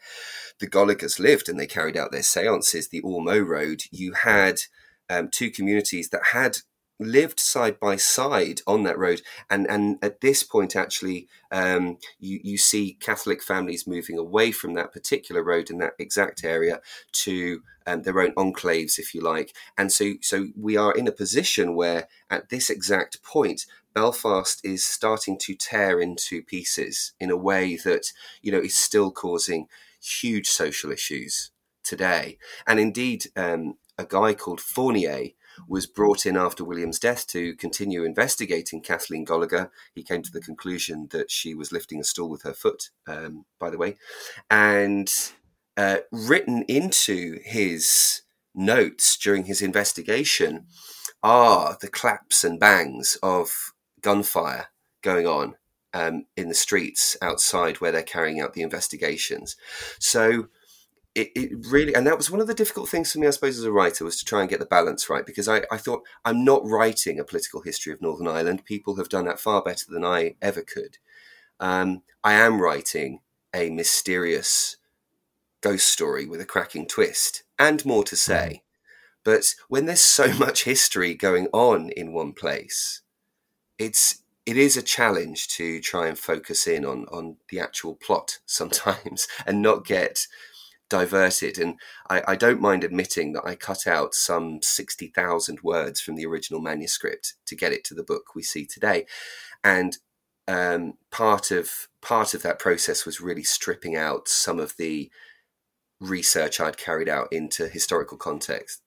the 0.59 0.67
Goligher's 0.67 1.19
lived 1.19 1.49
and 1.49 1.59
they 1.59 1.67
carried 1.67 1.97
out 1.97 2.11
their 2.11 2.23
seances 2.23 2.87
the 2.87 3.01
Ormeau 3.01 3.45
Road 3.45 3.83
you 3.91 4.13
had 4.13 4.61
um, 5.09 5.29
two 5.29 5.49
communities 5.51 6.09
that 6.09 6.27
had 6.33 6.57
lived 6.99 7.39
side 7.39 7.79
by 7.79 7.95
side 7.95 8.61
on 8.65 8.83
that 8.83 8.97
road. 8.97 9.21
And 9.49 9.67
and 9.69 9.97
at 10.01 10.21
this 10.21 10.43
point 10.43 10.75
actually 10.75 11.27
um, 11.51 11.97
you 12.19 12.39
you 12.43 12.57
see 12.57 12.97
catholic 12.99 13.43
families 13.43 13.87
moving 13.87 14.17
away 14.17 14.51
from 14.51 14.73
that 14.73 14.93
particular 14.93 15.43
road 15.43 15.69
in 15.69 15.77
that 15.79 15.93
exact 15.99 16.43
area 16.43 16.81
to 17.11 17.61
um, 17.85 18.03
their 18.03 18.19
own 18.19 18.33
enclaves 18.35 18.97
if 18.97 19.13
you 19.13 19.21
like. 19.21 19.53
And 19.77 19.91
so 19.91 20.13
so 20.21 20.47
we 20.55 20.77
are 20.77 20.93
in 20.93 21.07
a 21.07 21.11
position 21.11 21.75
where 21.75 22.07
at 22.29 22.49
this 22.49 22.69
exact 22.69 23.21
point 23.23 23.65
belfast 23.93 24.61
is 24.63 24.83
starting 24.83 25.37
to 25.39 25.55
tear 25.55 25.99
into 25.99 26.41
pieces 26.43 27.13
in 27.19 27.29
a 27.29 27.37
way 27.37 27.75
that 27.77 28.11
you 28.41 28.51
know 28.51 28.59
is 28.59 28.75
still 28.75 29.11
causing 29.11 29.67
huge 30.01 30.47
social 30.47 30.91
issues 30.91 31.51
today. 31.83 32.37
And 32.67 32.79
indeed 32.79 33.27
um, 33.35 33.75
a 33.97 34.05
guy 34.05 34.34
called 34.34 34.62
Fournier 34.62 35.29
was 35.67 35.86
brought 35.86 36.25
in 36.25 36.36
after 36.36 36.63
William's 36.63 36.99
death 36.99 37.25
to 37.27 37.55
continue 37.55 38.03
investigating 38.03 38.81
Kathleen 38.81 39.25
Goligher. 39.25 39.69
He 39.93 40.03
came 40.03 40.21
to 40.21 40.31
the 40.31 40.41
conclusion 40.41 41.08
that 41.12 41.31
she 41.31 41.53
was 41.53 41.71
lifting 41.71 41.99
a 41.99 42.03
stool 42.03 42.29
with 42.29 42.43
her 42.43 42.53
foot, 42.53 42.89
um, 43.08 43.45
by 43.60 43.69
the 43.69 43.77
way, 43.77 43.97
and 44.49 45.10
uh, 45.77 45.97
written 46.12 46.63
into 46.67 47.39
his 47.43 48.21
notes 48.53 49.17
during 49.17 49.45
his 49.45 49.62
investigation 49.62 50.65
are 51.21 51.77
the 51.81 51.88
claps 51.88 52.43
and 52.43 52.60
bangs 52.60 53.17
of 53.23 53.73
gunfire 54.01 54.67
going 55.01 55.27
on 55.27 55.55
um, 55.93 56.25
in 56.36 56.49
the 56.49 56.55
streets 56.55 57.17
outside 57.21 57.77
where 57.77 57.91
they're 57.91 58.03
carrying 58.03 58.39
out 58.39 58.53
the 58.53 58.62
investigations. 58.62 59.55
So 59.99 60.47
it, 61.15 61.32
it 61.34 61.65
really 61.69 61.95
and 61.95 62.06
that 62.06 62.17
was 62.17 62.30
one 62.30 62.41
of 62.41 62.47
the 62.47 62.54
difficult 62.54 62.89
things 62.89 63.12
for 63.12 63.19
me 63.19 63.28
i 63.28 63.30
suppose 63.30 63.58
as 63.58 63.63
a 63.63 63.71
writer 63.71 64.04
was 64.04 64.19
to 64.19 64.25
try 64.25 64.41
and 64.41 64.49
get 64.49 64.60
the 64.60 64.65
balance 64.65 65.10
right 65.10 65.25
because 65.25 65.47
I, 65.47 65.63
I 65.71 65.78
thought 65.78 66.04
i'm 66.25 66.43
not 66.43 66.65
writing 66.65 67.19
a 67.19 67.23
political 67.23 67.62
history 67.62 67.93
of 67.93 68.01
northern 68.01 68.28
ireland. 68.28 68.65
People 68.65 68.97
have 68.97 69.10
done 69.10 69.25
that 69.25 69.39
far 69.39 69.63
better 69.63 69.86
than 69.89 70.04
i 70.04 70.36
ever 70.41 70.62
could. 70.62 70.97
Um, 71.60 72.04
i 72.23 72.34
am 72.34 72.62
writing 72.62 73.21
a 73.54 73.69
mysterious 73.69 74.78
ghost 75.62 75.88
story 75.88 76.28
with 76.28 76.41
a 76.41 76.45
cracking 76.45 76.86
twist 76.86 77.43
and 77.58 77.86
more 77.86 78.04
to 78.04 78.15
say. 78.15 78.62
But 79.23 79.56
when 79.69 79.86
there's 79.86 80.01
so 80.01 80.32
much 80.38 80.65
history 80.65 81.15
going 81.15 81.47
on 81.54 81.89
in 81.91 82.13
one 82.13 82.34
place 82.34 83.01
it's 83.78 84.21
it 84.45 84.58
is 84.58 84.78
a 84.78 84.82
challenge 84.82 85.47
to 85.47 85.82
try 85.82 86.08
and 86.08 86.19
focus 86.19 86.67
in 86.67 86.86
on 86.86 87.06
on 87.06 87.38
the 87.49 87.60
actual 87.60 87.95
plot 87.95 88.39
sometimes 88.45 89.28
and 89.45 89.62
not 89.62 89.86
get 89.86 90.28
diverted. 90.95 91.58
And 91.58 91.75
I, 92.10 92.23
I, 92.29 92.36
don't 92.36 92.62
mind 92.62 92.86
admitting 92.86 93.34
that 93.34 93.45
I 93.45 93.55
cut 93.55 93.86
out 93.86 94.13
some 94.13 94.60
60,000 94.62 95.60
words 95.62 95.99
from 95.99 96.15
the 96.15 96.25
original 96.25 96.62
manuscript 96.62 97.34
to 97.47 97.55
get 97.55 97.73
it 97.73 97.84
to 97.86 97.93
the 97.93 98.03
book 98.03 98.34
we 98.34 98.41
see 98.41 98.65
today. 98.65 99.05
And 99.62 99.97
um, 100.47 100.93
part 101.12 101.51
of 101.51 101.89
part 102.01 102.34
of 102.34 102.43
that 102.43 102.60
process 102.60 103.05
was 103.05 103.19
really 103.19 103.43
stripping 103.43 103.95
out 103.95 104.27
some 104.29 104.60
of 104.60 104.77
the 104.77 105.12
research 105.99 106.62
I'd 106.62 106.77
carried 106.77 107.10
out 107.10 107.27
into 107.31 107.67
historical 107.67 108.17
context. 108.17 108.81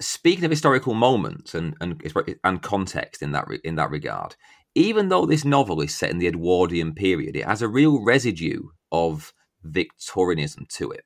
Speaking 0.00 0.44
of 0.44 0.50
historical 0.50 0.94
moments 0.94 1.54
and 1.54 1.76
and, 1.80 2.00
and 2.44 2.62
context 2.62 3.20
in 3.20 3.32
that 3.32 3.46
in 3.62 3.74
that 3.74 3.90
regard, 3.90 4.36
even 4.74 5.08
though 5.10 5.26
this 5.26 5.44
novel 5.44 5.82
is 5.82 5.94
set 5.94 6.10
in 6.10 6.18
the 6.18 6.28
Edwardian 6.28 6.94
period, 6.94 7.36
it 7.36 7.44
has 7.44 7.60
a 7.60 7.68
real 7.68 8.02
residue 8.02 8.62
of 8.90 9.34
Victorianism 9.64 10.66
to 10.70 10.90
it. 10.90 11.04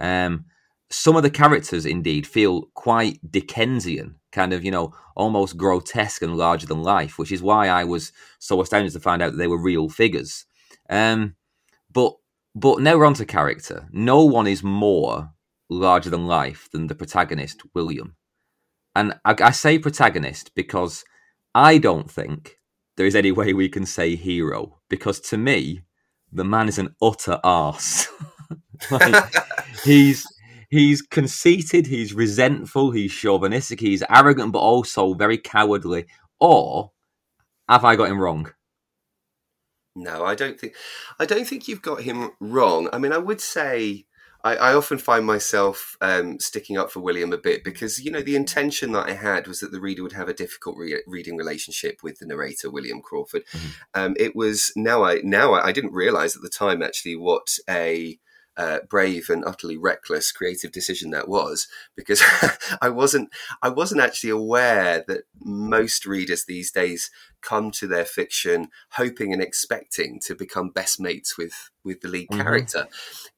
Um, 0.00 0.46
some 0.90 1.16
of 1.16 1.22
the 1.22 1.30
characters, 1.30 1.86
indeed, 1.86 2.26
feel 2.26 2.68
quite 2.74 3.18
Dickensian, 3.30 4.16
kind 4.32 4.52
of, 4.52 4.64
you 4.64 4.70
know, 4.70 4.94
almost 5.16 5.56
grotesque 5.56 6.22
and 6.22 6.36
larger 6.36 6.66
than 6.66 6.82
life, 6.82 7.18
which 7.18 7.32
is 7.32 7.42
why 7.42 7.68
I 7.68 7.84
was 7.84 8.12
so 8.38 8.60
astounded 8.60 8.92
to 8.92 9.00
find 9.00 9.22
out 9.22 9.32
that 9.32 9.38
they 9.38 9.46
were 9.46 9.60
real 9.60 9.88
figures. 9.88 10.46
Um, 10.88 11.36
but 11.92 12.14
but 12.54 12.80
now 12.80 12.96
we're 12.96 13.06
on 13.06 13.14
to 13.14 13.26
character. 13.26 13.88
No 13.90 14.24
one 14.24 14.46
is 14.46 14.62
more 14.62 15.32
larger 15.68 16.10
than 16.10 16.26
life 16.26 16.68
than 16.72 16.86
the 16.86 16.94
protagonist, 16.94 17.62
William. 17.74 18.16
And 18.94 19.14
I, 19.24 19.34
I 19.40 19.50
say 19.50 19.78
protagonist 19.78 20.54
because 20.54 21.04
I 21.54 21.78
don't 21.78 22.10
think 22.10 22.58
there 22.96 23.06
is 23.06 23.16
any 23.16 23.32
way 23.32 23.52
we 23.52 23.68
can 23.68 23.86
say 23.86 24.14
hero, 24.14 24.78
because 24.88 25.18
to 25.20 25.36
me, 25.36 25.82
the 26.30 26.44
man 26.44 26.68
is 26.68 26.78
an 26.78 26.94
utter 27.02 27.40
arse. 27.42 28.06
like, 28.90 29.32
he's 29.84 30.26
he's 30.70 31.02
conceited, 31.02 31.86
he's 31.86 32.14
resentful, 32.14 32.90
he's 32.90 33.12
chauvinistic, 33.12 33.80
he's 33.80 34.02
arrogant, 34.10 34.52
but 34.52 34.60
also 34.60 35.14
very 35.14 35.38
cowardly. 35.38 36.06
Or 36.40 36.92
have 37.68 37.84
I 37.84 37.96
got 37.96 38.10
him 38.10 38.20
wrong? 38.20 38.52
No, 39.96 40.24
I 40.24 40.34
don't 40.34 40.58
think. 40.58 40.74
I 41.20 41.24
don't 41.24 41.46
think 41.46 41.68
you've 41.68 41.82
got 41.82 42.02
him 42.02 42.32
wrong. 42.40 42.88
I 42.92 42.98
mean, 42.98 43.12
I 43.12 43.18
would 43.18 43.40
say 43.40 44.06
I, 44.44 44.56
I 44.56 44.74
often 44.74 44.98
find 44.98 45.24
myself 45.24 45.96
um, 46.00 46.38
sticking 46.38 46.76
up 46.76 46.90
for 46.90 47.00
William 47.00 47.32
a 47.32 47.38
bit 47.38 47.64
because 47.64 48.04
you 48.04 48.10
know 48.10 48.20
the 48.20 48.36
intention 48.36 48.92
that 48.92 49.08
I 49.08 49.12
had 49.12 49.46
was 49.46 49.60
that 49.60 49.72
the 49.72 49.80
reader 49.80 50.02
would 50.02 50.12
have 50.12 50.28
a 50.28 50.34
difficult 50.34 50.76
re- 50.76 51.02
reading 51.06 51.36
relationship 51.36 52.02
with 52.02 52.18
the 52.18 52.26
narrator 52.26 52.70
William 52.70 53.00
Crawford. 53.00 53.44
Mm-hmm. 53.46 53.68
Um, 53.94 54.16
it 54.18 54.36
was 54.36 54.72
now 54.76 55.02
I 55.02 55.20
now 55.24 55.54
I, 55.54 55.68
I 55.68 55.72
didn't 55.72 55.92
realize 55.92 56.36
at 56.36 56.42
the 56.42 56.50
time 56.50 56.82
actually 56.82 57.16
what 57.16 57.56
a 57.68 58.18
uh, 58.56 58.78
brave 58.88 59.28
and 59.28 59.44
utterly 59.44 59.76
reckless 59.76 60.30
creative 60.32 60.70
decision 60.70 61.10
that 61.10 61.28
was 61.28 61.66
because 61.96 62.22
I 62.82 62.88
wasn't 62.88 63.30
I 63.62 63.68
wasn't 63.68 64.00
actually 64.00 64.30
aware 64.30 65.04
that 65.08 65.24
most 65.42 66.06
readers 66.06 66.44
these 66.44 66.70
days 66.70 67.10
come 67.42 67.70
to 67.70 67.86
their 67.86 68.04
fiction 68.04 68.68
hoping 68.92 69.32
and 69.32 69.42
expecting 69.42 70.18
to 70.26 70.34
become 70.34 70.70
best 70.70 71.00
mates 71.00 71.36
with 71.36 71.70
with 71.84 72.00
the 72.00 72.08
lead 72.08 72.28
mm-hmm. 72.28 72.40
character 72.40 72.86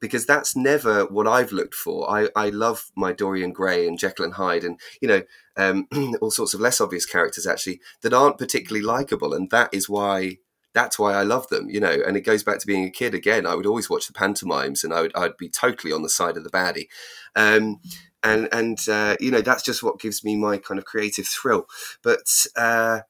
because 0.00 0.26
that's 0.26 0.54
never 0.54 1.04
what 1.06 1.26
I've 1.26 1.52
looked 1.52 1.74
for. 1.74 2.08
I, 2.08 2.28
I 2.36 2.50
love 2.50 2.90
my 2.96 3.12
Dorian 3.12 3.52
Gray 3.52 3.88
and 3.88 3.98
Jekyll 3.98 4.24
and 4.26 4.34
Hyde 4.34 4.64
and 4.64 4.78
you 5.00 5.08
know 5.08 5.22
um, 5.56 5.88
all 6.20 6.30
sorts 6.30 6.54
of 6.54 6.60
less 6.60 6.80
obvious 6.80 7.06
characters 7.06 7.46
actually 7.46 7.80
that 8.02 8.12
aren't 8.12 8.38
particularly 8.38 8.84
likable 8.84 9.32
and 9.32 9.50
that 9.50 9.70
is 9.72 9.88
why 9.88 10.38
that's 10.76 10.98
why 10.98 11.14
I 11.14 11.22
love 11.22 11.48
them, 11.48 11.70
you 11.70 11.80
know. 11.80 11.96
And 12.06 12.18
it 12.18 12.20
goes 12.20 12.42
back 12.42 12.58
to 12.58 12.66
being 12.66 12.84
a 12.84 12.90
kid 12.90 13.14
again. 13.14 13.46
I 13.46 13.54
would 13.54 13.64
always 13.64 13.88
watch 13.88 14.06
the 14.06 14.12
pantomimes, 14.12 14.84
and 14.84 14.92
I 14.92 15.00
would 15.00 15.12
I'd 15.16 15.38
be 15.38 15.48
totally 15.48 15.90
on 15.90 16.02
the 16.02 16.10
side 16.10 16.36
of 16.36 16.44
the 16.44 16.50
baddie, 16.50 16.88
um, 17.34 17.80
and 18.22 18.46
and 18.52 18.78
uh, 18.86 19.16
you 19.18 19.30
know 19.30 19.40
that's 19.40 19.62
just 19.62 19.82
what 19.82 19.98
gives 19.98 20.22
me 20.22 20.36
my 20.36 20.58
kind 20.58 20.78
of 20.78 20.84
creative 20.84 21.26
thrill. 21.26 21.66
But 22.02 22.18
uh, 22.56 23.00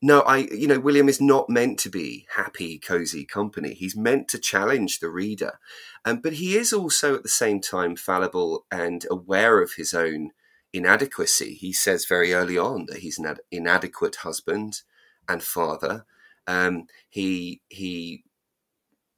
no, 0.00 0.20
I 0.20 0.36
you 0.52 0.68
know 0.68 0.78
William 0.78 1.08
is 1.08 1.20
not 1.20 1.50
meant 1.50 1.80
to 1.80 1.90
be 1.90 2.28
happy, 2.36 2.78
cozy 2.78 3.24
company. 3.24 3.74
He's 3.74 3.96
meant 3.96 4.28
to 4.28 4.38
challenge 4.38 5.00
the 5.00 5.10
reader, 5.10 5.58
um, 6.04 6.20
but 6.20 6.34
he 6.34 6.56
is 6.56 6.72
also 6.72 7.16
at 7.16 7.24
the 7.24 7.28
same 7.28 7.60
time 7.60 7.96
fallible 7.96 8.66
and 8.70 9.04
aware 9.10 9.60
of 9.60 9.72
his 9.72 9.92
own 9.92 10.30
inadequacy. 10.72 11.54
He 11.54 11.72
says 11.72 12.06
very 12.06 12.32
early 12.32 12.56
on 12.56 12.86
that 12.86 12.98
he's 12.98 13.18
an 13.18 13.34
inadequate 13.50 14.16
husband 14.22 14.82
and 15.28 15.42
father 15.42 16.04
um, 16.46 16.86
he 17.08 17.60
he 17.68 18.24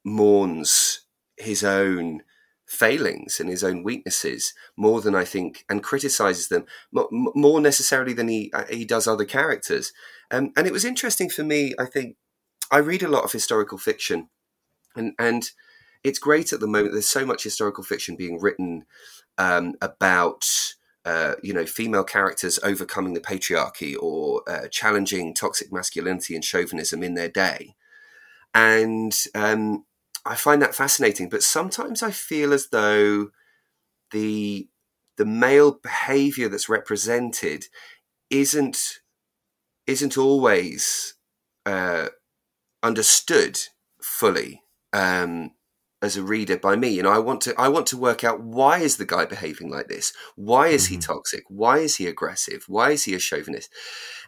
mourns 0.03 1.01
his 1.37 1.63
own 1.63 2.21
failings 2.65 3.39
and 3.39 3.49
his 3.49 3.63
own 3.63 3.83
weaknesses 3.83 4.53
more 4.75 5.01
than 5.01 5.15
I 5.15 5.25
think, 5.25 5.65
and 5.69 5.83
criticizes 5.83 6.47
them 6.47 6.65
more 6.91 7.61
necessarily 7.61 8.13
than 8.13 8.27
he 8.27 8.51
uh, 8.53 8.65
he 8.69 8.85
does 8.85 9.07
other 9.07 9.25
characters. 9.25 9.93
Um, 10.31 10.51
and 10.55 10.65
it 10.67 10.73
was 10.73 10.85
interesting 10.85 11.29
for 11.29 11.43
me. 11.43 11.73
I 11.77 11.85
think 11.85 12.17
I 12.71 12.77
read 12.77 13.03
a 13.03 13.07
lot 13.09 13.23
of 13.23 13.31
historical 13.31 13.77
fiction, 13.77 14.29
and 14.95 15.13
and 15.19 15.49
it's 16.03 16.19
great 16.19 16.51
at 16.51 16.59
the 16.59 16.67
moment. 16.67 16.93
There's 16.93 17.07
so 17.07 17.25
much 17.25 17.43
historical 17.43 17.83
fiction 17.83 18.15
being 18.15 18.39
written 18.39 18.85
um, 19.37 19.75
about 19.81 20.45
uh, 21.05 21.35
you 21.43 21.53
know, 21.53 21.65
female 21.65 22.03
characters 22.03 22.59
overcoming 22.63 23.13
the 23.13 23.19
patriarchy 23.21 23.95
or 23.99 24.41
uh, 24.49 24.67
challenging 24.69 25.33
toxic 25.33 25.71
masculinity 25.71 26.35
and 26.35 26.45
chauvinism 26.45 27.03
in 27.03 27.13
their 27.15 27.29
day. 27.29 27.75
And 28.53 29.15
um, 29.35 29.85
I 30.25 30.35
find 30.35 30.61
that 30.61 30.75
fascinating. 30.75 31.29
But 31.29 31.43
sometimes 31.43 32.03
I 32.03 32.11
feel 32.11 32.53
as 32.53 32.69
though 32.69 33.31
the 34.11 34.67
the 35.17 35.25
male 35.25 35.79
behavior 35.83 36.49
that's 36.49 36.69
represented 36.69 37.65
isn't 38.29 38.99
isn't 39.87 40.17
always 40.17 41.15
uh, 41.65 42.07
understood 42.83 43.59
fully. 44.01 44.63
Um, 44.93 45.51
as 46.03 46.17
a 46.17 46.23
reader 46.23 46.57
by 46.57 46.75
me. 46.75 46.89
You 46.89 47.01
know, 47.01 47.11
I 47.11 47.17
want 47.17 47.41
to 47.41 47.55
I 47.57 47.69
want 47.69 47.87
to 47.87 47.97
work 47.97 48.23
out 48.23 48.41
why 48.41 48.79
is 48.79 48.97
the 48.97 49.05
guy 49.05 49.25
behaving 49.25 49.71
like 49.71 49.87
this? 49.87 50.13
Why 50.35 50.67
is 50.67 50.85
mm-hmm. 50.85 50.95
he 50.95 50.99
toxic? 50.99 51.43
Why 51.47 51.79
is 51.79 51.95
he 51.95 52.07
aggressive? 52.07 52.65
Why 52.67 52.91
is 52.91 53.05
he 53.05 53.15
a 53.15 53.19
chauvinist? 53.19 53.71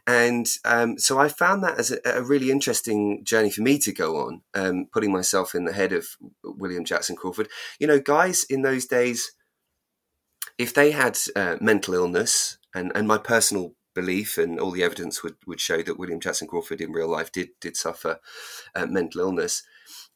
And 0.07 0.47
um, 0.63 0.97
so 0.97 1.19
I 1.19 1.27
found 1.27 1.63
that 1.63 1.77
as 1.77 1.91
a, 1.91 1.99
a, 2.05 2.23
really 2.23 2.51
interesting 2.51 3.23
journey 3.23 3.49
for 3.49 3.63
me 3.63 3.79
to 3.79 3.91
go 3.91 4.17
on, 4.17 4.41
um, 4.53 4.85
putting 4.93 5.11
myself 5.11 5.55
in 5.55 5.65
the 5.65 5.73
head 5.73 5.91
of 5.91 6.07
William 6.43 6.85
Jackson 6.85 7.15
Crawford. 7.15 7.49
You 7.79 7.87
know, 7.87 7.99
guys 7.99 8.43
in 8.43 8.61
those 8.61 8.85
days, 8.85 9.31
if 10.59 10.75
they 10.75 10.91
had 10.91 11.17
uh, 11.35 11.57
mental 11.59 11.95
illness, 11.95 12.59
and, 12.75 12.91
and 12.93 13.07
my 13.07 13.17
personal 13.17 13.73
belief 13.95 14.37
and 14.37 14.59
all 14.59 14.71
the 14.71 14.83
evidence 14.83 15.23
would, 15.23 15.37
would 15.47 15.59
show 15.59 15.81
that 15.81 15.97
William 15.97 16.19
Jackson 16.19 16.47
Crawford 16.47 16.81
in 16.81 16.91
real 16.91 17.09
life 17.09 17.31
did 17.31 17.49
did 17.59 17.75
suffer 17.75 18.19
uh, 18.75 18.85
mental 18.85 19.21
illness. 19.21 19.63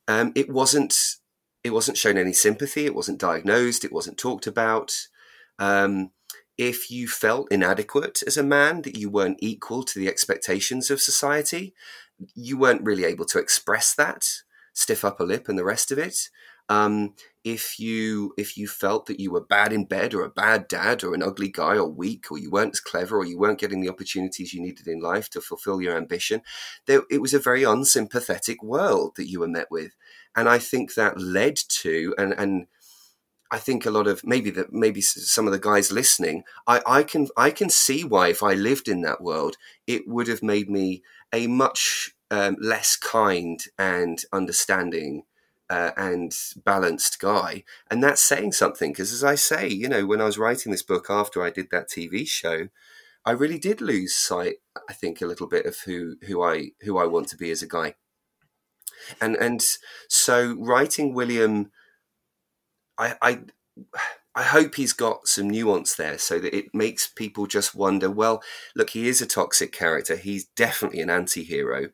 Um, 0.08 0.34
it 0.36 0.50
wasn't 0.52 1.19
it 1.64 1.72
wasn't 1.72 1.98
shown 1.98 2.18
any 2.18 2.34
sympathy. 2.34 2.86
It 2.86 2.96
wasn't 2.96 3.20
diagnosed. 3.20 3.84
It 3.84 3.92
wasn't 3.92 4.18
talked 4.18 4.48
about. 4.48 5.08
Um, 5.58 6.12
if 6.58 6.92
you 6.92 7.08
felt 7.08 7.52
inadequate 7.52 8.22
as 8.28 8.38
a 8.38 8.44
man, 8.44 8.82
that 8.82 8.98
you 8.98 9.10
weren't 9.10 9.40
equal 9.42 9.84
to 9.84 10.00
the 10.00 10.08
expectations 10.08 10.92
of 10.92 11.02
society, 11.02 11.74
you 12.36 12.58
weren't 12.58 12.84
really 12.84 13.06
able 13.06 13.26
to 13.26 13.40
express 13.40 13.94
that, 13.96 14.26
stiff 14.74 15.06
upper 15.06 15.26
lip, 15.26 15.48
and 15.48 15.58
the 15.58 15.64
rest 15.64 15.92
of 15.92 15.98
it. 15.98 16.30
Um, 16.68 17.16
if 17.44 17.80
you 17.80 18.34
if 18.38 18.58
you 18.58 18.68
felt 18.68 19.06
that 19.08 19.20
you 19.20 19.32
were 19.32 19.42
bad 19.42 19.74
in 19.74 19.86
bed 19.86 20.14
or 20.14 20.24
a 20.24 20.30
bad 20.30 20.68
dad 20.68 21.04
or 21.04 21.16
an 21.16 21.24
ugly 21.24 21.50
guy 21.50 21.78
or 21.78 21.90
weak 21.90 22.30
or 22.30 22.38
you 22.38 22.52
weren't 22.52 22.76
as 22.76 22.80
clever 22.80 23.18
or 23.18 23.26
you 23.26 23.40
weren't 23.40 23.60
getting 23.60 23.82
the 23.82 23.90
opportunities 23.90 24.54
you 24.54 24.62
needed 24.62 24.86
in 24.86 25.00
life 25.00 25.30
to 25.32 25.42
fulfill 25.42 25.82
your 25.82 25.96
ambition, 25.96 26.42
there, 26.86 27.04
it 27.10 27.22
was 27.22 27.34
a 27.34 27.40
very 27.40 27.64
unsympathetic 27.64 28.62
world 28.62 29.14
that 29.16 29.30
you 29.30 29.40
were 29.40 29.48
met 29.48 29.68
with 29.72 29.96
and 30.36 30.48
I 30.48 30.60
think 30.60 30.94
that 30.94 31.20
led 31.20 31.56
to 31.82 32.14
and 32.18 32.34
and 32.34 32.68
I 33.52 33.58
think 33.58 33.86
a 33.86 33.92
lot 33.92 34.08
of 34.08 34.24
maybe 34.24 34.52
that 34.52 34.72
maybe 34.72 35.02
some 35.02 35.48
of 35.48 35.52
the 35.52 35.60
guys 35.60 35.92
listening, 35.92 36.44
I, 36.68 36.82
I 36.86 37.04
can 37.04 37.28
I 37.36 37.50
can 37.50 37.70
see 37.70 38.04
why 38.04 38.30
if 38.30 38.44
I 38.44 38.54
lived 38.54 38.88
in 38.88 39.02
that 39.02 39.22
world, 39.22 39.58
it 39.88 40.08
would 40.08 40.28
have 40.28 40.44
made 40.44 40.70
me 40.70 41.02
a 41.34 41.48
much 41.48 42.12
um, 42.30 42.58
less 42.62 42.96
kind 42.96 43.60
and 43.78 44.24
understanding 44.32 45.24
uh, 45.70 45.92
and 45.98 46.36
balanced 46.64 47.20
guy, 47.20 47.64
and 47.90 48.04
that's 48.04 48.22
saying 48.22 48.52
something. 48.52 48.92
Because 48.92 49.12
as 49.12 49.24
I 49.24 49.36
say, 49.36 49.68
you 49.68 49.90
know, 49.90 50.06
when 50.06 50.22
I 50.22 50.26
was 50.26 50.38
writing 50.38 50.72
this 50.72 50.84
book 50.84 51.08
after 51.10 51.44
I 51.44 51.50
did 51.50 51.72
that 51.72 51.90
TV 51.90 52.28
show, 52.28 52.68
I 53.26 53.32
really 53.32 53.60
did 53.60 53.82
lose 53.82 54.16
sight. 54.16 54.58
I 54.88 54.94
think 54.94 55.22
a 55.22 55.28
little 55.28 55.48
bit 55.48 55.66
of 55.66 55.80
who 55.86 56.18
who 56.28 56.44
I 56.44 56.72
who 56.82 57.00
I 57.00 57.08
want 57.08 57.30
to 57.30 57.38
be 57.38 57.50
as 57.50 57.64
a 57.64 57.68
guy 57.68 57.96
and 59.22 59.36
and 59.36 59.62
so 60.08 60.56
writing 60.60 61.14
William, 61.14 61.72
I 62.98 63.16
I. 63.22 63.40
I 64.36 64.44
hope 64.44 64.76
he's 64.76 64.94
got 64.94 65.28
some 65.28 65.50
nuance 65.50 65.96
there 65.96 66.18
so 66.18 66.40
that 66.40 66.56
it 66.56 66.74
makes 66.74 67.08
people 67.08 67.46
just 67.48 67.76
wonder 67.76 68.10
well, 68.10 68.42
look, 68.76 68.92
he 68.92 69.10
is 69.10 69.22
a 69.22 69.26
toxic 69.26 69.74
character. 69.74 70.16
He's 70.16 70.46
definitely 70.46 71.02
an 71.02 71.10
anti 71.10 71.44
hero. 71.44 71.90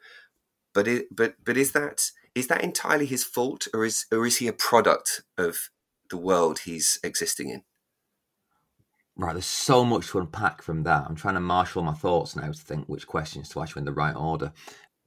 But, 0.73 0.87
it, 0.87 1.15
but, 1.15 1.35
but 1.43 1.57
is 1.57 1.71
that 1.71 2.11
is 2.35 2.47
that 2.47 2.63
entirely 2.63 3.05
his 3.05 3.23
fault 3.23 3.67
or 3.73 3.85
is, 3.85 4.05
or 4.11 4.25
is 4.25 4.37
he 4.37 4.47
a 4.47 4.53
product 4.53 5.21
of 5.37 5.69
the 6.09 6.17
world 6.17 6.59
he's 6.59 6.99
existing 7.03 7.49
in? 7.49 7.63
Right, 9.17 9.31
there's 9.31 9.45
so 9.45 9.85
much 9.85 10.09
to 10.09 10.19
unpack 10.19 10.61
from 10.61 10.83
that. 10.83 11.05
I'm 11.07 11.15
trying 11.15 11.35
to 11.35 11.39
marshal 11.39 11.81
my 11.81 11.93
thoughts 11.93 12.35
now 12.35 12.51
to 12.51 12.53
think 12.53 12.87
which 12.87 13.07
questions 13.07 13.47
to 13.49 13.61
ask 13.61 13.73
you 13.73 13.79
in 13.79 13.85
the 13.85 13.93
right 13.93 14.15
order 14.15 14.51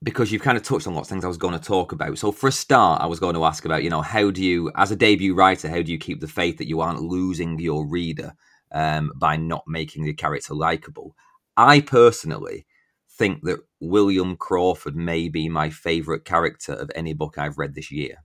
because 0.02 0.30
you've 0.30 0.42
kind 0.42 0.56
of 0.56 0.62
touched 0.62 0.86
on 0.86 0.94
lots 0.94 1.08
of 1.08 1.10
things 1.10 1.24
I 1.24 1.28
was 1.28 1.38
going 1.38 1.58
to 1.58 1.64
talk 1.64 1.92
about. 1.92 2.18
So 2.18 2.30
for 2.30 2.48
a 2.48 2.52
start, 2.52 3.02
I 3.02 3.06
was 3.06 3.18
going 3.18 3.34
to 3.34 3.44
ask 3.44 3.64
about, 3.64 3.82
you 3.82 3.90
know, 3.90 4.02
how 4.02 4.30
do 4.30 4.42
you, 4.42 4.70
as 4.76 4.90
a 4.90 4.96
debut 4.96 5.34
writer, 5.34 5.68
how 5.68 5.82
do 5.82 5.90
you 5.90 5.98
keep 5.98 6.20
the 6.20 6.28
faith 6.28 6.58
that 6.58 6.68
you 6.68 6.80
aren't 6.80 7.02
losing 7.02 7.58
your 7.58 7.86
reader 7.86 8.34
um, 8.70 9.12
by 9.16 9.36
not 9.36 9.64
making 9.66 10.04
the 10.04 10.14
character 10.14 10.54
likable? 10.54 11.16
I 11.56 11.80
personally 11.80 12.66
think 13.10 13.42
that 13.42 13.58
William 13.80 14.36
Crawford 14.36 14.94
may 14.94 15.28
be 15.28 15.48
my 15.48 15.70
favourite 15.70 16.24
character 16.24 16.72
of 16.72 16.90
any 16.94 17.12
book 17.12 17.36
I've 17.36 17.58
read 17.58 17.74
this 17.74 17.90
year. 17.90 18.22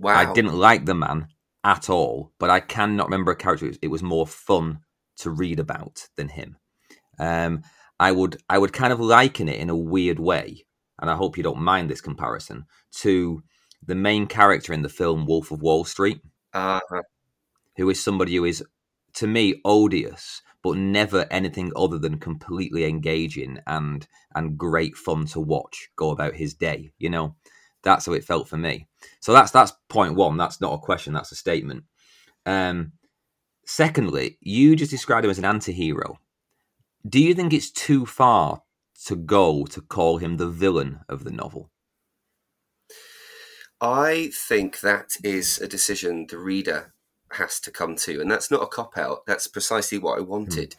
Wow. 0.00 0.16
I 0.16 0.32
didn't 0.32 0.54
like 0.54 0.84
the 0.84 0.94
man 0.94 1.28
at 1.62 1.88
all, 1.88 2.32
but 2.40 2.50
I 2.50 2.58
cannot 2.58 3.06
remember 3.06 3.30
a 3.30 3.36
character 3.36 3.70
it 3.80 3.88
was 3.88 4.02
more 4.02 4.26
fun 4.26 4.80
to 5.18 5.30
read 5.30 5.60
about 5.60 6.08
than 6.16 6.28
him. 6.28 6.56
Um, 7.20 7.62
I 8.00 8.12
would 8.12 8.40
I 8.48 8.58
would 8.58 8.72
kind 8.72 8.92
of 8.92 9.00
liken 9.00 9.48
it 9.48 9.58
in 9.58 9.70
a 9.70 9.76
weird 9.76 10.20
way 10.20 10.64
and 10.98 11.10
I 11.10 11.16
hope 11.16 11.36
you 11.36 11.42
don't 11.42 11.60
mind 11.60 11.90
this 11.90 12.00
comparison, 12.00 12.66
to 12.96 13.42
the 13.86 13.94
main 13.94 14.26
character 14.26 14.72
in 14.72 14.82
the 14.82 14.88
film 14.88 15.26
Wolf 15.26 15.50
of 15.50 15.62
Wall 15.62 15.84
Street, 15.84 16.20
uh-huh. 16.52 17.02
who 17.76 17.90
is 17.90 18.02
somebody 18.02 18.34
who 18.36 18.44
is, 18.44 18.64
to 19.14 19.26
me, 19.26 19.60
odious, 19.64 20.42
but 20.62 20.76
never 20.76 21.26
anything 21.30 21.72
other 21.76 21.98
than 21.98 22.18
completely 22.18 22.84
engaging 22.84 23.58
and 23.66 24.06
and 24.34 24.58
great 24.58 24.96
fun 24.96 25.26
to 25.26 25.40
watch 25.40 25.88
go 25.96 26.10
about 26.10 26.34
his 26.34 26.54
day. 26.54 26.92
You 26.98 27.10
know, 27.10 27.36
that's 27.82 28.06
how 28.06 28.12
it 28.12 28.24
felt 28.24 28.48
for 28.48 28.56
me. 28.56 28.88
So 29.20 29.32
that's 29.32 29.52
that's 29.52 29.72
point 29.88 30.14
one. 30.14 30.36
That's 30.36 30.60
not 30.60 30.74
a 30.74 30.78
question. 30.78 31.12
That's 31.12 31.32
a 31.32 31.36
statement. 31.36 31.84
Um, 32.44 32.92
secondly, 33.64 34.38
you 34.40 34.74
just 34.74 34.90
described 34.90 35.24
him 35.24 35.30
as 35.30 35.38
an 35.38 35.44
anti-hero. 35.44 36.18
Do 37.08 37.20
you 37.20 37.34
think 37.34 37.52
it's 37.52 37.70
too 37.70 38.04
far 38.04 38.62
to 39.06 39.16
go 39.16 39.64
to 39.66 39.80
call 39.80 40.18
him 40.18 40.36
the 40.36 40.48
villain 40.48 41.00
of 41.08 41.24
the 41.24 41.30
novel? 41.30 41.70
I 43.80 44.30
think 44.34 44.80
that 44.80 45.16
is 45.22 45.58
a 45.58 45.68
decision 45.68 46.26
the 46.28 46.38
reader 46.38 46.92
has 47.32 47.60
to 47.60 47.70
come 47.70 47.94
to, 47.96 48.20
and 48.20 48.30
that's 48.30 48.50
not 48.50 48.62
a 48.62 48.66
cop 48.66 48.98
out. 48.98 49.24
That's 49.26 49.46
precisely 49.46 49.98
what 49.98 50.18
I 50.18 50.22
wanted. 50.22 50.70
Mm. 50.70 50.76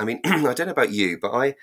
I 0.00 0.04
mean, 0.04 0.20
I 0.24 0.54
don't 0.54 0.66
know 0.66 0.72
about 0.72 0.92
you, 0.92 1.18
but 1.20 1.32
I 1.32 1.54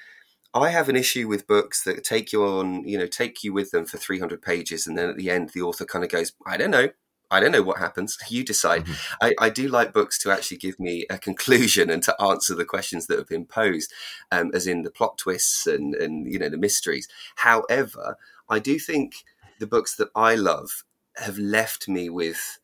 I 0.53 0.69
have 0.69 0.89
an 0.89 0.95
issue 0.95 1.27
with 1.27 1.47
books 1.47 1.83
that 1.83 2.03
take 2.03 2.33
you 2.33 2.43
on, 2.43 2.87
you 2.87 2.97
know, 2.97 3.05
take 3.05 3.43
you 3.43 3.53
with 3.53 3.71
them 3.71 3.85
for 3.85 3.97
300 3.97 4.41
pages, 4.41 4.87
and 4.87 4.97
then 4.97 5.09
at 5.09 5.17
the 5.17 5.29
end, 5.29 5.49
the 5.49 5.61
author 5.61 5.85
kind 5.85 6.03
of 6.05 6.11
goes, 6.11 6.31
"I 6.47 6.57
don't 6.57 6.71
know, 6.71 6.89
I 7.31 7.39
don't 7.39 7.51
know 7.51 7.63
what 7.63 7.79
happens. 7.79 8.17
You 8.29 8.43
decide." 8.43 8.85
Mm-hmm. 8.85 9.15
I, 9.21 9.33
I, 9.39 9.49
do 9.49 9.67
like 9.67 9.93
books 9.93 10.17
to 10.19 10.31
actually 10.31 10.57
give 10.57 10.79
me 10.79 11.05
a 11.09 11.17
conclusion 11.17 11.89
and 11.89 12.01
to 12.03 12.21
answer 12.21 12.55
the 12.55 12.65
questions 12.65 13.07
that 13.07 13.17
have 13.17 13.27
been 13.27 13.45
posed, 13.45 13.93
um, 14.31 14.51
as 14.53 14.67
in 14.67 14.83
the 14.83 14.91
plot 14.91 15.17
twists 15.17 15.67
and 15.67 15.95
and 15.95 16.31
you 16.31 16.39
know 16.39 16.49
the 16.49 16.57
mysteries. 16.57 17.07
However, 17.35 18.17
I 18.49 18.59
do 18.59 18.79
think 18.79 19.23
the 19.59 19.67
books 19.67 19.95
that 19.95 20.09
I 20.15 20.35
love 20.35 20.83
have 21.17 21.37
left 21.37 21.87
me 21.87 22.09
with 22.09 22.59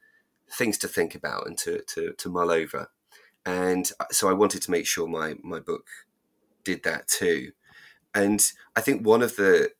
things 0.52 0.78
to 0.80 0.88
think 0.88 1.16
about 1.16 1.48
and 1.48 1.58
to 1.60 1.82
to, 1.88 2.14
to 2.14 2.30
mull 2.30 2.52
over, 2.52 2.90
and 3.46 3.92
uh, 4.00 4.06
so 4.12 4.30
I 4.30 4.34
wanted 4.34 4.62
to 4.64 4.72
make 4.72 4.86
sure 4.88 5.08
my 5.08 5.36
my 5.44 5.60
book 5.60 5.88
did 6.64 6.84
that 6.84 7.08
too. 7.08 7.52
And 8.14 8.50
I 8.76 8.82
think 8.82 9.06
one 9.06 9.22
of 9.22 9.36
the 9.36 9.72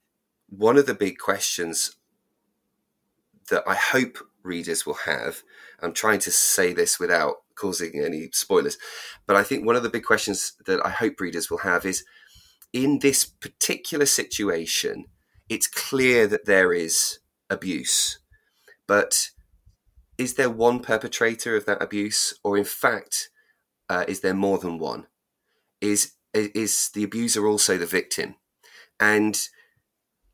one 0.50 0.78
of 0.78 0.86
the 0.86 0.94
big 0.94 1.18
questions 1.18 1.96
that 3.50 3.64
I 3.68 3.76
hope 3.76 4.18
readers 4.46 4.86
will 4.86 5.00
have, 5.06 5.44
I'm 5.82 5.94
trying 5.94 6.20
to 6.20 6.32
say 6.32 6.74
this 6.74 7.00
without 7.00 7.38
causing 7.56 8.00
any 8.00 8.30
spoilers, 8.32 8.78
but 9.26 9.36
I 9.36 9.44
think 9.44 9.66
one 9.66 9.76
of 9.76 9.84
the 9.84 9.90
big 9.90 10.04
questions 10.04 10.54
that 10.66 10.86
I 10.86 10.90
hope 10.90 11.20
readers 11.20 11.50
will 11.50 11.60
have 11.60 11.86
is 11.86 12.04
in 12.72 13.00
this 13.00 13.26
particular 13.26 14.06
situation, 14.06 15.06
it's 15.50 15.68
clear 15.68 16.28
that 16.28 16.46
there 16.46 16.74
is 16.74 17.20
abuse, 17.50 18.20
but 18.88 19.30
is 20.18 20.36
there 20.36 20.50
one 20.50 20.80
perpetrator 20.80 21.56
of 21.56 21.66
that 21.66 21.82
abuse, 21.82 22.34
or 22.44 22.58
in 22.58 22.64
fact, 22.64 23.30
uh, 23.90 24.06
is 24.08 24.22
there 24.22 24.34
more 24.34 24.58
than 24.58 24.80
one? 24.80 25.08
Is 25.82 26.14
is 26.34 26.90
the 26.94 27.04
abuser 27.04 27.48
also 27.48 27.78
the 27.78 27.86
victim? 27.86 28.36
And 29.00 29.48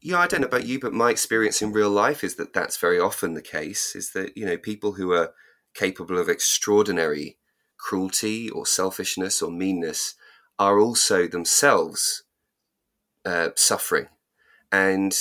yeah, 0.01 0.19
I 0.19 0.27
don't 0.27 0.41
know 0.41 0.47
about 0.47 0.65
you, 0.65 0.79
but 0.79 0.93
my 0.93 1.11
experience 1.11 1.61
in 1.61 1.71
real 1.71 1.89
life 1.89 2.23
is 2.23 2.35
that 2.35 2.53
that's 2.53 2.77
very 2.77 2.99
often 2.99 3.33
the 3.33 3.41
case. 3.41 3.95
Is 3.95 4.11
that 4.13 4.35
you 4.35 4.45
know 4.45 4.57
people 4.57 4.93
who 4.93 5.11
are 5.13 5.33
capable 5.73 6.17
of 6.17 6.27
extraordinary 6.27 7.37
cruelty 7.77 8.49
or 8.49 8.65
selfishness 8.65 9.41
or 9.41 9.51
meanness 9.51 10.15
are 10.59 10.79
also 10.79 11.27
themselves 11.27 12.23
uh, 13.25 13.49
suffering, 13.55 14.07
and 14.71 15.15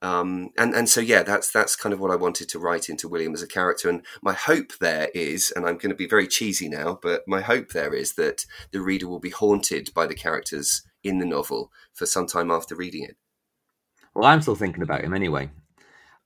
um, 0.00 0.50
and 0.56 0.74
and 0.74 0.88
so 0.88 1.00
yeah, 1.00 1.22
that's 1.22 1.50
that's 1.50 1.76
kind 1.76 1.92
of 1.92 2.00
what 2.00 2.10
I 2.10 2.16
wanted 2.16 2.48
to 2.50 2.58
write 2.58 2.88
into 2.88 3.08
William 3.08 3.34
as 3.34 3.42
a 3.42 3.46
character. 3.46 3.90
And 3.90 4.02
my 4.22 4.32
hope 4.32 4.78
there 4.80 5.08
is, 5.14 5.52
and 5.54 5.66
I'm 5.66 5.76
going 5.76 5.90
to 5.90 5.94
be 5.94 6.08
very 6.08 6.26
cheesy 6.26 6.70
now, 6.70 6.98
but 7.02 7.22
my 7.26 7.42
hope 7.42 7.70
there 7.72 7.92
is 7.92 8.14
that 8.14 8.46
the 8.72 8.80
reader 8.80 9.08
will 9.08 9.20
be 9.20 9.30
haunted 9.30 9.92
by 9.94 10.06
the 10.06 10.14
characters 10.14 10.82
in 11.04 11.18
the 11.18 11.26
novel 11.26 11.70
for 11.92 12.06
some 12.06 12.26
time 12.26 12.50
after 12.50 12.74
reading 12.74 13.04
it. 13.04 13.16
Well, 14.16 14.24
I'm 14.30 14.40
still 14.40 14.54
thinking 14.54 14.82
about 14.82 15.04
him 15.04 15.12
anyway. 15.12 15.50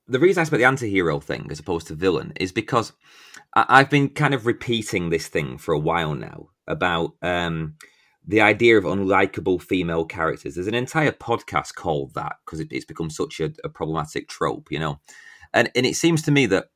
The 0.07 0.19
reason 0.19 0.39
I 0.39 0.47
about 0.47 0.57
the 0.59 0.63
anti-hero 0.63 1.19
thing 1.19 1.47
as 1.51 1.59
opposed 1.59 1.87
to 1.87 1.93
villain 1.93 2.31
is 2.39 2.53
because 2.53 2.93
I've 3.53 3.89
been 3.89 4.07
kind 4.07 4.33
of 4.33 4.45
repeating 4.45 5.09
this 5.09 5.27
thing 5.27 5.57
for 5.57 5.73
a 5.73 5.79
while 5.79 6.15
now 6.15 6.51
about 6.67 7.15
um, 7.21 7.75
the 8.25 8.39
idea 8.39 8.77
of 8.77 8.85
unlikable 8.85 9.61
female 9.61 10.05
characters. 10.05 10.55
There's 10.55 10.67
an 10.67 10.73
entire 10.73 11.11
podcast 11.11 11.75
called 11.75 12.13
that 12.13 12.37
because 12.45 12.61
it's 12.61 12.85
become 12.85 13.09
such 13.09 13.41
a, 13.41 13.51
a 13.65 13.67
problematic 13.67 14.29
trope, 14.29 14.71
you 14.71 14.79
know. 14.79 15.01
And 15.53 15.69
and 15.75 15.85
it 15.85 15.97
seems 15.97 16.21
to 16.21 16.31
me 16.31 16.45
that 16.45 16.67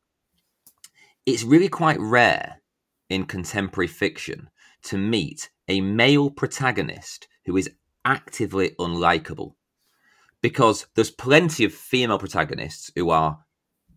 it's 1.25 1.43
really 1.43 1.69
quite 1.69 1.99
rare 1.99 2.61
in 3.09 3.25
contemporary 3.25 3.87
fiction 3.87 4.49
to 4.83 4.97
meet 4.97 5.49
a 5.69 5.79
male 5.79 6.29
protagonist 6.29 7.29
who 7.45 7.55
is 7.55 7.69
actively 8.03 8.71
unlikable. 8.79 9.53
Because 10.41 10.85
there's 10.95 11.11
plenty 11.11 11.63
of 11.65 11.73
female 11.73 12.19
protagonists 12.19 12.91
who 12.95 13.09
are 13.09 13.39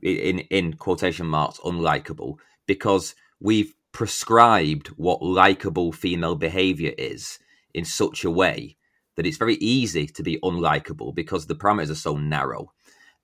in 0.01 0.41
in 0.51 0.75
quotation 0.75 1.27
marks 1.27 1.59
unlikable 1.61 2.37
because 2.67 3.15
we've 3.41 3.75
prescribed 3.93 4.89
what 4.89 5.23
likable 5.23 5.93
female 5.93 6.37
behavior 6.37 6.93
is 6.97 7.39
in 7.75 7.85
such 7.85 8.25
a 8.25 8.31
way 8.31 8.77
that 9.17 9.27
it's 9.27 9.37
very 9.37 9.57
easy 9.57 10.07
to 10.07 10.23
be 10.23 10.39
unlikable 10.45 11.15
because 11.15 11.47
the 11.47 11.55
parameters 11.55 11.91
are 11.91 11.97
so 11.97 12.17
narrow. 12.17 12.73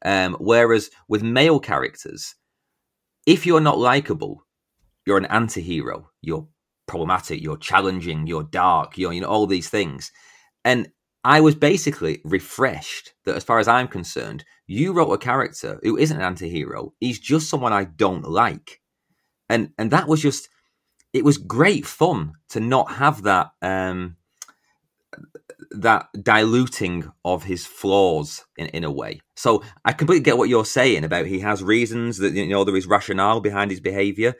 Um, 0.04 0.36
whereas 0.40 0.90
with 1.08 1.22
male 1.22 1.60
characters, 1.60 2.34
if 3.26 3.46
you're 3.46 3.60
not 3.60 3.78
likable, 3.78 4.44
you're 5.06 5.18
an 5.18 5.26
anti-hero. 5.26 6.10
You're 6.20 6.48
problematic. 6.86 7.40
You're 7.40 7.56
challenging. 7.56 8.26
You're 8.26 8.42
dark. 8.42 8.98
You're 8.98 9.12
you 9.12 9.20
know 9.20 9.28
all 9.28 9.46
these 9.46 9.68
things. 9.68 10.10
And 10.64 10.88
I 11.24 11.40
was 11.40 11.54
basically 11.54 12.20
refreshed 12.24 13.14
that, 13.24 13.34
as 13.34 13.44
far 13.44 13.58
as 13.58 13.66
I'm 13.66 13.88
concerned, 13.88 14.44
you 14.66 14.92
wrote 14.92 15.12
a 15.12 15.18
character 15.18 15.80
who 15.82 15.96
isn't 15.96 16.16
an 16.16 16.22
anti-hero. 16.22 16.92
He's 17.00 17.18
just 17.18 17.48
someone 17.48 17.72
I 17.72 17.84
don't 17.84 18.28
like, 18.28 18.80
and 19.48 19.70
and 19.78 19.90
that 19.90 20.06
was 20.06 20.20
just 20.20 20.48
it 21.14 21.24
was 21.24 21.38
great 21.38 21.86
fun 21.86 22.34
to 22.50 22.60
not 22.60 22.92
have 22.92 23.22
that 23.22 23.52
um, 23.62 24.16
that 25.70 26.08
diluting 26.22 27.10
of 27.24 27.44
his 27.44 27.64
flaws 27.66 28.44
in, 28.58 28.66
in 28.68 28.84
a 28.84 28.90
way. 28.90 29.20
So 29.36 29.62
I 29.84 29.92
completely 29.92 30.24
get 30.24 30.36
what 30.38 30.48
you're 30.48 30.64
saying 30.64 31.04
about 31.04 31.26
he 31.26 31.40
has 31.40 31.62
reasons 31.62 32.18
that 32.18 32.34
you 32.34 32.48
know 32.48 32.64
there 32.64 32.76
is 32.76 32.86
rationale 32.86 33.40
behind 33.40 33.70
his 33.70 33.80
behavior, 33.80 34.34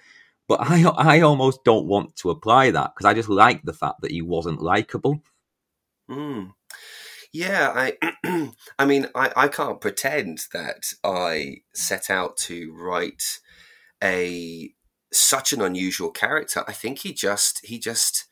but 0.48 0.60
I 0.60 0.82
I 0.84 1.20
almost 1.20 1.64
don't 1.64 1.86
want 1.86 2.16
to 2.16 2.30
apply 2.30 2.72
that 2.72 2.92
because 2.94 3.06
I 3.06 3.14
just 3.14 3.30
like 3.30 3.62
the 3.62 3.72
fact 3.72 4.02
that 4.02 4.10
he 4.10 4.20
wasn't 4.20 4.60
likable. 4.60 5.22
Mm. 6.10 6.52
Yeah, 7.34 7.72
I 7.74 8.52
I 8.78 8.86
mean 8.86 9.08
I, 9.12 9.32
I 9.36 9.48
can't 9.48 9.80
pretend 9.80 10.42
that 10.52 10.92
I 11.02 11.62
set 11.74 12.08
out 12.08 12.36
to 12.46 12.72
write 12.72 13.40
a 14.02 14.72
such 15.12 15.52
an 15.52 15.60
unusual 15.60 16.12
character. 16.12 16.62
I 16.68 16.72
think 16.72 17.00
he 17.00 17.12
just 17.12 17.66
he 17.66 17.80
just 17.80 18.26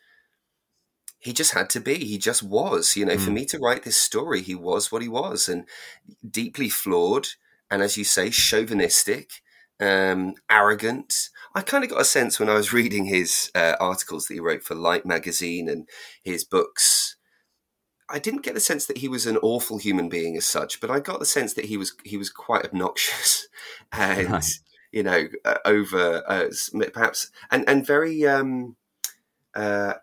he 1.18 1.32
just 1.32 1.52
had 1.52 1.68
to 1.70 1.80
be. 1.80 2.04
He 2.04 2.16
just 2.16 2.44
was. 2.44 2.96
You 2.96 3.06
know, 3.06 3.16
mm. 3.16 3.24
for 3.24 3.32
me 3.32 3.44
to 3.46 3.58
write 3.58 3.82
this 3.82 3.96
story, 3.96 4.40
he 4.40 4.54
was 4.54 4.92
what 4.92 5.02
he 5.02 5.08
was, 5.08 5.48
and 5.48 5.64
deeply 6.28 6.68
flawed, 6.68 7.26
and 7.68 7.82
as 7.82 7.96
you 7.96 8.04
say, 8.04 8.30
chauvinistic, 8.30 9.30
um, 9.80 10.34
arrogant. 10.48 11.28
I 11.56 11.62
kind 11.62 11.82
of 11.82 11.90
got 11.90 12.00
a 12.00 12.04
sense 12.04 12.38
when 12.38 12.48
I 12.48 12.54
was 12.54 12.72
reading 12.80 13.06
his 13.06 13.50
uh, 13.56 13.74
articles 13.80 14.28
that 14.28 14.34
he 14.34 14.40
wrote 14.40 14.62
for 14.62 14.76
Light 14.76 15.04
magazine 15.04 15.68
and 15.68 15.88
his 16.22 16.44
books. 16.44 17.16
I 18.12 18.18
didn't 18.18 18.42
get 18.42 18.55
the 18.55 18.61
sense 18.61 18.87
that 18.87 18.98
he 18.98 19.09
was 19.09 19.27
an 19.27 19.38
awful 19.38 19.79
human 19.79 20.09
being 20.09 20.37
as 20.37 20.46
such, 20.46 20.81
but 20.81 20.90
I 20.90 21.01
got 21.01 21.18
the 21.18 21.27
sense 21.27 21.55
that 21.55 21.64
he 21.64 21.77
was 21.77 21.94
he 22.05 22.16
was 22.16 22.31
quite 22.31 22.64
obnoxious 22.64 23.48
and 23.92 24.31
right. 24.31 24.61
you 24.92 25.03
know 25.03 25.29
uh, 25.44 25.59
over 25.64 26.22
uh, 26.27 26.48
perhaps 26.92 27.31
and 27.51 27.68
and 27.68 27.87
very 27.87 28.27
um, 28.27 28.77
uh, 29.55 29.94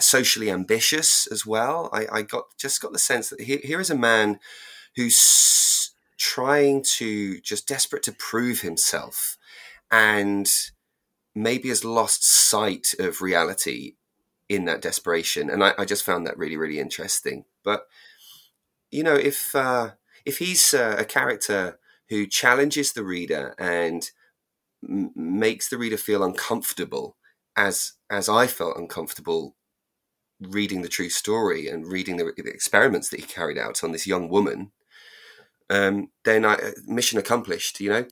socially 0.00 0.50
ambitious 0.50 1.26
as 1.30 1.44
well. 1.44 1.90
I, 1.92 2.06
I 2.10 2.22
got 2.22 2.56
just 2.56 2.80
got 2.80 2.92
the 2.92 2.98
sense 2.98 3.28
that 3.30 3.42
here, 3.42 3.60
here 3.62 3.80
is 3.80 3.90
a 3.90 3.96
man 3.96 4.40
who's 4.96 5.92
trying 6.16 6.82
to 6.82 7.40
just 7.40 7.68
desperate 7.68 8.02
to 8.04 8.12
prove 8.12 8.62
himself 8.62 9.36
and 9.90 10.50
maybe 11.34 11.68
has 11.68 11.84
lost 11.84 12.24
sight 12.24 12.94
of 12.98 13.22
reality 13.22 13.94
in 14.48 14.64
that 14.64 14.82
desperation. 14.82 15.50
And 15.50 15.62
I, 15.62 15.74
I 15.78 15.84
just 15.84 16.04
found 16.04 16.26
that 16.26 16.36
really, 16.36 16.56
really 16.56 16.80
interesting. 16.80 17.44
But 17.68 17.86
you 18.90 19.02
know, 19.02 19.14
if 19.14 19.54
uh, 19.54 19.92
if 20.24 20.38
he's 20.38 20.74
uh, 20.74 20.96
a 20.98 21.04
character 21.04 21.78
who 22.08 22.26
challenges 22.26 22.92
the 22.92 23.04
reader 23.04 23.54
and 23.58 24.10
m- 24.88 25.12
makes 25.16 25.68
the 25.70 25.78
reader 25.78 25.96
feel 25.96 26.24
uncomfortable, 26.24 27.16
as 27.56 27.94
as 28.10 28.28
I 28.28 28.48
felt 28.48 28.78
uncomfortable 28.78 29.56
reading 30.40 30.82
the 30.82 30.88
true 30.88 31.10
story 31.10 31.68
and 31.68 31.86
reading 31.86 32.16
the, 32.18 32.32
the 32.36 32.50
experiments 32.50 33.10
that 33.10 33.20
he 33.20 33.26
carried 33.26 33.58
out 33.58 33.84
on 33.84 33.92
this 33.92 34.06
young 34.06 34.28
woman, 34.28 34.72
um, 35.70 36.10
then 36.24 36.44
I, 36.44 36.54
uh, 36.54 36.70
mission 36.86 37.18
accomplished, 37.18 37.80
you 37.80 37.90
know. 37.90 38.06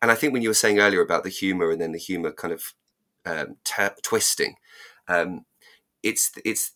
And 0.00 0.10
I 0.10 0.14
think 0.14 0.32
when 0.32 0.42
you 0.42 0.48
were 0.48 0.54
saying 0.54 0.78
earlier 0.80 1.02
about 1.02 1.24
the 1.24 1.28
humor 1.30 1.70
and 1.70 1.80
then 1.80 1.92
the 1.92 1.98
humor 1.98 2.32
kind 2.32 2.54
of 2.54 2.64
um, 3.26 3.56
t- 3.64 3.82
twisting, 4.02 4.56
um, 5.08 5.44
it's 6.02 6.32
it's 6.44 6.72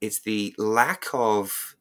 it's 0.00 0.20
the 0.20 0.54
lack 0.58 1.06
of 1.12 1.76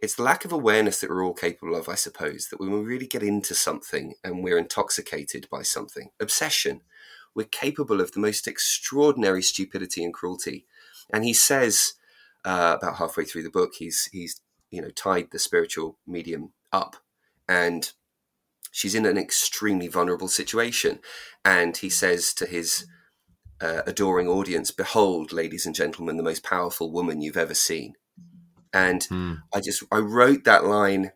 it's 0.00 0.16
the 0.16 0.22
lack 0.22 0.44
of 0.44 0.52
awareness 0.52 1.00
that 1.00 1.08
we're 1.08 1.24
all 1.24 1.32
capable 1.32 1.74
of, 1.74 1.88
I 1.88 1.94
suppose, 1.94 2.48
that 2.48 2.60
when 2.60 2.70
we 2.70 2.80
really 2.80 3.06
get 3.06 3.22
into 3.22 3.54
something 3.54 4.14
and 4.22 4.44
we're 4.44 4.58
intoxicated 4.58 5.48
by 5.50 5.62
something, 5.62 6.10
obsession, 6.20 6.82
we're 7.34 7.44
capable 7.44 8.02
of 8.02 8.12
the 8.12 8.20
most 8.20 8.46
extraordinary 8.46 9.40
stupidity 9.40 10.04
and 10.04 10.12
cruelty. 10.12 10.66
And 11.10 11.24
he 11.24 11.32
says 11.32 11.94
uh, 12.44 12.76
about 12.78 12.96
halfway 12.96 13.24
through 13.24 13.44
the 13.44 13.50
book, 13.50 13.72
he's 13.78 14.06
he's 14.12 14.40
you 14.70 14.82
know 14.82 14.90
tied 14.90 15.30
the 15.30 15.38
spiritual 15.38 15.98
medium 16.06 16.52
up, 16.72 16.96
and 17.48 17.92
she's 18.70 18.94
in 18.94 19.06
an 19.06 19.16
extremely 19.16 19.88
vulnerable 19.88 20.28
situation, 20.28 21.00
and 21.44 21.78
he 21.78 21.88
says 21.88 22.34
to 22.34 22.46
his 22.46 22.86
uh, 23.64 23.82
adoring 23.86 24.28
audience, 24.28 24.70
"Behold, 24.70 25.32
ladies 25.32 25.64
and 25.66 25.74
gentlemen, 25.74 26.16
the 26.16 26.22
most 26.22 26.44
powerful 26.44 26.92
woman 26.92 27.22
you've 27.22 27.36
ever 27.36 27.54
seen." 27.54 27.94
And 28.72 29.02
mm. 29.02 29.42
I 29.54 29.60
just 29.60 29.82
I 29.90 29.98
wrote 29.98 30.44
that 30.44 30.64
line 30.64 31.12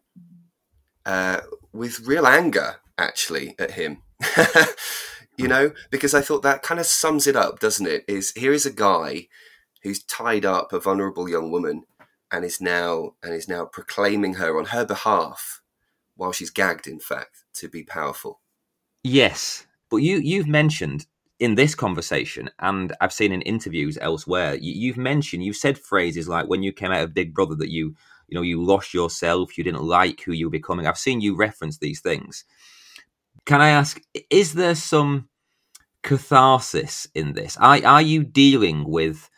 uh, 1.05 1.41
with 1.73 2.07
real 2.07 2.27
anger, 2.27 2.77
actually, 2.97 3.55
at 3.59 3.73
him. 3.73 4.03
you 5.37 5.47
know, 5.47 5.73
because 5.91 6.15
I 6.15 6.23
thought 6.23 6.43
that 6.43 6.63
kind 6.63 6.81
of 6.81 6.87
sums 6.87 7.27
it 7.27 7.37
up, 7.37 7.61
doesn't 7.61 7.87
it? 7.87 8.05
Is 8.09 8.33
here 8.33 8.53
is 8.53 8.67
a 8.67 8.73
guy 8.73 9.29
who's 9.83 10.03
tied 10.03 10.45
up 10.45 10.73
a 10.73 10.81
vulnerable 10.81 11.29
young 11.29 11.51
woman 11.51 11.85
and 12.31 12.45
is 12.45 12.61
now 12.61 13.15
and 13.23 13.35
is 13.35 13.49
now 13.49 13.65
proclaiming 13.65 14.35
her 14.35 14.59
on 14.59 14.67
her 14.67 14.85
behalf 14.85 15.63
while 16.17 16.33
she's 16.33 16.51
gagged 16.51 16.87
in 16.87 17.01
fact 17.01 17.45
to 17.55 17.69
be 17.69 17.83
powerful 17.83 18.41
yes 19.03 19.67
but 19.91 19.99
you 19.99 20.19
you've 20.19 20.49
mentioned 20.49 21.07
in 21.40 21.55
this 21.55 21.74
conversation 21.74 22.51
and 22.61 22.94
i've 23.01 23.12
seen 23.12 23.33
in 23.33 23.42
interviews 23.42 23.96
elsewhere 24.01 24.57
you, 24.61 24.90
have 24.92 24.98
mentioned 24.98 25.44
you've 25.44 25.57
said 25.57 25.79
phrases 25.79 26.29
like 26.29 26.48
when 26.48 26.62
you 26.62 26.72
came 26.72 26.90
out 26.90 27.03
of 27.03 27.14
big 27.14 27.33
brother 27.33 27.55
that 27.55 27.70
you 27.70 27.94
you 28.29 28.35
know 28.35 28.42
you 28.42 28.62
lost 28.62 28.94
yourself 28.94 29.57
you 29.57 29.64
didn't 29.64 29.83
like 29.83 30.20
who 30.22 30.33
you 30.33 30.46
were 30.46 30.51
becoming. 30.51 30.87
I've 30.87 30.98
seen 30.98 31.20
you 31.20 31.35
reference 31.35 31.79
these 31.79 32.01
things. 32.01 32.44
Can 33.46 33.61
i 33.61 33.70
ask 33.70 34.01
is 34.31 34.55
there 34.55 34.74
some 34.74 35.29
catharsis 36.03 37.07
in 37.14 37.33
this? 37.33 37.57
Are, 37.57 37.85
are 37.85 38.03
you 38.03 38.22
dealing 38.22 38.85
with 38.88 39.29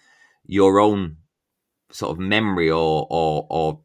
your 0.45 0.81
own 0.81 1.17
sort 1.91 2.13
of 2.13 2.19
memory 2.19 2.71
or 2.71 3.07
or, 3.09 3.47
or 3.49 3.81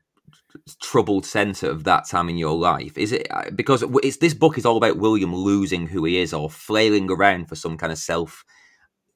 troubled 0.82 1.26
center 1.26 1.70
of 1.70 1.84
that 1.84 2.08
time 2.08 2.30
in 2.30 2.38
your 2.38 2.58
life? 2.58 2.98
Is 2.98 3.12
it 3.12 3.28
uh, 3.30 3.50
because 3.54 3.84
it's 4.04 4.18
this 4.18 4.34
book 4.34 4.58
is 4.58 4.66
all 4.66 4.78
about 4.78 4.98
William 4.98 5.36
losing 5.36 5.88
who 5.88 6.04
he 6.06 6.20
is 6.20 6.34
or 6.34 6.50
flailing 6.50 7.10
around 7.10 7.48
for 7.48 7.56
some 7.56 7.78
kind 7.78 7.92
of 7.92 7.98
self 7.98 8.44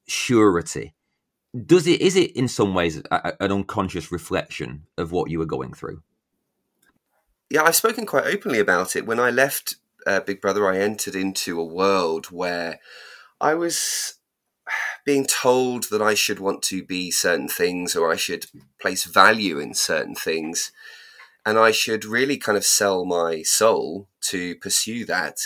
surety? 0.06 0.94
Does 1.66 1.86
it 1.86 2.00
is 2.00 2.16
it 2.16 2.36
in 2.36 2.48
some 2.48 2.74
ways 2.74 3.02
a, 3.10 3.32
an 3.40 3.52
unconscious 3.52 4.12
reflection 4.12 4.84
of 4.96 5.12
what 5.12 5.30
you 5.30 5.38
were 5.38 5.46
going 5.46 5.72
through? 5.72 6.02
Yeah, 7.48 7.64
I've 7.64 7.76
spoken 7.76 8.06
quite 8.06 8.26
openly 8.26 8.60
about 8.60 8.94
it. 8.94 9.06
When 9.06 9.18
I 9.18 9.30
left 9.30 9.76
uh, 10.06 10.20
Big 10.20 10.40
Brother, 10.40 10.68
I 10.68 10.78
entered 10.78 11.16
into 11.16 11.60
a 11.60 11.64
world 11.64 12.26
where 12.26 12.78
I 13.40 13.54
was 13.54 14.14
being 15.04 15.26
told 15.26 15.84
that 15.90 16.02
I 16.02 16.14
should 16.14 16.38
want 16.38 16.62
to 16.64 16.84
be 16.84 17.10
certain 17.10 17.48
things 17.48 17.96
or 17.96 18.12
I 18.12 18.16
should 18.16 18.46
place 18.80 19.04
value 19.04 19.58
in 19.58 19.74
certain 19.74 20.14
things. 20.14 20.70
And 21.44 21.58
I 21.58 21.70
should 21.70 22.04
really 22.04 22.36
kind 22.36 22.58
of 22.58 22.64
sell 22.64 23.04
my 23.04 23.42
soul 23.42 24.08
to 24.22 24.56
pursue 24.56 25.04
that, 25.06 25.38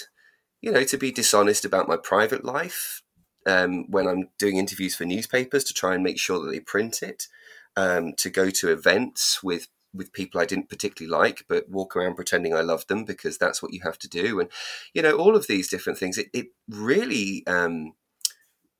you 0.60 0.72
know, 0.72 0.84
to 0.84 0.96
be 0.96 1.12
dishonest 1.12 1.64
about 1.64 1.88
my 1.88 1.96
private 1.96 2.44
life 2.44 3.02
um, 3.46 3.90
when 3.90 4.08
I'm 4.08 4.30
doing 4.38 4.56
interviews 4.56 4.96
for 4.96 5.04
newspapers 5.04 5.64
to 5.64 5.74
try 5.74 5.94
and 5.94 6.02
make 6.02 6.18
sure 6.18 6.40
that 6.40 6.50
they 6.50 6.60
print 6.60 7.02
it, 7.02 7.28
um, 7.76 8.12
to 8.14 8.30
go 8.30 8.50
to 8.50 8.72
events 8.72 9.42
with 9.42 9.68
with 9.94 10.12
people 10.12 10.40
I 10.40 10.44
didn't 10.44 10.68
particularly 10.68 11.16
like, 11.16 11.44
but 11.48 11.70
walk 11.70 11.94
around 11.94 12.16
pretending 12.16 12.52
I 12.52 12.62
loved 12.62 12.88
them 12.88 13.04
because 13.04 13.38
that's 13.38 13.62
what 13.62 13.72
you 13.72 13.80
have 13.84 13.98
to 14.00 14.08
do. 14.08 14.40
And, 14.40 14.48
you 14.92 15.02
know, 15.02 15.16
all 15.16 15.36
of 15.36 15.46
these 15.46 15.68
different 15.68 15.98
things, 15.98 16.18
it, 16.18 16.26
it 16.32 16.46
really 16.68 17.46
um, 17.46 17.92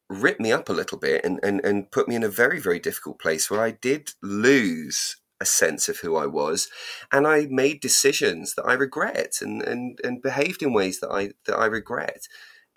ripped 0.09 0.40
me 0.40 0.50
up 0.50 0.68
a 0.68 0.72
little 0.72 0.98
bit 0.98 1.24
and, 1.24 1.38
and, 1.42 1.64
and 1.64 1.90
put 1.90 2.09
me 2.09 2.16
in 2.16 2.24
a 2.24 2.29
very, 2.29 2.59
very 2.59 2.81
difficult 2.81 3.20
place 3.20 3.48
where 3.48 3.62
I 3.62 3.70
did 3.70 4.11
lose 4.22 5.16
a 5.44 5.46
sense 5.46 5.90
of 5.90 5.98
who 5.98 6.16
I 6.16 6.24
was 6.24 6.68
and 7.12 7.26
I 7.26 7.46
made 7.50 7.80
decisions 7.80 8.54
that 8.54 8.64
I 8.64 8.72
regret 8.72 9.35
and, 9.42 9.61
and, 9.62 10.00
and 10.02 10.22
behaved 10.22 10.62
in 10.62 10.72
ways 10.72 11.00
that 11.00 11.11
I 11.11 11.33
that 11.46 11.57
I 11.57 11.66
regret. 11.66 12.22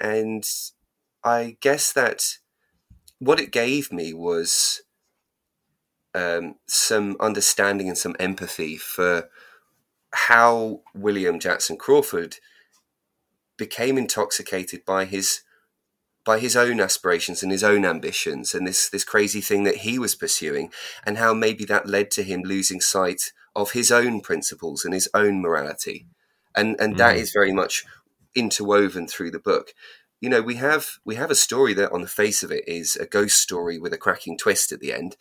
And 0.01 0.43
I 1.23 1.56
guess 1.62 1.93
that 1.93 2.38
what 3.19 3.39
it 3.39 3.51
gave 3.51 3.91
me 3.91 4.13
was 4.13 4.82
um, 6.13 6.56
some 6.67 7.15
understanding 7.21 7.88
and 7.88 7.97
some 7.97 8.17
empathy 8.19 8.75
for 8.75 9.30
how 10.12 10.82
William 10.93 11.39
Jackson 11.39 11.77
Crawford 11.77 12.36
became 13.58 13.97
intoxicated 13.97 14.84
by 14.86 15.06
his 15.06 15.41
by 16.27 16.39
his 16.39 16.57
own 16.57 16.81
aspirations 16.81 17.41
and 17.41 17.53
his 17.53 17.63
own 17.63 17.85
ambitions 17.85 18.53
and 18.53 18.67
this 18.67 18.89
this 18.89 19.05
crazy 19.05 19.39
thing 19.39 19.63
that 19.63 19.77
he 19.77 19.97
was 19.97 20.13
pursuing 20.13 20.69
and 21.05 21.17
how 21.17 21.33
maybe 21.33 21.63
that 21.63 21.87
led 21.87 22.11
to 22.11 22.21
him 22.21 22.41
losing 22.43 22.81
sight 22.81 23.31
of 23.55 23.71
his 23.71 23.93
own 23.93 24.19
principles 24.19 24.83
and 24.83 24.93
his 24.93 25.09
own 25.13 25.41
morality. 25.41 26.05
And 26.53 26.75
and 26.81 26.95
mm. 26.95 26.97
that 26.97 27.15
is 27.15 27.31
very 27.31 27.53
much 27.53 27.85
interwoven 28.35 29.07
through 29.07 29.31
the 29.31 29.39
book. 29.39 29.73
You 30.19 30.27
know 30.27 30.41
we 30.41 30.55
have 30.55 30.97
we 31.05 31.15
have 31.15 31.31
a 31.31 31.43
story 31.47 31.73
that 31.75 31.93
on 31.93 32.01
the 32.01 32.07
face 32.07 32.43
of 32.43 32.51
it 32.51 32.67
is 32.67 32.97
a 32.97 33.05
ghost 33.05 33.37
story 33.37 33.79
with 33.79 33.93
a 33.93 33.97
cracking 33.97 34.37
twist 34.37 34.73
at 34.73 34.81
the 34.81 34.91
end. 34.91 35.15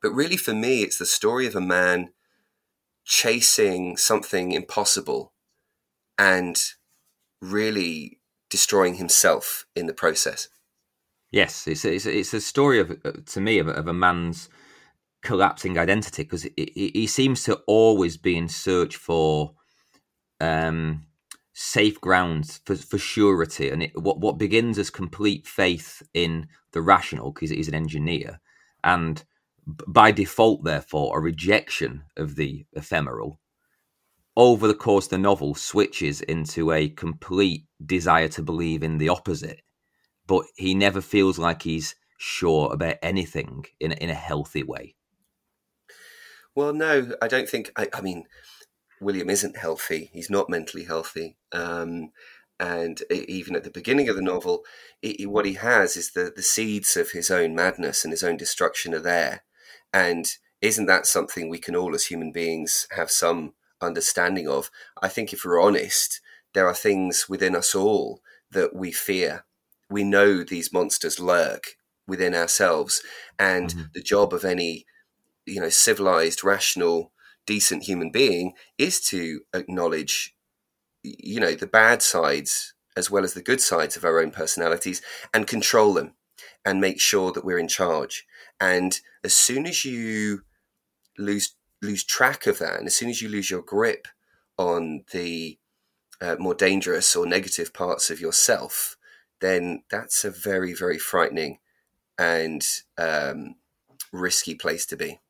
But 0.00 0.12
really 0.12 0.38
for 0.38 0.54
me 0.54 0.82
it's 0.82 0.96
the 0.96 1.04
story 1.04 1.46
of 1.46 1.54
a 1.54 1.60
man 1.60 2.14
chasing 3.04 3.98
something 3.98 4.52
impossible 4.52 5.34
and 6.16 6.58
really 7.42 8.19
destroying 8.50 8.94
himself 8.94 9.66
in 9.74 9.86
the 9.86 9.94
process. 9.94 10.48
Yes, 11.30 11.66
it's 11.66 11.84
it's, 11.84 12.06
it's 12.06 12.34
a 12.34 12.40
story 12.40 12.80
of 12.80 12.90
uh, 13.04 13.12
to 13.26 13.40
me 13.40 13.58
of, 13.58 13.68
of 13.68 13.86
a 13.86 13.92
man's 13.94 14.48
collapsing 15.22 15.78
identity 15.78 16.22
because 16.22 16.46
he 16.56 17.06
seems 17.06 17.44
to 17.44 17.60
always 17.66 18.16
be 18.16 18.36
in 18.36 18.48
search 18.48 18.96
for 18.96 19.52
um, 20.40 21.06
safe 21.52 22.00
grounds 22.00 22.60
for, 22.64 22.74
for 22.76 22.98
surety, 22.98 23.70
and 23.70 23.84
it, 23.84 23.92
what 23.94 24.18
what 24.20 24.38
begins 24.38 24.78
as 24.78 24.90
complete 24.90 25.46
faith 25.46 26.02
in 26.14 26.48
the 26.72 26.82
rational 26.82 27.32
because 27.32 27.50
he's 27.50 27.68
an 27.68 27.74
engineer, 27.74 28.40
and 28.82 29.24
by 29.86 30.10
default, 30.10 30.64
therefore, 30.64 31.16
a 31.18 31.22
rejection 31.22 32.04
of 32.16 32.36
the 32.36 32.66
ephemeral 32.72 33.39
over 34.36 34.66
the 34.66 34.74
course 34.74 35.06
of 35.06 35.10
the 35.10 35.18
novel 35.18 35.54
switches 35.54 36.20
into 36.22 36.72
a 36.72 36.88
complete 36.88 37.64
desire 37.84 38.28
to 38.28 38.42
believe 38.42 38.82
in 38.82 38.98
the 38.98 39.08
opposite 39.08 39.62
but 40.26 40.44
he 40.56 40.74
never 40.74 41.00
feels 41.00 41.40
like 41.40 41.62
he's 41.62 41.96
sure 42.16 42.72
about 42.72 42.94
anything 43.02 43.64
in, 43.80 43.90
in 43.90 44.10
a 44.10 44.14
healthy 44.14 44.62
way. 44.62 44.94
Well 46.54 46.72
no 46.72 47.12
i 47.22 47.26
don't 47.26 47.48
think 47.48 47.72
i, 47.76 47.88
I 47.94 48.00
mean 48.00 48.24
william 49.00 49.30
isn't 49.30 49.56
healthy. 49.56 50.10
He's 50.12 50.30
not 50.30 50.50
mentally 50.50 50.84
healthy. 50.84 51.36
Um, 51.52 52.12
and 52.60 53.02
even 53.10 53.56
at 53.56 53.64
the 53.64 53.70
beginning 53.70 54.08
of 54.10 54.16
the 54.16 54.22
novel, 54.22 54.64
it, 55.00 55.28
what 55.30 55.46
he 55.46 55.54
has 55.54 55.96
is 55.96 56.12
the, 56.12 56.30
the 56.34 56.42
seeds 56.42 56.96
of 56.96 57.12
his 57.12 57.30
own 57.30 57.54
madness 57.54 58.04
and 58.04 58.12
his 58.12 58.22
own 58.22 58.36
destruction 58.36 58.94
are 58.94 59.00
there. 59.00 59.42
And 59.94 60.26
isn't 60.60 60.84
that 60.84 61.06
something 61.06 61.48
we 61.48 61.58
can 61.58 61.74
all, 61.74 61.94
as 61.94 62.06
human 62.06 62.32
beings, 62.32 62.86
have 62.94 63.10
some 63.10 63.54
understanding 63.82 64.48
of. 64.48 64.70
I 65.02 65.08
think 65.08 65.32
if 65.32 65.44
we're 65.44 65.60
honest, 65.60 66.20
there 66.54 66.66
are 66.66 66.74
things 66.74 67.28
within 67.28 67.54
us 67.54 67.74
all 67.74 68.20
that 68.50 68.74
we 68.74 68.92
fear. 68.92 69.44
We 69.88 70.04
know 70.04 70.42
these 70.42 70.72
monsters 70.72 71.20
lurk 71.20 71.76
within 72.06 72.34
ourselves, 72.34 73.02
and 73.38 73.70
mm-hmm. 73.70 73.82
the 73.94 74.02
job 74.02 74.32
of 74.32 74.44
any, 74.44 74.86
you 75.46 75.60
know, 75.60 75.68
civilized, 75.68 76.42
rational, 76.44 77.12
decent 77.46 77.84
human 77.84 78.10
being 78.10 78.52
is 78.78 79.00
to 79.00 79.40
acknowledge, 79.54 80.34
you 81.02 81.40
know, 81.40 81.54
the 81.54 81.66
bad 81.66 82.02
sides 82.02 82.74
as 82.96 83.10
well 83.10 83.24
as 83.24 83.34
the 83.34 83.42
good 83.42 83.60
sides 83.60 83.96
of 83.96 84.04
our 84.04 84.20
own 84.20 84.30
personalities 84.30 85.00
and 85.32 85.46
control 85.46 85.94
them 85.94 86.14
and 86.64 86.80
make 86.80 87.00
sure 87.00 87.32
that 87.32 87.44
we're 87.44 87.58
in 87.58 87.68
charge. 87.68 88.26
And 88.60 89.00
as 89.24 89.34
soon 89.34 89.66
as 89.66 89.84
you 89.84 90.42
lose 91.16 91.56
lose 91.82 92.04
track 92.04 92.46
of 92.46 92.58
that, 92.58 92.78
and 92.78 92.86
as 92.86 92.94
soon 92.94 93.10
as 93.10 93.22
you 93.22 93.28
lose 93.28 93.50
your 93.50 93.62
grip 93.62 94.08
on 94.56 95.04
the 95.12 95.58
uh, 96.20 96.36
more 96.38 96.54
dangerous 96.54 97.16
or 97.16 97.26
negative 97.26 97.72
parts 97.72 98.10
of 98.10 98.20
yourself, 98.20 98.96
then 99.40 99.82
that's 99.90 100.24
a 100.24 100.30
very, 100.30 100.74
very 100.74 100.98
frightening 100.98 101.58
and 102.18 102.66
um, 102.98 103.54
risky 104.12 104.54
place 104.54 104.84
to 104.86 104.96
be. 104.96 105.20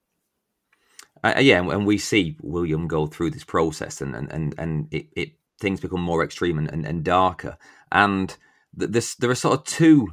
Uh, 1.22 1.34
yeah, 1.38 1.60
and 1.60 1.86
we 1.86 1.98
see 1.98 2.36
William 2.40 2.88
go 2.88 3.06
through 3.06 3.30
this 3.30 3.44
process, 3.44 4.00
and 4.00 4.14
and 4.14 4.32
and, 4.32 4.54
and 4.58 4.88
it, 4.90 5.06
it 5.14 5.32
things 5.60 5.80
become 5.80 6.00
more 6.00 6.24
extreme 6.24 6.58
and, 6.58 6.70
and, 6.72 6.86
and 6.86 7.04
darker. 7.04 7.58
And 7.92 8.36
this 8.72 9.14
there 9.14 9.30
are 9.30 9.34
sort 9.34 9.58
of 9.58 9.64
two 9.64 10.08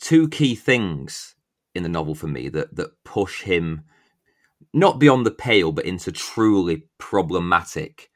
two 0.00 0.28
key 0.28 0.54
things 0.54 1.34
in 1.74 1.82
the 1.82 1.88
novel 1.88 2.14
for 2.14 2.28
me 2.28 2.48
that 2.48 2.76
that 2.76 3.02
push 3.04 3.42
him 3.42 3.82
not 4.78 4.98
beyond 4.98 5.26
the 5.26 5.30
pale, 5.30 5.72
but 5.72 5.84
into 5.84 6.12
truly 6.12 6.84
problematic 6.98 8.10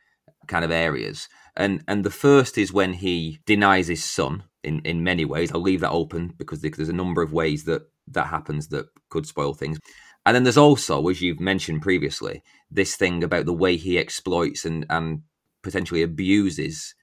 kind 0.46 0.64
of 0.64 0.70
areas. 0.70 1.28
And 1.56 1.82
and 1.86 2.04
the 2.04 2.10
first 2.10 2.56
is 2.56 2.72
when 2.72 2.94
he 2.94 3.40
denies 3.46 3.88
his 3.88 4.04
son 4.04 4.44
in 4.62 4.80
in 4.80 5.04
many 5.04 5.24
ways. 5.24 5.52
I'll 5.52 5.60
leave 5.60 5.80
that 5.80 5.90
open 5.90 6.34
because 6.38 6.60
there's 6.60 6.88
a 6.88 6.92
number 6.94 7.22
of 7.22 7.32
ways 7.32 7.64
that 7.64 7.82
that 8.08 8.28
happens 8.28 8.68
that 8.68 8.86
could 9.10 9.26
spoil 9.26 9.54
things. 9.54 9.78
And 10.24 10.34
then 10.34 10.44
there's 10.44 10.56
also, 10.56 11.08
as 11.08 11.20
you've 11.20 11.40
mentioned 11.40 11.82
previously, 11.82 12.42
this 12.70 12.94
thing 12.96 13.24
about 13.24 13.44
the 13.44 13.52
way 13.52 13.76
he 13.76 13.98
exploits 13.98 14.64
and 14.64 14.86
and 14.88 15.22
potentially 15.62 16.02
abuses 16.02 16.94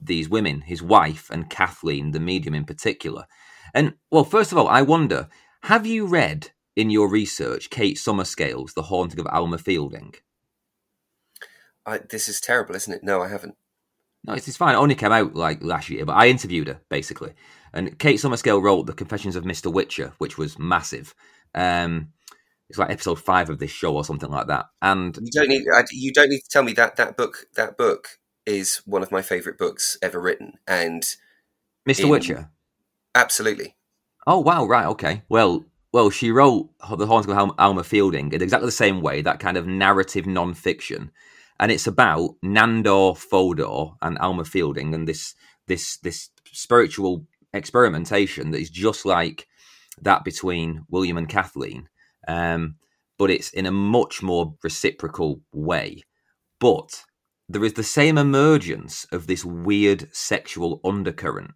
these 0.00 0.28
women, 0.28 0.62
his 0.62 0.82
wife 0.82 1.30
and 1.30 1.50
Kathleen, 1.50 2.10
the 2.10 2.20
medium 2.20 2.54
in 2.54 2.64
particular. 2.64 3.26
And 3.72 3.94
well, 4.10 4.24
first 4.24 4.50
of 4.50 4.58
all, 4.58 4.68
I 4.68 4.82
wonder: 4.82 5.28
have 5.62 5.86
you 5.86 6.06
read 6.06 6.50
in 6.76 6.90
your 6.90 7.08
research 7.08 7.70
Kate 7.70 7.96
Summerscale's 7.96 8.74
*The 8.74 8.82
Haunting 8.82 9.20
of 9.20 9.26
Alma 9.26 9.58
Fielding*? 9.58 10.14
I, 11.86 11.98
this 11.98 12.28
is 12.28 12.40
terrible, 12.40 12.74
isn't 12.74 12.92
it? 12.92 13.04
No, 13.04 13.22
I 13.22 13.28
haven't. 13.28 13.56
No, 14.26 14.32
it's, 14.32 14.48
it's 14.48 14.56
fine. 14.56 14.74
It 14.74 14.78
only 14.78 14.94
came 14.94 15.12
out 15.12 15.34
like 15.34 15.62
last 15.62 15.90
year, 15.90 16.06
but 16.06 16.14
I 16.14 16.28
interviewed 16.28 16.68
her 16.68 16.80
basically. 16.88 17.34
And 17.72 17.98
Kate 17.98 18.18
Summerscale 18.18 18.62
wrote 18.62 18.86
The 18.86 18.92
Confessions 18.92 19.36
of 19.36 19.44
Mr. 19.44 19.72
Whicher, 19.72 20.12
which 20.18 20.38
was 20.38 20.58
massive. 20.58 21.14
Um, 21.54 22.12
it's 22.70 22.78
like 22.78 22.90
episode 22.90 23.20
five 23.20 23.50
of 23.50 23.58
this 23.58 23.70
show 23.70 23.94
or 23.94 24.04
something 24.04 24.30
like 24.30 24.46
that. 24.46 24.66
And 24.80 25.16
you 25.20 25.30
don't 25.32 25.48
need 25.48 25.64
you 25.92 26.12
don't 26.12 26.30
need 26.30 26.40
to 26.40 26.48
tell 26.50 26.62
me 26.62 26.72
that 26.74 26.96
that 26.96 27.16
book 27.16 27.46
that 27.54 27.76
book 27.76 28.18
is 28.46 28.80
one 28.86 29.02
of 29.02 29.12
my 29.12 29.22
favorite 29.22 29.58
books 29.58 29.98
ever 30.02 30.20
written. 30.20 30.54
And 30.66 31.02
Mr. 31.88 32.04
In, 32.04 32.08
Whicher, 32.08 32.48
absolutely. 33.14 33.76
Oh 34.26 34.40
wow! 34.40 34.64
Right. 34.64 34.86
Okay. 34.86 35.22
Well, 35.28 35.66
well, 35.94 36.10
she 36.10 36.30
wrote 36.30 36.68
The 36.80 37.06
Haunting 37.06 37.32
of 37.32 37.52
Alma 37.58 37.84
Fielding 37.84 38.32
in 38.32 38.42
exactly 38.42 38.66
the 38.66 38.72
same 38.72 39.00
way, 39.00 39.22
that 39.22 39.40
kind 39.40 39.56
of 39.56 39.66
narrative 39.66 40.26
non-fiction 40.26 41.10
and 41.60 41.70
it's 41.70 41.86
about 41.86 42.34
Nandor 42.44 43.16
Fodor 43.16 43.94
and 44.02 44.18
Alma 44.18 44.44
Fielding 44.44 44.94
and 44.94 45.06
this 45.06 45.34
this 45.66 45.98
this 45.98 46.30
spiritual 46.52 47.26
experimentation 47.52 48.50
that 48.50 48.60
is 48.60 48.70
just 48.70 49.06
like 49.06 49.46
that 50.02 50.24
between 50.24 50.84
William 50.90 51.16
and 51.16 51.28
Kathleen, 51.28 51.88
um, 52.26 52.76
but 53.16 53.30
it's 53.30 53.50
in 53.50 53.66
a 53.66 53.70
much 53.70 54.22
more 54.22 54.54
reciprocal 54.62 55.40
way. 55.52 56.02
But 56.58 57.04
there 57.48 57.64
is 57.64 57.74
the 57.74 57.84
same 57.84 58.18
emergence 58.18 59.06
of 59.12 59.26
this 59.26 59.44
weird 59.44 60.08
sexual 60.12 60.80
undercurrent. 60.84 61.52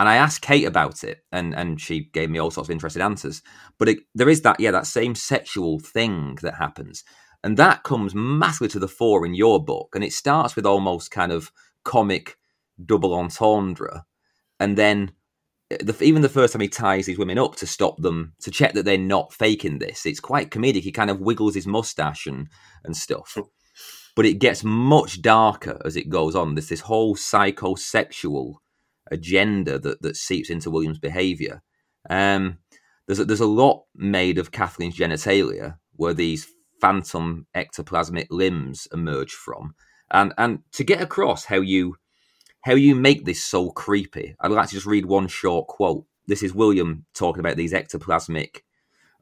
And 0.00 0.08
I 0.08 0.16
asked 0.16 0.40
Kate 0.40 0.64
about 0.64 1.04
it, 1.04 1.18
and, 1.30 1.54
and 1.54 1.78
she 1.78 2.04
gave 2.14 2.30
me 2.30 2.38
all 2.38 2.50
sorts 2.50 2.70
of 2.70 2.72
interesting 2.72 3.02
answers. 3.02 3.42
But 3.78 3.90
it, 3.90 3.98
there 4.14 4.30
is 4.30 4.40
that, 4.40 4.58
yeah, 4.58 4.70
that 4.70 4.86
same 4.86 5.14
sexual 5.14 5.78
thing 5.78 6.38
that 6.40 6.54
happens. 6.54 7.04
And 7.44 7.58
that 7.58 7.82
comes 7.82 8.14
massively 8.14 8.68
to 8.68 8.78
the 8.78 8.88
fore 8.88 9.26
in 9.26 9.34
your 9.34 9.62
book. 9.62 9.90
And 9.94 10.02
it 10.02 10.14
starts 10.14 10.56
with 10.56 10.64
almost 10.64 11.10
kind 11.10 11.30
of 11.30 11.52
comic 11.84 12.38
double 12.82 13.12
entendre. 13.12 14.06
And 14.58 14.78
then 14.78 15.12
eh, 15.70 15.76
the, 15.82 15.94
even 16.02 16.22
the 16.22 16.30
first 16.30 16.54
time 16.54 16.62
he 16.62 16.68
ties 16.68 17.04
these 17.04 17.18
women 17.18 17.38
up 17.38 17.56
to 17.56 17.66
stop 17.66 18.00
them, 18.00 18.32
to 18.40 18.50
check 18.50 18.72
that 18.72 18.86
they're 18.86 18.96
not 18.96 19.34
faking 19.34 19.80
this, 19.80 20.06
it's 20.06 20.18
quite 20.18 20.50
comedic. 20.50 20.80
He 20.80 20.92
kind 20.92 21.10
of 21.10 21.20
wiggles 21.20 21.56
his 21.56 21.66
mustache 21.66 22.26
and, 22.26 22.48
and 22.84 22.96
stuff. 22.96 23.36
But 24.16 24.24
it 24.24 24.38
gets 24.38 24.64
much 24.64 25.20
darker 25.20 25.78
as 25.84 25.94
it 25.94 26.08
goes 26.08 26.34
on. 26.34 26.54
There's 26.54 26.70
this 26.70 26.80
whole 26.80 27.16
psychosexual 27.16 28.54
agenda 29.10 29.78
that, 29.78 30.02
that 30.02 30.16
seeps 30.16 30.50
into 30.50 30.70
William's 30.70 30.98
behavior. 30.98 31.62
Um, 32.08 32.58
there's 33.06 33.18
a, 33.18 33.24
there's 33.24 33.40
a 33.40 33.46
lot 33.46 33.84
made 33.94 34.38
of 34.38 34.52
Kathleen's 34.52 34.96
genitalia, 34.96 35.76
where 35.96 36.14
these 36.14 36.46
phantom 36.80 37.46
ectoplasmic 37.54 38.28
limbs 38.30 38.88
emerge 38.92 39.32
from. 39.32 39.74
And 40.10 40.32
and 40.38 40.60
to 40.72 40.84
get 40.84 41.02
across 41.02 41.44
how 41.44 41.60
you 41.60 41.96
how 42.62 42.74
you 42.74 42.94
make 42.94 43.24
this 43.24 43.42
so 43.42 43.70
creepy, 43.70 44.34
I'd 44.40 44.50
like 44.50 44.68
to 44.68 44.74
just 44.74 44.86
read 44.86 45.06
one 45.06 45.28
short 45.28 45.66
quote. 45.68 46.04
This 46.26 46.42
is 46.42 46.54
William 46.54 47.06
talking 47.14 47.40
about 47.40 47.56
these 47.56 47.72
ectoplasmic 47.72 48.60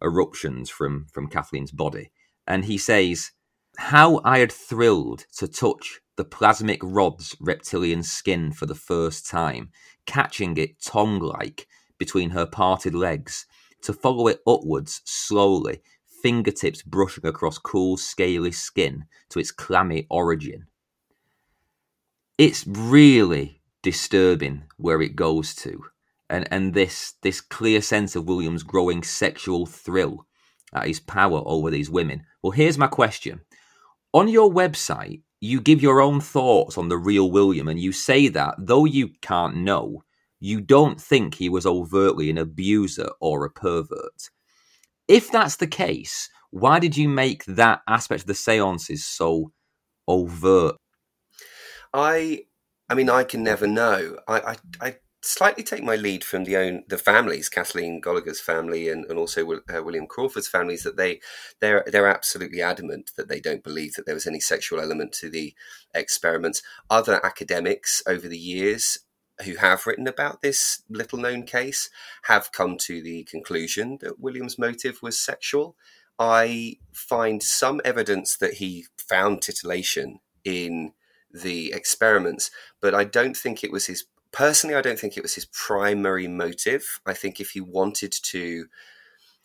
eruptions 0.03 0.70
from 0.70 1.07
from 1.12 1.28
Kathleen's 1.28 1.72
body, 1.72 2.11
and 2.47 2.64
he 2.64 2.78
says, 2.78 3.32
"How 3.76 4.20
I 4.24 4.39
had 4.39 4.53
thrilled 4.53 5.24
to 5.36 5.49
touch 5.49 6.01
the 6.19 6.25
plasmic 6.27 6.81
rod's 6.83 7.35
reptilian 7.41 8.03
skin 8.03 8.53
for 8.53 8.66
the 8.66 8.75
first 8.75 9.27
time, 9.27 9.71
catching 10.05 10.59
it 10.59 10.83
tongue-like 10.83 11.66
between 11.97 12.31
her 12.31 12.45
parted 12.45 12.95
legs." 12.95 13.47
To 13.83 13.93
follow 13.93 14.27
it 14.27 14.41
upwards 14.45 15.03
slowly 15.05 15.83
fingertips 16.05 16.83
brushing 16.83 17.25
across 17.25 17.59
cool, 17.59 17.97
scaly 17.97 18.51
skin 18.51 19.05
to 19.29 19.39
its 19.39 19.53
clammy 19.53 20.05
origin. 20.11 20.66
It's 22.37 22.66
really 22.66 23.62
disturbing 23.83 24.64
where 24.79 25.01
it 25.01 25.14
goes 25.14 25.55
to, 25.62 25.85
and, 26.29 26.49
and 26.51 26.75
this, 26.75 27.14
this 27.23 27.41
clear 27.41 27.81
sense 27.81 28.16
of 28.16 28.27
William's 28.27 28.64
growing 28.64 29.05
sexual 29.05 29.64
thrill 29.64 30.27
at 30.73 30.89
his 30.89 30.99
power 30.99 31.41
over 31.47 31.71
these 31.71 31.89
women. 31.89 32.27
Well, 32.43 32.51
here's 32.51 32.79
my 32.79 32.89
question. 32.89 33.43
On 34.12 34.27
your 34.27 34.51
website, 34.51 35.23
you 35.41 35.61
give 35.61 35.82
your 35.82 36.01
own 36.01 36.20
thoughts 36.20 36.76
on 36.76 36.89
the 36.89 36.97
real 36.97 37.30
William, 37.30 37.68
and 37.68 37.78
you 37.78 37.93
say 37.93 38.28
that, 38.28 38.55
though 38.59 38.84
you 38.84 39.11
can't 39.22 39.57
know, 39.57 40.03
you 40.41 40.61
don't 40.61 41.01
think 41.01 41.34
he 41.34 41.49
was 41.49 41.66
overtly 41.66 42.30
an 42.30 42.39
abuser 42.39 43.11
or 43.20 43.45
a 43.45 43.51
pervert. 43.51 44.30
If 45.07 45.30
that's 45.30 45.57
the 45.57 45.66
case, 45.66 46.28
why 46.51 46.78
did 46.78 46.97
you 46.97 47.09
make 47.09 47.45
that 47.47 47.80
aspect 47.89 48.22
of 48.22 48.26
the 48.26 48.34
seances 48.34 49.07
so 49.07 49.53
overt? 50.07 50.76
I, 51.93 52.45
I 52.89 52.95
mean, 52.95 53.09
I 53.09 53.24
can 53.24 53.43
never 53.43 53.66
know. 53.66 54.16
I, 54.26 54.41
I, 54.41 54.57
I 54.80 54.97
slightly 55.23 55.64
take 55.64 55.83
my 55.83 55.97
lead 55.97 56.25
from 56.25 56.45
the 56.45 56.57
own 56.57 56.85
the 56.89 56.99
families, 56.99 57.49
Kathleen 57.49 58.01
Goligher's 58.01 58.41
family, 58.41 58.89
and, 58.89 59.05
and 59.07 59.19
also 59.19 59.51
uh, 59.53 59.83
William 59.83 60.07
Crawford's 60.07 60.49
families. 60.49 60.83
That 60.83 60.97
they 60.97 61.21
they're 61.61 61.85
they're 61.87 62.09
absolutely 62.09 62.62
adamant 62.62 63.12
that 63.16 63.29
they 63.29 63.41
don't 63.41 63.64
believe 63.64 63.95
that 63.95 64.07
there 64.07 64.14
was 64.14 64.27
any 64.27 64.41
sexual 64.41 64.81
element 64.81 65.12
to 65.14 65.31
the 65.31 65.55
experiments. 65.95 66.62
Other 66.91 67.25
academics 67.25 68.03
over 68.07 68.29
the 68.29 68.39
years 68.39 68.99
who 69.45 69.55
have 69.57 69.87
written 69.87 70.09
about 70.09 70.43
this 70.43 70.83
little 70.89 71.19
known 71.19 71.45
case 71.45 71.91
have 72.25 72.53
come 72.53 72.77
to 72.77 73.01
the 73.01 73.23
conclusion 73.25 73.99
that 74.01 74.19
William's 74.19 74.59
motive 74.59 74.99
was 75.03 75.19
sexual. 75.19 75.77
I 76.19 76.79
find 76.93 77.43
some 77.43 77.81
evidence 77.85 78.37
that 78.37 78.55
he 78.55 78.87
found 78.97 79.41
titillation 79.41 80.19
in 80.45 80.93
the 81.33 81.73
experiments, 81.73 82.51
but 82.81 82.95
I 82.95 83.05
don't 83.05 83.37
think 83.37 83.62
it 83.62 83.71
was 83.71 83.87
his 83.87 84.05
personally, 84.33 84.76
I 84.76 84.83
don't 84.83 84.99
think 84.99 85.16
it 85.16 85.22
was 85.22 85.35
his 85.35 85.47
primary 85.47 86.29
motive. 86.29 87.01
I 87.07 87.14
think 87.14 87.41
if 87.41 87.51
he 87.51 87.61
wanted 87.61 88.12
to 88.12 88.66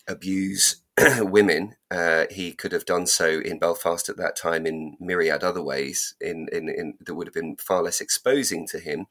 abuse 0.06 0.82
women, 1.18 1.76
uh, 1.90 2.26
he 2.30 2.52
could 2.52 2.72
have 2.72 2.84
done 2.84 3.06
so 3.06 3.40
in 3.40 3.58
Belfast 3.58 4.08
at 4.08 4.16
that 4.16 4.36
time 4.36 4.66
in 4.66 4.96
myriad 5.00 5.42
other 5.42 5.62
ways 5.62 6.14
in, 6.20 6.48
in, 6.52 6.68
in, 6.68 6.94
that 7.04 7.14
would 7.14 7.26
have 7.26 7.34
been 7.34 7.56
far 7.56 7.82
less 7.82 8.00
exposing 8.00 8.66
to 8.68 8.78
him. 8.78 9.06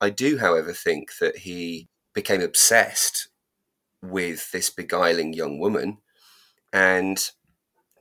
I 0.00 0.10
do, 0.10 0.38
however, 0.38 0.72
think 0.72 1.18
that 1.18 1.38
he 1.38 1.88
became 2.14 2.40
obsessed 2.40 3.28
with 4.02 4.52
this 4.52 4.70
beguiling 4.70 5.32
young 5.32 5.58
woman 5.58 5.98
and 6.72 7.30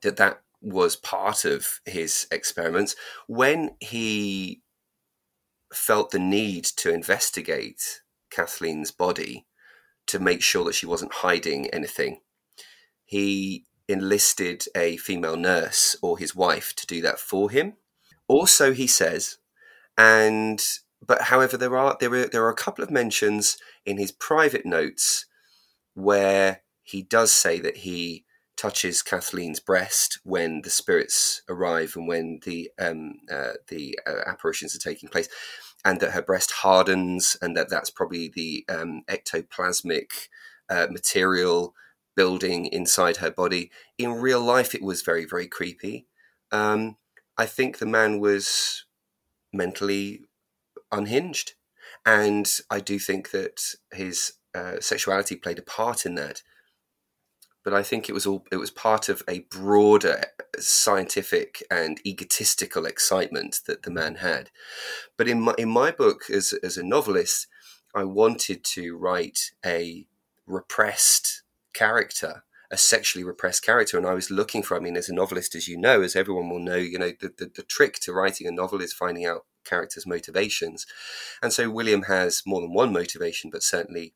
that 0.03 0.17
that 0.17 0.41
was 0.61 0.95
part 0.95 1.45
of 1.45 1.79
his 1.85 2.27
experiments. 2.31 2.95
When 3.27 3.71
he 3.79 4.61
felt 5.73 6.11
the 6.11 6.19
need 6.19 6.63
to 6.63 6.93
investigate 6.93 8.01
Kathleen's 8.29 8.91
body 8.91 9.45
to 10.07 10.19
make 10.19 10.41
sure 10.41 10.63
that 10.65 10.75
she 10.75 10.85
wasn't 10.85 11.13
hiding 11.15 11.67
anything, 11.69 12.21
he 13.05 13.65
enlisted 13.87 14.65
a 14.75 14.97
female 14.97 15.37
nurse 15.37 15.95
or 16.01 16.17
his 16.17 16.35
wife 16.35 16.73
to 16.75 16.87
do 16.87 17.01
that 17.01 17.19
for 17.19 17.49
him. 17.49 17.73
Also, 18.27 18.73
he 18.73 18.87
says, 18.87 19.37
and 19.97 20.63
but 21.05 21.23
however, 21.23 21.57
there 21.57 21.77
are 21.77 21.97
there 21.99 22.13
are 22.13 22.27
there 22.27 22.43
are 22.43 22.49
a 22.49 22.55
couple 22.55 22.83
of 22.83 22.91
mentions 22.91 23.57
in 23.85 23.97
his 23.97 24.11
private 24.11 24.65
notes 24.65 25.25
where 25.93 26.61
he 26.83 27.01
does 27.01 27.31
say 27.31 27.59
that 27.59 27.77
he 27.77 28.25
touches 28.57 29.03
Kathleen's 29.03 29.59
breast 29.59 30.19
when 30.23 30.61
the 30.61 30.69
spirits 30.69 31.41
arrive 31.47 31.93
and 31.95 32.07
when 32.07 32.39
the 32.43 32.71
um, 32.79 33.19
uh, 33.31 33.53
the 33.67 33.97
uh, 34.05 34.21
apparitions 34.25 34.75
are 34.75 34.79
taking 34.79 35.09
place, 35.09 35.29
and 35.85 35.99
that 35.99 36.11
her 36.11 36.21
breast 36.21 36.51
hardens, 36.51 37.37
and 37.41 37.55
that 37.55 37.69
that's 37.69 37.89
probably 37.89 38.27
the 38.27 38.65
um, 38.69 39.03
ectoplasmic 39.07 40.29
uh, 40.69 40.87
material 40.89 41.73
building 42.15 42.65
inside 42.65 43.17
her 43.17 43.31
body. 43.31 43.71
In 43.97 44.13
real 44.13 44.41
life, 44.41 44.73
it 44.75 44.83
was 44.83 45.01
very 45.01 45.25
very 45.25 45.47
creepy. 45.47 46.07
Um, 46.51 46.97
I 47.37 47.45
think 47.45 47.77
the 47.77 47.85
man 47.85 48.19
was 48.19 48.85
mentally 49.53 50.21
unhinged. 50.91 51.53
And 52.05 52.49
I 52.69 52.79
do 52.79 52.99
think 52.99 53.31
that 53.31 53.75
his 53.91 54.33
uh, 54.55 54.79
sexuality 54.79 55.35
played 55.35 55.59
a 55.59 55.63
part 55.63 56.05
in 56.05 56.15
that. 56.15 56.41
But 57.67 57.73
I 57.73 57.83
think 57.83 58.07
it 58.07 58.13
was 58.13 58.25
all 58.25 58.45
it 58.49 58.55
was 58.55 58.71
part 58.71 59.09
of 59.09 59.23
a 59.27 59.39
broader 59.39 60.23
scientific 60.57 61.61
and 61.69 61.99
egotistical 62.07 62.85
excitement 62.85 63.59
that 63.67 63.83
the 63.83 63.91
man 63.91 64.15
had. 64.15 64.51
But 65.17 65.27
in 65.27 65.41
my 65.41 65.53
in 65.57 65.67
my 65.67 65.91
book 65.91 66.29
as 66.29 66.53
as 66.63 66.77
a 66.77 66.81
novelist, 66.95 67.47
I 67.93 68.05
wanted 68.05 68.63
to 68.63 68.95
write 68.95 69.51
a 69.65 70.07
repressed 70.45 71.43
character 71.73 72.43
a 72.71 72.77
sexually 72.77 73.23
repressed 73.23 73.63
character 73.63 73.97
and 73.97 74.05
i 74.05 74.13
was 74.13 74.31
looking 74.31 74.61
for 74.63 74.75
i 74.75 74.79
mean 74.79 74.97
as 74.97 75.07
a 75.07 75.13
novelist 75.13 75.55
as 75.55 75.67
you 75.69 75.77
know 75.77 76.01
as 76.01 76.17
everyone 76.17 76.49
will 76.49 76.59
know 76.59 76.75
you 76.75 76.97
know 76.97 77.11
the, 77.21 77.31
the, 77.37 77.49
the 77.55 77.63
trick 77.63 77.99
to 77.99 78.11
writing 78.11 78.47
a 78.47 78.51
novel 78.51 78.81
is 78.81 78.91
finding 78.91 79.25
out 79.25 79.45
character's 79.67 80.07
motivations. 80.07 80.85
And 81.41 81.53
so 81.53 81.69
William 81.69 82.03
has 82.03 82.41
more 82.45 82.61
than 82.61 82.73
one 82.73 82.93
motivation, 82.93 83.49
but 83.51 83.63
certainly 83.63 84.13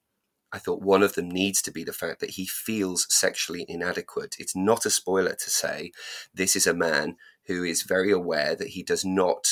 I 0.54 0.60
thought 0.60 0.82
one 0.82 1.02
of 1.02 1.14
them 1.14 1.30
needs 1.30 1.62
to 1.64 1.72
be 1.72 1.84
the 1.84 1.94
fact 1.94 2.20
that 2.20 2.32
he 2.32 2.46
feels 2.46 3.08
sexually 3.10 3.66
inadequate. 3.68 4.36
It's 4.38 4.56
not 4.56 4.86
a 4.86 4.90
spoiler 4.90 5.34
to 5.34 5.50
say 5.50 5.92
this 6.34 6.56
is 6.56 6.68
a 6.68 6.74
man 6.74 7.18
who 7.48 7.64
is 7.64 7.84
very 7.84 8.12
aware 8.12 8.56
that 8.56 8.70
he 8.70 8.84
does 8.84 9.06
not 9.06 9.48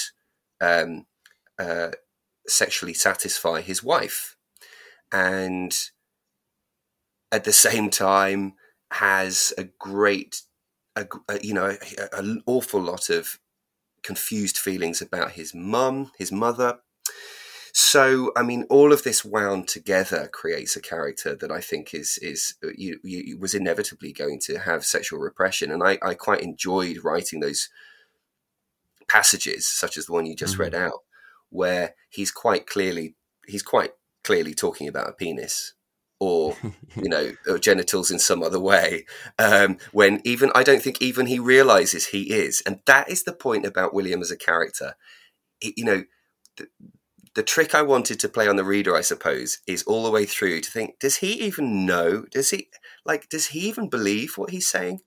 um, 0.61 1.05
uh, 1.57 1.91
sexually 2.47 2.93
satisfy 2.93 3.61
his 3.61 3.83
wife, 3.83 4.35
and 5.11 5.75
at 7.31 7.43
the 7.43 7.53
same 7.53 7.89
time 7.89 8.53
has 8.91 9.53
a 9.57 9.63
great, 9.63 10.41
a, 10.95 11.05
a, 11.27 11.39
you 11.41 11.53
know, 11.53 11.77
an 12.13 12.41
awful 12.45 12.81
lot 12.81 13.09
of 13.09 13.39
confused 14.03 14.57
feelings 14.57 15.01
about 15.01 15.31
his 15.31 15.53
mum, 15.53 16.11
his 16.17 16.31
mother. 16.31 16.79
So, 17.73 18.31
I 18.35 18.43
mean, 18.43 18.65
all 18.69 18.91
of 18.91 19.03
this 19.03 19.23
wound 19.23 19.67
together 19.67 20.29
creates 20.31 20.75
a 20.75 20.81
character 20.81 21.35
that 21.35 21.51
I 21.51 21.61
think 21.61 21.93
is 21.93 22.17
is 22.21 22.55
uh, 22.63 22.69
you, 22.75 22.99
you, 23.03 23.37
was 23.37 23.53
inevitably 23.53 24.13
going 24.13 24.39
to 24.45 24.59
have 24.59 24.85
sexual 24.85 25.19
repression, 25.19 25.71
and 25.71 25.83
I, 25.83 25.97
I 26.01 26.13
quite 26.13 26.41
enjoyed 26.41 27.03
writing 27.03 27.39
those 27.39 27.69
passages, 29.07 29.67
such 29.67 29.97
as 29.97 30.05
the 30.05 30.13
one 30.13 30.25
you 30.25 30.35
just 30.35 30.53
mm-hmm. 30.53 30.63
read 30.63 30.75
out, 30.75 30.99
where 31.49 31.95
he's 32.09 32.31
quite 32.31 32.67
clearly 32.67 33.15
he's 33.47 33.63
quite 33.63 33.91
clearly 34.23 34.53
talking 34.53 34.87
about 34.87 35.09
a 35.09 35.13
penis 35.13 35.73
or 36.19 36.55
you 36.95 37.09
know 37.09 37.31
or 37.47 37.57
genitals 37.57 38.11
in 38.11 38.19
some 38.19 38.43
other 38.43 38.59
way 38.59 39.05
um, 39.39 39.77
when 39.91 40.21
even 40.23 40.51
i 40.53 40.63
don't 40.63 40.81
think 40.81 41.01
even 41.01 41.25
he 41.25 41.39
realizes 41.39 42.07
he 42.07 42.31
is. 42.31 42.61
And 42.65 42.79
that 42.85 43.09
is 43.09 43.23
the 43.23 43.33
point 43.33 43.65
about 43.65 43.93
william 43.93 44.21
as 44.21 44.31
a 44.31 44.37
character. 44.37 44.95
You 45.61 45.83
know 45.83 46.03
the, 46.57 46.67
the 47.35 47.43
trick 47.43 47.73
i 47.75 47.81
wanted 47.81 48.19
to 48.19 48.29
play 48.29 48.47
on 48.47 48.55
the 48.55 48.63
reader 48.63 48.95
i 48.95 49.01
suppose 49.01 49.59
is 49.67 49.83
all 49.83 50.03
the 50.03 50.11
way 50.11 50.25
through 50.25 50.61
to 50.61 50.71
think 50.71 50.99
does 50.99 51.17
he 51.17 51.33
even 51.33 51.85
know 51.85 52.23
does 52.31 52.49
he 52.49 52.67
like 53.05 53.29
does 53.29 53.47
he 53.47 53.59
even 53.59 53.89
believe 53.89 54.37
what 54.37 54.49
he's 54.49 54.67
saying 54.67 54.99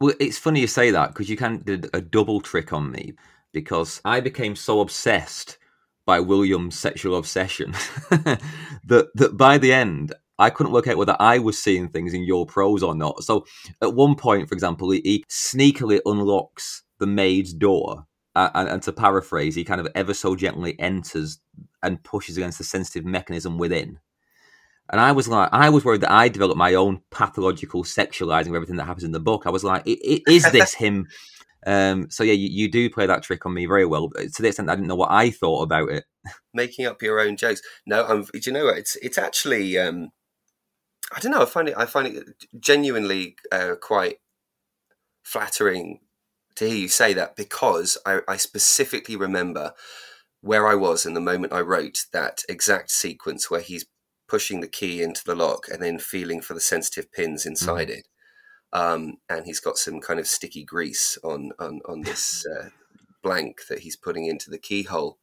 well 0.00 0.14
it's 0.20 0.38
funny 0.38 0.60
you 0.60 0.66
say 0.66 0.90
that 0.90 1.08
because 1.08 1.28
you 1.28 1.36
kind 1.36 1.56
of 1.56 1.64
did 1.64 1.90
a 1.92 2.00
double 2.00 2.40
trick 2.40 2.72
on 2.72 2.90
me 2.90 3.14
because 3.52 4.00
i 4.04 4.20
became 4.20 4.56
so 4.56 4.80
obsessed 4.80 5.58
by 6.06 6.20
William's 6.20 6.78
sexual 6.78 7.16
obsession 7.16 7.72
that 8.10 9.08
that 9.14 9.36
by 9.36 9.58
the 9.58 9.72
end 9.72 10.14
I 10.38 10.50
couldn't 10.50 10.72
work 10.72 10.86
out 10.86 10.96
whether 10.96 11.16
I 11.18 11.38
was 11.38 11.60
seeing 11.60 11.88
things 11.88 12.12
in 12.12 12.22
your 12.24 12.46
prose 12.46 12.82
or 12.82 12.94
not. 12.94 13.22
So 13.24 13.46
at 13.80 13.94
one 13.94 14.16
point, 14.16 14.48
for 14.48 14.54
example, 14.54 14.90
he, 14.90 15.00
he 15.02 15.24
sneakily 15.30 16.00
unlocks 16.04 16.82
the 16.98 17.06
maid's 17.06 17.52
door, 17.54 18.06
uh, 18.36 18.50
and, 18.54 18.68
and, 18.68 18.82
to 18.82 18.92
paraphrase, 18.92 19.54
he 19.54 19.64
kind 19.64 19.80
of 19.80 19.88
ever 19.94 20.14
so 20.14 20.36
gently 20.36 20.78
enters 20.78 21.40
and 21.82 22.02
pushes 22.02 22.36
against 22.36 22.58
the 22.58 22.64
sensitive 22.64 23.04
mechanism 23.04 23.58
within. 23.58 23.98
And 24.90 25.00
I 25.00 25.12
was 25.12 25.26
like, 25.26 25.48
I 25.52 25.70
was 25.70 25.84
worried 25.84 26.02
that 26.02 26.12
I 26.12 26.28
developed 26.28 26.58
my 26.58 26.74
own 26.74 27.00
pathological 27.10 27.82
sexualizing 27.82 28.48
of 28.48 28.54
everything 28.54 28.76
that 28.76 28.84
happens 28.84 29.04
in 29.04 29.12
the 29.12 29.20
book. 29.20 29.42
I 29.46 29.50
was 29.50 29.64
like, 29.64 29.82
is 29.86 30.50
this 30.52 30.74
him 30.84 31.08
um, 31.66 32.08
so 32.10 32.22
yeah, 32.22 32.32
you, 32.32 32.48
you 32.48 32.70
do 32.70 32.88
play 32.88 33.06
that 33.06 33.24
trick 33.24 33.44
on 33.44 33.52
me 33.52 33.66
very 33.66 33.84
well. 33.84 34.08
To 34.10 34.42
the 34.42 34.48
extent 34.48 34.70
I 34.70 34.76
didn't 34.76 34.86
know 34.86 34.94
what 34.94 35.10
I 35.10 35.30
thought 35.30 35.62
about 35.62 35.90
it. 35.90 36.04
Making 36.54 36.86
up 36.86 37.02
your 37.02 37.18
own 37.18 37.36
jokes. 37.36 37.60
No, 37.86 38.06
I'm. 38.06 38.22
Do 38.22 38.40
you 38.40 38.52
know 38.52 38.66
what? 38.66 38.78
It's 38.78 38.96
it's 39.02 39.18
actually. 39.18 39.76
Um, 39.76 40.10
I 41.14 41.18
don't 41.18 41.32
know. 41.32 41.42
I 41.42 41.46
find 41.46 41.68
it. 41.68 41.74
I 41.76 41.86
find 41.86 42.06
it 42.06 42.24
genuinely 42.60 43.34
uh, 43.50 43.74
quite 43.80 44.18
flattering 45.24 46.00
to 46.56 46.66
hear 46.66 46.76
you 46.76 46.88
say 46.88 47.12
that 47.12 47.36
because 47.36 47.98
I, 48.06 48.20
I 48.26 48.36
specifically 48.36 49.16
remember 49.16 49.72
where 50.40 50.66
I 50.66 50.74
was 50.74 51.06
in 51.06 51.14
the 51.14 51.20
moment 51.20 51.52
I 51.52 51.60
wrote 51.60 52.06
that 52.12 52.42
exact 52.48 52.90
sequence 52.90 53.50
where 53.50 53.60
he's 53.60 53.86
pushing 54.28 54.60
the 54.60 54.68
key 54.68 55.02
into 55.02 55.22
the 55.24 55.34
lock 55.34 55.66
and 55.70 55.82
then 55.82 55.98
feeling 55.98 56.40
for 56.40 56.54
the 56.54 56.60
sensitive 56.60 57.12
pins 57.12 57.46
inside 57.46 57.88
mm. 57.88 57.98
it. 57.98 58.08
Um, 58.72 59.14
and 59.28 59.46
he's 59.46 59.60
got 59.60 59.78
some 59.78 60.00
kind 60.00 60.18
of 60.18 60.26
sticky 60.26 60.64
grease 60.64 61.18
on 61.22 61.52
on, 61.58 61.80
on 61.88 62.02
this 62.02 62.44
uh, 62.46 62.68
blank 63.22 63.66
that 63.68 63.80
he's 63.80 63.96
putting 63.96 64.26
into 64.26 64.50
the 64.50 64.58
keyhole, 64.58 65.18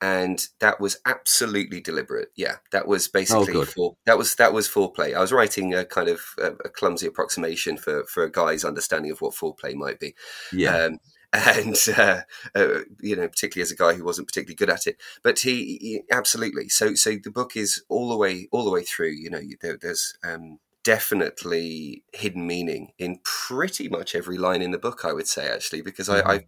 and 0.00 0.46
that 0.60 0.80
was 0.80 0.98
absolutely 1.06 1.80
deliberate. 1.80 2.28
Yeah, 2.36 2.56
that 2.72 2.86
was 2.86 3.08
basically 3.08 3.56
oh, 3.56 3.64
for, 3.64 3.96
that 4.06 4.18
was 4.18 4.34
that 4.36 4.52
was 4.52 4.68
foreplay. 4.68 5.14
I 5.14 5.20
was 5.20 5.32
writing 5.32 5.74
a 5.74 5.84
kind 5.84 6.08
of 6.08 6.20
a, 6.38 6.52
a, 6.64 6.68
clumsy 6.68 7.06
approximation 7.06 7.76
for 7.76 8.04
for 8.04 8.22
a 8.22 8.30
guy's 8.30 8.64
understanding 8.64 9.10
of 9.10 9.20
what 9.20 9.34
foreplay 9.34 9.74
might 9.74 9.98
be. 9.98 10.14
Yeah. 10.52 10.76
Um, 10.76 10.98
and 11.34 11.76
uh, 11.94 12.22
uh, 12.54 12.80
you 13.02 13.14
know, 13.14 13.28
particularly 13.28 13.60
as 13.62 13.70
a 13.70 13.76
guy 13.76 13.92
who 13.92 14.02
wasn't 14.02 14.26
particularly 14.26 14.54
good 14.54 14.70
at 14.70 14.86
it, 14.86 14.96
but 15.22 15.40
he, 15.40 15.76
he, 15.78 16.00
absolutely. 16.10 16.70
So, 16.70 16.94
so 16.94 17.16
the 17.22 17.30
book 17.30 17.54
is 17.54 17.84
all 17.90 18.08
the 18.08 18.16
way, 18.16 18.48
all 18.50 18.64
the 18.64 18.70
way 18.70 18.82
through. 18.82 19.10
You 19.10 19.28
know, 19.28 19.42
there, 19.60 19.76
there's 19.76 20.16
um, 20.24 20.58
definitely 20.84 22.02
hidden 22.14 22.46
meaning 22.46 22.92
in 22.98 23.20
pretty 23.24 23.90
much 23.90 24.14
every 24.14 24.38
line 24.38 24.62
in 24.62 24.70
the 24.70 24.78
book. 24.78 25.04
I 25.04 25.12
would 25.12 25.28
say 25.28 25.50
actually, 25.50 25.82
because 25.82 26.08
mm-hmm. 26.08 26.26
I, 26.26 26.32
I 26.32 26.44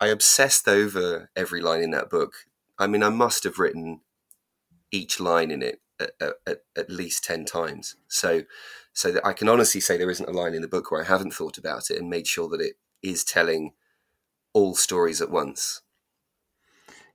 I 0.00 0.06
obsessed 0.08 0.68
over 0.68 1.30
every 1.36 1.60
line 1.60 1.82
in 1.82 1.90
that 1.90 2.10
book. 2.10 2.34
I 2.78 2.86
mean, 2.86 3.02
I 3.02 3.08
must 3.08 3.44
have 3.44 3.58
written 3.58 4.00
each 4.92 5.18
line 5.20 5.50
in 5.50 5.62
it 5.62 5.80
at, 6.00 6.12
at, 6.46 6.58
at, 6.76 6.90
least 6.90 7.24
10 7.24 7.44
times. 7.44 7.96
So, 8.08 8.42
so 8.92 9.12
that 9.12 9.26
I 9.26 9.32
can 9.32 9.48
honestly 9.48 9.80
say 9.80 9.96
there 9.96 10.10
isn't 10.10 10.28
a 10.28 10.32
line 10.32 10.54
in 10.54 10.62
the 10.62 10.68
book 10.68 10.90
where 10.90 11.00
I 11.02 11.06
haven't 11.06 11.32
thought 11.34 11.58
about 11.58 11.90
it 11.90 11.98
and 11.98 12.10
made 12.10 12.26
sure 12.26 12.48
that 12.50 12.60
it 12.60 12.74
is 13.02 13.24
telling 13.24 13.72
all 14.52 14.74
stories 14.74 15.20
at 15.20 15.30
once. 15.30 15.82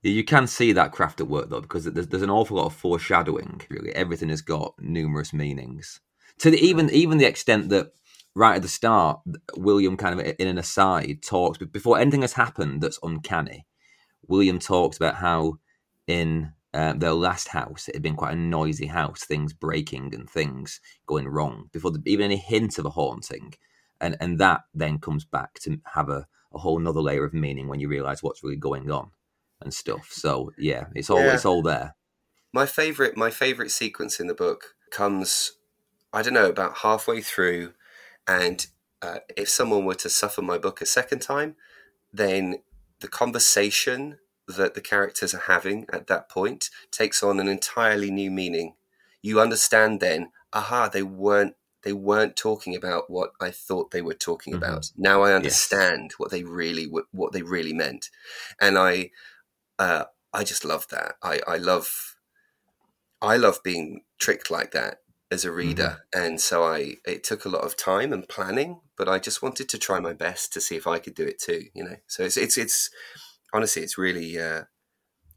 You 0.02 0.24
can 0.24 0.48
see 0.48 0.72
that 0.72 0.90
craft 0.90 1.20
at 1.20 1.28
work 1.28 1.48
though, 1.48 1.60
because 1.60 1.84
there's, 1.84 2.08
there's 2.08 2.22
an 2.24 2.30
awful 2.30 2.56
lot 2.56 2.66
of 2.66 2.74
foreshadowing. 2.74 3.60
Really, 3.70 3.94
everything 3.94 4.30
has 4.30 4.42
got 4.42 4.74
numerous 4.80 5.32
meanings 5.32 6.00
to 6.38 6.50
the, 6.50 6.58
even 6.58 6.90
even 6.90 7.18
the 7.18 7.26
extent 7.26 7.68
that 7.70 7.92
right 8.34 8.56
at 8.56 8.62
the 8.62 8.68
start, 8.68 9.20
William 9.56 9.96
kind 9.96 10.18
of 10.18 10.34
in 10.38 10.48
an 10.48 10.58
aside 10.58 11.22
talks 11.22 11.58
before 11.58 11.98
anything 11.98 12.22
has 12.22 12.32
happened 12.32 12.82
that's 12.82 12.98
uncanny. 13.02 13.66
William 14.28 14.58
talks 14.58 14.96
about 14.96 15.16
how 15.16 15.58
in 16.06 16.52
uh, 16.74 16.94
their 16.94 17.12
last 17.12 17.48
house 17.48 17.88
it 17.88 17.94
had 17.94 18.02
been 18.02 18.16
quite 18.16 18.34
a 18.34 18.36
noisy 18.36 18.86
house, 18.86 19.24
things 19.24 19.52
breaking 19.52 20.14
and 20.14 20.28
things 20.28 20.80
going 21.06 21.28
wrong 21.28 21.68
before 21.72 21.90
the, 21.90 22.02
even 22.06 22.24
any 22.24 22.36
hint 22.36 22.78
of 22.78 22.86
a 22.86 22.90
haunting, 22.90 23.54
and 24.00 24.16
and 24.20 24.38
that 24.38 24.62
then 24.74 24.98
comes 24.98 25.24
back 25.24 25.54
to 25.60 25.78
have 25.94 26.08
a, 26.08 26.26
a 26.54 26.58
whole 26.58 26.78
another 26.78 27.00
layer 27.00 27.24
of 27.24 27.34
meaning 27.34 27.68
when 27.68 27.80
you 27.80 27.88
realize 27.88 28.22
what's 28.22 28.42
really 28.42 28.56
going 28.56 28.90
on 28.90 29.10
and 29.60 29.74
stuff. 29.74 30.08
So 30.10 30.52
yeah, 30.56 30.86
it's 30.94 31.10
all 31.10 31.20
yeah. 31.20 31.34
it's 31.34 31.44
all 31.44 31.62
there. 31.62 31.94
My 32.52 32.66
favorite 32.66 33.16
my 33.16 33.30
favorite 33.30 33.70
sequence 33.70 34.18
in 34.18 34.26
the 34.26 34.34
book 34.34 34.74
comes 34.90 35.52
I 36.12 36.22
don't 36.22 36.34
know, 36.34 36.48
about 36.48 36.78
halfway 36.78 37.20
through. 37.22 37.72
And 38.28 38.66
uh, 39.00 39.18
if 39.36 39.48
someone 39.48 39.84
were 39.84 39.94
to 39.96 40.10
suffer 40.10 40.42
my 40.42 40.58
book 40.58 40.80
a 40.80 40.86
second 40.86 41.20
time, 41.20 41.56
then 42.12 42.56
the 43.02 43.08
conversation 43.08 44.18
that 44.48 44.74
the 44.74 44.80
characters 44.80 45.34
are 45.34 45.44
having 45.46 45.86
at 45.92 46.06
that 46.06 46.28
point 46.28 46.70
takes 46.90 47.22
on 47.22 47.38
an 47.38 47.48
entirely 47.48 48.10
new 48.10 48.30
meaning. 48.30 48.74
You 49.20 49.40
understand 49.40 50.00
then, 50.00 50.30
aha, 50.52 50.88
they 50.88 51.02
weren't 51.02 51.54
they 51.82 51.92
weren't 51.92 52.36
talking 52.36 52.76
about 52.76 53.10
what 53.10 53.32
I 53.40 53.50
thought 53.50 53.90
they 53.90 54.02
were 54.02 54.14
talking 54.14 54.54
mm-hmm. 54.54 54.62
about. 54.62 54.92
Now 54.96 55.22
I 55.22 55.32
understand 55.32 56.10
yes. 56.10 56.18
what 56.18 56.30
they 56.30 56.44
really 56.44 56.90
what 57.10 57.32
they 57.32 57.42
really 57.42 57.72
meant, 57.72 58.08
and 58.60 58.78
I 58.78 59.10
uh, 59.78 60.04
I 60.32 60.44
just 60.44 60.64
love 60.64 60.86
that. 60.88 61.16
I 61.22 61.40
I 61.46 61.56
love 61.56 62.16
I 63.20 63.36
love 63.36 63.62
being 63.62 64.02
tricked 64.18 64.50
like 64.50 64.70
that 64.72 64.98
as 65.32 65.46
a 65.46 65.50
reader, 65.50 66.02
mm-hmm. 66.14 66.24
and 66.24 66.40
so 66.40 66.62
I 66.62 66.96
it 67.06 67.24
took 67.24 67.44
a 67.44 67.48
lot 67.48 67.64
of 67.64 67.76
time 67.76 68.12
and 68.12 68.28
planning, 68.28 68.80
but 68.98 69.08
I 69.08 69.18
just 69.18 69.42
wanted 69.42 69.68
to 69.70 69.78
try 69.78 69.98
my 69.98 70.12
best 70.12 70.52
to 70.52 70.60
see 70.60 70.76
if 70.76 70.86
I 70.86 70.98
could 70.98 71.14
do 71.14 71.24
it 71.24 71.40
too. 71.40 71.64
You 71.74 71.84
know, 71.84 71.96
so 72.06 72.22
it's 72.22 72.36
it's 72.36 72.58
it's 72.58 72.90
honestly 73.52 73.82
it's 73.82 73.96
really 73.96 74.38
uh, 74.38 74.64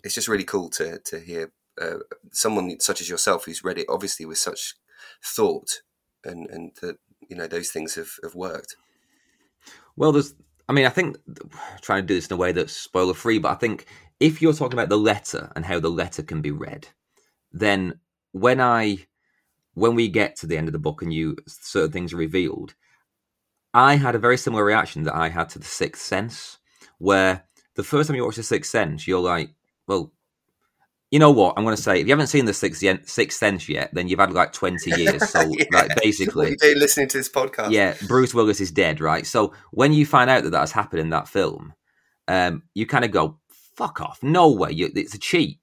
it's 0.03 0.13
just 0.13 0.27
really 0.27 0.43
cool 0.43 0.69
to 0.71 0.99
to 0.99 1.19
hear 1.19 1.53
uh, 1.81 1.99
someone 2.33 2.77
such 2.79 2.99
as 2.99 3.09
yourself 3.09 3.45
who's 3.45 3.63
read 3.63 3.77
it 3.77 3.87
obviously 3.89 4.25
with 4.25 4.37
such 4.37 4.75
thought 5.23 5.81
and 6.25 6.49
and 6.49 6.71
that 6.81 6.97
you 7.29 7.35
know 7.35 7.47
those 7.47 7.71
things 7.71 7.95
have 7.95 8.11
have 8.21 8.35
worked. 8.35 8.75
Well, 9.95 10.11
there's 10.11 10.35
I 10.67 10.73
mean 10.73 10.85
I 10.85 10.89
think 10.89 11.17
trying 11.81 12.03
to 12.03 12.07
do 12.07 12.15
this 12.15 12.27
in 12.27 12.33
a 12.33 12.37
way 12.37 12.51
that's 12.51 12.73
spoiler 12.73 13.13
free, 13.13 13.39
but 13.39 13.51
I 13.51 13.55
think 13.55 13.85
if 14.19 14.41
you're 14.41 14.53
talking 14.53 14.77
about 14.77 14.89
the 14.89 14.97
letter 14.97 15.51
and 15.55 15.65
how 15.65 15.79
the 15.79 15.89
letter 15.89 16.21
can 16.21 16.41
be 16.41 16.51
read, 16.51 16.89
then 17.51 17.99
when 18.33 18.59
I 18.59 19.05
when 19.75 19.93
we 19.93 20.07
get 20.07 20.35
to 20.37 20.47
the 20.47 20.57
end 20.57 20.67
of 20.67 20.73
the 20.73 20.79
book 20.79 21.01
and 21.01 21.13
you 21.13 21.37
certain 21.47 21.91
things 21.91 22.13
are 22.13 22.17
revealed, 22.17 22.73
I 23.73 23.95
had 23.95 24.15
a 24.15 24.19
very 24.19 24.37
similar 24.37 24.65
reaction 24.65 25.03
that 25.03 25.15
I 25.15 25.29
had 25.29 25.49
to 25.49 25.59
the 25.59 25.65
Sixth 25.65 26.01
Sense, 26.01 26.57
where 26.97 27.43
the 27.75 27.83
first 27.83 28.07
time 28.07 28.15
you 28.15 28.25
watch 28.25 28.37
the 28.37 28.43
Sixth 28.43 28.71
Sense, 28.71 29.05
you're 29.05 29.19
like, 29.19 29.51
well, 29.85 30.13
you 31.11 31.19
know 31.19 31.31
what? 31.31 31.53
I'm 31.55 31.63
going 31.63 31.75
to 31.75 31.81
say 31.81 31.99
if 31.99 32.07
you 32.07 32.13
haven't 32.13 32.27
seen 32.27 32.45
the 32.45 32.53
Sixth, 32.53 32.83
Sixth 33.07 33.37
Sense 33.37 33.69
yet, 33.69 33.89
then 33.93 34.07
you've 34.07 34.19
had 34.19 34.31
like 34.31 34.53
20 34.53 34.89
years. 35.01 35.29
So, 35.29 35.41
yeah. 35.41 35.65
like, 35.71 35.91
basically, 36.01 36.55
listening 36.61 37.09
to 37.09 37.17
this 37.17 37.29
podcast. 37.29 37.71
Yeah, 37.71 37.95
Bruce 38.07 38.33
Willis 38.33 38.61
is 38.61 38.71
dead, 38.71 39.01
right? 39.01 39.25
So 39.27 39.53
when 39.71 39.93
you 39.93 40.05
find 40.05 40.29
out 40.29 40.43
that 40.43 40.51
that 40.51 40.61
has 40.61 40.71
happened 40.71 41.01
in 41.01 41.09
that 41.09 41.27
film, 41.27 41.73
um, 42.27 42.63
you 42.73 42.85
kind 42.85 43.05
of 43.05 43.11
go, 43.11 43.39
"Fuck 43.75 44.01
off! 44.01 44.23
No 44.23 44.51
way! 44.51 44.71
You, 44.71 44.89
it's 44.95 45.13
a 45.13 45.19
cheat." 45.19 45.59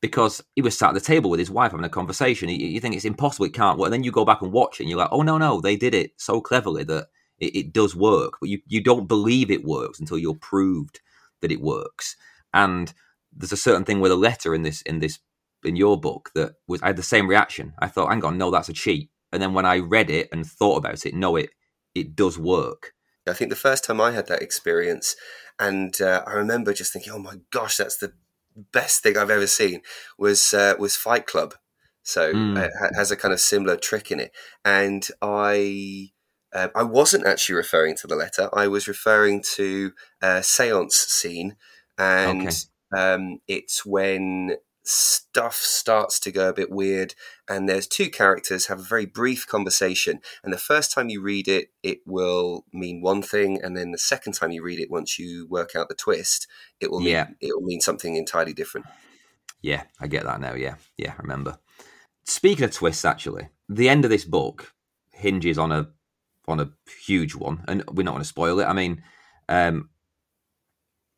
Because 0.00 0.42
he 0.54 0.62
was 0.62 0.78
sat 0.78 0.90
at 0.90 0.94
the 0.94 1.00
table 1.00 1.30
with 1.30 1.40
his 1.40 1.50
wife 1.50 1.72
having 1.72 1.86
a 1.86 1.90
conversation. 1.90 2.48
You, 2.48 2.66
you 2.66 2.80
think 2.80 2.94
it's 2.94 3.04
impossible, 3.04 3.46
it 3.46 3.54
can't 3.54 3.78
work. 3.78 3.86
And 3.86 3.94
then 3.94 4.04
you 4.04 4.12
go 4.12 4.24
back 4.24 4.42
and 4.42 4.52
watch 4.52 4.78
it, 4.78 4.84
and 4.84 4.90
you're 4.90 4.98
like, 4.98 5.08
oh 5.12 5.22
no, 5.22 5.38
no, 5.38 5.60
they 5.60 5.76
did 5.76 5.94
it 5.94 6.12
so 6.16 6.40
cleverly 6.40 6.84
that 6.84 7.06
it, 7.38 7.56
it 7.56 7.72
does 7.72 7.96
work. 7.96 8.34
But 8.40 8.50
you 8.50 8.60
you 8.66 8.82
don't 8.82 9.06
believe 9.08 9.50
it 9.50 9.64
works 9.64 10.00
until 10.00 10.18
you're 10.18 10.34
proved 10.34 11.00
that 11.40 11.52
it 11.52 11.60
works. 11.60 12.16
And 12.52 12.92
there's 13.32 13.52
a 13.52 13.56
certain 13.56 13.84
thing 13.84 14.00
with 14.00 14.12
a 14.12 14.16
letter 14.16 14.54
in 14.54 14.62
this 14.62 14.82
in 14.82 15.00
this 15.00 15.18
in 15.64 15.76
your 15.76 15.98
book 15.98 16.30
that 16.34 16.54
was 16.68 16.82
I 16.82 16.88
had 16.88 16.96
the 16.96 17.02
same 17.02 17.28
reaction. 17.28 17.74
I 17.78 17.88
thought, 17.88 18.10
hang 18.10 18.24
on, 18.24 18.38
no, 18.38 18.50
that's 18.50 18.68
a 18.68 18.72
cheat. 18.72 19.10
And 19.32 19.42
then 19.42 19.54
when 19.54 19.66
I 19.66 19.78
read 19.78 20.10
it 20.10 20.28
and 20.32 20.46
thought 20.46 20.76
about 20.76 21.04
it, 21.04 21.14
no, 21.14 21.36
it 21.36 21.50
it 21.94 22.14
does 22.14 22.38
work. 22.38 22.92
I 23.28 23.32
think 23.32 23.50
the 23.50 23.56
first 23.56 23.84
time 23.84 24.00
I 24.00 24.12
had 24.12 24.28
that 24.28 24.42
experience, 24.42 25.16
and 25.58 26.00
uh, 26.00 26.22
I 26.26 26.34
remember 26.34 26.72
just 26.72 26.92
thinking, 26.92 27.12
"Oh 27.12 27.18
my 27.18 27.40
gosh, 27.50 27.76
that's 27.76 27.96
the 27.96 28.12
best 28.72 29.02
thing 29.02 29.16
I've 29.16 29.30
ever 29.30 29.46
seen." 29.46 29.82
Was 30.18 30.54
uh, 30.54 30.74
was 30.78 30.96
Fight 30.96 31.26
Club, 31.26 31.54
so 32.02 32.32
mm. 32.32 32.58
it 32.58 32.72
has 32.96 33.10
a 33.10 33.16
kind 33.16 33.34
of 33.34 33.40
similar 33.40 33.76
trick 33.76 34.10
in 34.10 34.20
it, 34.20 34.32
and 34.64 35.06
I. 35.22 36.10
Uh, 36.54 36.68
I 36.74 36.84
wasn't 36.84 37.26
actually 37.26 37.56
referring 37.56 37.96
to 37.96 38.06
the 38.06 38.16
letter. 38.16 38.48
I 38.54 38.68
was 38.68 38.88
referring 38.88 39.42
to 39.56 39.92
a 40.22 40.42
seance 40.42 40.94
scene, 40.96 41.56
and 41.98 42.48
okay. 42.48 43.14
um, 43.14 43.40
it's 43.46 43.84
when 43.84 44.56
stuff 44.88 45.56
starts 45.56 46.20
to 46.20 46.30
go 46.30 46.48
a 46.48 46.52
bit 46.52 46.70
weird 46.70 47.14
and 47.48 47.68
there's 47.68 47.88
two 47.88 48.08
characters 48.08 48.66
have 48.66 48.78
a 48.78 48.84
very 48.84 49.04
brief 49.04 49.44
conversation 49.44 50.20
and 50.44 50.52
the 50.52 50.58
first 50.58 50.92
time 50.92 51.08
you 51.08 51.20
read 51.20 51.48
it 51.48 51.70
it 51.82 51.98
will 52.06 52.64
mean 52.72 53.00
one 53.00 53.20
thing 53.20 53.60
and 53.60 53.76
then 53.76 53.90
the 53.90 53.98
second 53.98 54.32
time 54.32 54.52
you 54.52 54.62
read 54.62 54.78
it 54.78 54.88
once 54.88 55.18
you 55.18 55.44
work 55.48 55.74
out 55.74 55.88
the 55.88 55.94
twist 55.94 56.46
it 56.80 56.88
will 56.88 57.02
yeah. 57.02 57.24
mean 57.24 57.36
it 57.40 57.52
will 57.52 57.66
mean 57.66 57.80
something 57.80 58.14
entirely 58.14 58.52
different. 58.52 58.86
Yeah 59.60 59.82
i 60.00 60.06
get 60.06 60.24
that 60.24 60.40
now 60.40 60.54
yeah. 60.54 60.76
Yeah 60.96 61.14
I 61.18 61.22
remember. 61.22 61.58
Speaking 62.24 62.64
of 62.64 62.70
twists 62.70 63.04
actually 63.04 63.48
the 63.68 63.88
end 63.88 64.04
of 64.04 64.10
this 64.10 64.24
book 64.24 64.72
hinges 65.10 65.58
on 65.58 65.72
a 65.72 65.88
on 66.46 66.60
a 66.60 66.70
huge 67.04 67.34
one 67.34 67.64
and 67.66 67.82
we're 67.90 68.04
not 68.04 68.12
going 68.12 68.22
to 68.22 68.28
spoil 68.28 68.60
it. 68.60 68.66
I 68.66 68.72
mean 68.72 69.02
um 69.48 69.90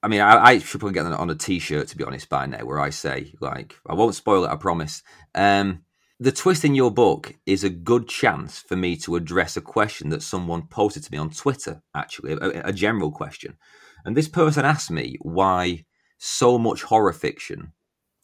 I 0.03 0.09
mean, 0.09 0.21
I, 0.21 0.39
I, 0.39 0.59
should 0.59 0.81
probably 0.81 0.95
get 0.95 1.05
that 1.05 1.19
on 1.19 1.31
a 1.31 1.35
T-shirt 1.35 1.89
to 1.89 1.97
be 1.97 2.05
honest 2.05 2.29
by 2.29 2.47
now, 2.47 2.65
where 2.65 2.81
I 2.81 2.91
say 2.91 3.35
like, 3.41 3.77
I 3.89 3.95
won't 3.95 4.15
spoil 4.15 4.45
it, 4.45 4.51
I 4.51 4.57
promise. 4.57 5.03
Um, 5.35 5.83
the 6.21 6.33
twist 6.33 6.65
in 6.65 6.75
your 6.75 6.91
book 6.91 7.35
is 7.47 7.65
a 7.65 7.71
good 7.71 8.09
chance 8.09 8.59
for 8.59 8.77
me 8.77 8.97
to 8.99 9.17
address 9.17 9.57
a 9.57 9.61
question 9.61 10.11
that 10.11 10.23
someone 10.23 10.67
posted 10.67 11.05
to 11.05 11.13
me 11.13 11.19
on 11.19 11.31
Twitter, 11.31 11.83
actually, 11.95 12.33
a, 12.33 12.69
a 12.69 12.73
general 12.73 13.11
question, 13.11 13.57
and 14.05 14.17
this 14.17 14.29
person 14.29 14.65
asked 14.65 14.91
me 14.91 15.17
why 15.21 15.85
so 16.19 16.59
much 16.59 16.83
horror 16.83 17.13
fiction 17.13 17.73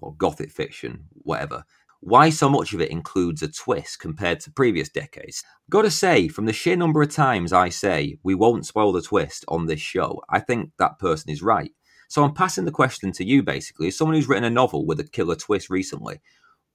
or 0.01 0.15
gothic 0.15 0.51
fiction, 0.51 1.05
whatever, 1.13 1.65
why 2.05 2.29
so 2.29 2.51
much 2.51 2.75
of 2.75 2.83
it 2.83 2.91
includes 2.91 3.43
a 3.43 3.49
twist 3.51 3.99
compared 3.99 4.39
to 4.41 4.51
previous 4.51 4.91
decades. 4.91 5.43
Gotta 5.71 5.91
say, 5.91 6.29
from 6.29 6.45
the 6.45 6.53
sheer 6.53 6.77
number 6.77 7.01
of 7.01 7.11
times 7.11 7.51
I 7.51 7.71
say 7.71 8.19
we 8.23 8.35
won't 8.35 8.67
spoil 8.67 8.93
the 8.93 9.01
twist 9.01 9.43
on 9.49 9.65
this 9.65 9.81
show, 9.81 10.23
I 10.29 10.41
think 10.41 10.73
that 10.79 10.99
person 10.99 11.31
is 11.31 11.43
right. 11.43 11.73
So 12.09 12.23
I'm 12.23 12.35
passing 12.35 12.67
the 12.67 12.71
question 12.71 13.11
to 13.13 13.25
you 13.25 13.43
basically, 13.43 13.89
as 13.89 13.97
someone 13.97 14.17
who's 14.17 14.29
written 14.29 14.45
a 14.45 14.51
novel 14.51 14.85
with 14.85 15.01
a 15.01 15.05
killer 15.05 15.35
twist 15.35 15.71
recently. 15.71 16.21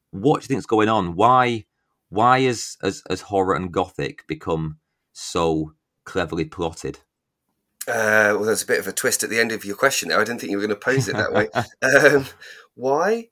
What 0.10 0.40
do 0.40 0.46
you 0.46 0.48
think's 0.48 0.66
going 0.66 0.90
on? 0.90 1.16
Why 1.16 1.66
why 2.10 2.42
has, 2.42 2.78
has, 2.82 3.04
has 3.08 3.22
horror 3.22 3.56
and 3.56 3.72
gothic 3.72 4.26
become 4.26 4.80
so 5.14 5.74
cleverly 6.06 6.46
plotted? 6.46 6.98
Uh, 7.88 8.34
well, 8.34 8.46
there's 8.46 8.64
a 8.64 8.68
bit 8.68 8.80
of 8.80 8.88
a 8.88 8.92
twist 8.92 9.24
at 9.24 9.30
the 9.30 9.40
end 9.40 9.52
of 9.52 9.64
your 9.64 9.76
question 9.76 10.10
there. 10.10 10.20
I 10.20 10.24
didn't 10.24 10.42
think 10.42 10.50
you 10.50 10.58
were 10.58 10.66
going 10.66 10.76
to 10.80 10.84
pose 10.84 11.08
it 11.08 11.16
that 11.16 11.34
way. 11.34 11.50
um, 12.18 12.26
why? 12.74 13.30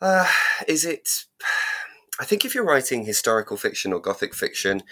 Uh, 0.00 0.26
is 0.68 0.84
it? 0.84 1.08
I 2.18 2.24
think 2.24 2.44
if 2.44 2.54
you're 2.54 2.64
writing 2.64 3.04
historical 3.04 3.56
fiction 3.56 3.92
or 3.92 4.00
gothic 4.00 4.34
fiction, 4.34 4.82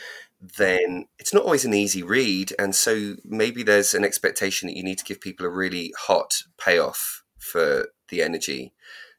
then 0.59 1.07
it's 1.19 1.33
not 1.33 1.45
always 1.45 1.65
an 1.65 1.75
easy 1.75 2.03
read, 2.03 2.53
and 2.59 2.75
so 2.75 3.17
maybe 3.25 3.63
there's 3.63 3.95
an 3.95 4.05
expectation 4.05 4.69
that 4.69 4.77
you 4.77 4.83
need 4.85 4.99
to 4.99 5.05
give 5.05 5.21
people 5.21 5.47
a 5.47 5.51
really 5.51 5.93
hot 5.99 6.43
payoff 6.59 7.23
for 7.39 7.89
the 8.11 8.23
energy 8.23 8.73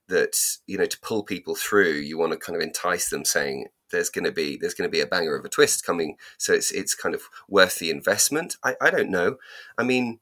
that 0.07 0.35
you 0.67 0.77
know 0.77 0.85
to 0.85 0.99
pull 1.01 1.23
people 1.23 1.55
through. 1.55 1.93
You 1.93 2.17
want 2.17 2.31
to 2.33 2.37
kind 2.37 2.55
of 2.55 2.61
entice 2.61 3.09
them, 3.09 3.25
saying 3.25 3.67
there's 3.91 4.09
going 4.09 4.25
to 4.25 4.31
be 4.31 4.57
there's 4.57 4.75
going 4.75 4.89
to 4.89 4.95
be 4.95 5.01
a 5.01 5.07
banger 5.07 5.35
of 5.35 5.45
a 5.45 5.49
twist 5.49 5.85
coming, 5.85 6.17
so 6.37 6.53
it's 6.53 6.71
it's 6.71 6.93
kind 6.95 7.15
of 7.15 7.23
worth 7.49 7.79
the 7.79 7.89
investment. 7.89 8.57
I, 8.63 8.75
I 8.81 8.91
don't 8.91 9.09
know. 9.09 9.37
I 9.77 9.83
mean, 9.83 10.19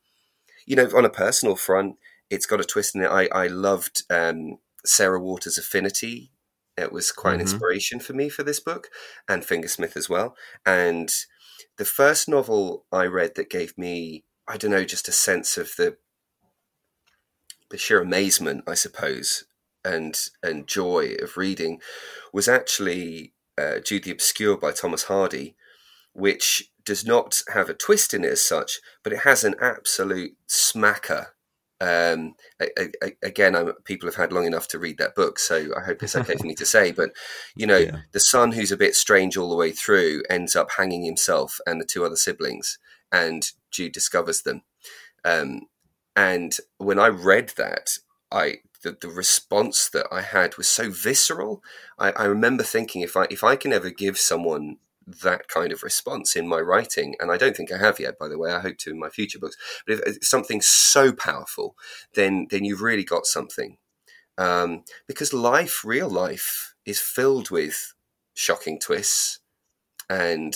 you 0.66 0.76
know, 0.76 0.89
on 0.95 1.05
a 1.05 1.09
personal 1.09 1.55
front, 1.55 1.97
it's 2.30 2.45
got 2.45 2.61
a 2.61 2.66
twist 2.66 2.95
in 2.95 3.03
it. 3.03 3.07
I 3.07 3.28
I 3.28 3.47
loved. 3.47 4.03
Um, 4.09 4.59
Sarah 4.86 5.19
Waters' 5.19 5.57
Affinity. 5.57 6.31
It 6.77 6.91
was 6.91 7.11
quite 7.11 7.31
mm-hmm. 7.31 7.41
an 7.41 7.41
inspiration 7.41 7.99
for 7.99 8.13
me 8.13 8.29
for 8.29 8.43
this 8.43 8.59
book, 8.59 8.89
and 9.27 9.43
Fingersmith 9.43 9.95
as 9.95 10.09
well. 10.09 10.36
And 10.65 11.13
the 11.77 11.86
first 11.86 12.27
novel 12.27 12.86
I 12.91 13.05
read 13.05 13.36
that 13.36 13.49
gave 13.49 13.77
me, 13.77 14.23
I 14.47 14.57
don't 14.57 14.71
know, 14.71 14.86
just 14.86 15.07
a 15.07 15.13
sense 15.13 15.57
of 15.57 15.75
the 15.77 15.97
the 17.69 17.77
sheer 17.77 18.01
amazement, 18.01 18.63
I 18.67 18.75
suppose, 18.75 19.45
and 19.84 20.19
and 20.41 20.67
joy 20.67 21.15
of 21.21 21.38
reading 21.38 21.81
was 22.31 22.47
actually 22.47 23.34
uh, 23.57 23.79
Jude 23.79 24.03
the 24.03 24.11
Obscure 24.11 24.57
by 24.57 24.71
Thomas 24.71 25.03
Hardy, 25.03 25.55
which 26.13 26.71
does 26.86 27.05
not 27.05 27.43
have 27.53 27.69
a 27.69 27.73
twist 27.73 28.13
in 28.13 28.23
it 28.23 28.31
as 28.31 28.41
such, 28.41 28.79
but 29.03 29.13
it 29.13 29.19
has 29.19 29.43
an 29.43 29.55
absolute 29.61 30.36
smacker 30.47 31.27
um, 31.84 32.36
I, 32.61 32.69
I, 33.01 33.11
again, 33.21 33.55
I'm, 33.55 33.73
people 33.84 34.07
have 34.07 34.15
had 34.15 34.31
long 34.31 34.45
enough 34.45 34.69
to 34.69 34.79
read 34.79 34.97
that 34.99 35.15
book, 35.15 35.38
so 35.38 35.73
I 35.75 35.81
hope 35.81 36.01
it's 36.01 36.15
okay 36.15 36.36
for 36.36 36.45
me 36.47 36.55
to 36.55 36.65
say. 36.65 36.93
But 36.93 37.11
you 37.55 37.67
know, 37.67 37.77
yeah. 37.77 37.97
the 38.13 38.21
son 38.21 38.53
who's 38.53 38.71
a 38.71 38.77
bit 38.77 38.95
strange 38.95 39.36
all 39.36 39.49
the 39.49 39.57
way 39.57 39.71
through 39.71 40.23
ends 40.29 40.55
up 40.55 40.71
hanging 40.77 41.03
himself 41.03 41.59
and 41.67 41.81
the 41.81 41.86
two 41.86 42.05
other 42.05 42.15
siblings, 42.15 42.79
and 43.11 43.51
Jude 43.69 43.91
discovers 43.91 44.43
them. 44.43 44.61
Um, 45.25 45.63
and 46.15 46.55
when 46.77 46.99
I 46.99 47.07
read 47.07 47.51
that, 47.57 47.97
I 48.31 48.59
the, 48.84 48.97
the 48.99 49.09
response 49.09 49.89
that 49.89 50.07
I 50.09 50.21
had 50.21 50.55
was 50.55 50.69
so 50.69 50.89
visceral. 50.89 51.61
I, 51.99 52.11
I 52.11 52.23
remember 52.23 52.63
thinking, 52.63 53.01
if 53.01 53.17
I 53.17 53.27
if 53.29 53.43
I 53.43 53.57
can 53.57 53.73
ever 53.73 53.89
give 53.89 54.17
someone 54.17 54.77
that 55.05 55.47
kind 55.47 55.71
of 55.71 55.83
response 55.83 56.35
in 56.35 56.47
my 56.47 56.59
writing. 56.59 57.15
And 57.19 57.31
I 57.31 57.37
don't 57.37 57.55
think 57.55 57.71
I 57.71 57.77
have 57.77 57.99
yet, 57.99 58.17
by 58.17 58.27
the 58.27 58.37
way. 58.37 58.51
I 58.51 58.59
hope 58.59 58.77
to 58.79 58.91
in 58.91 58.99
my 58.99 59.09
future 59.09 59.39
books. 59.39 59.57
But 59.85 59.93
if 59.93 59.99
it's 60.17 60.29
something 60.29 60.61
so 60.61 61.11
powerful, 61.11 61.75
then 62.15 62.47
then 62.49 62.65
you've 62.65 62.81
really 62.81 63.03
got 63.03 63.25
something. 63.25 63.77
Um, 64.37 64.83
because 65.07 65.33
life, 65.33 65.83
real 65.85 66.09
life, 66.09 66.73
is 66.85 66.99
filled 66.99 67.51
with 67.51 67.93
shocking 68.33 68.79
twists 68.79 69.39
and 70.09 70.55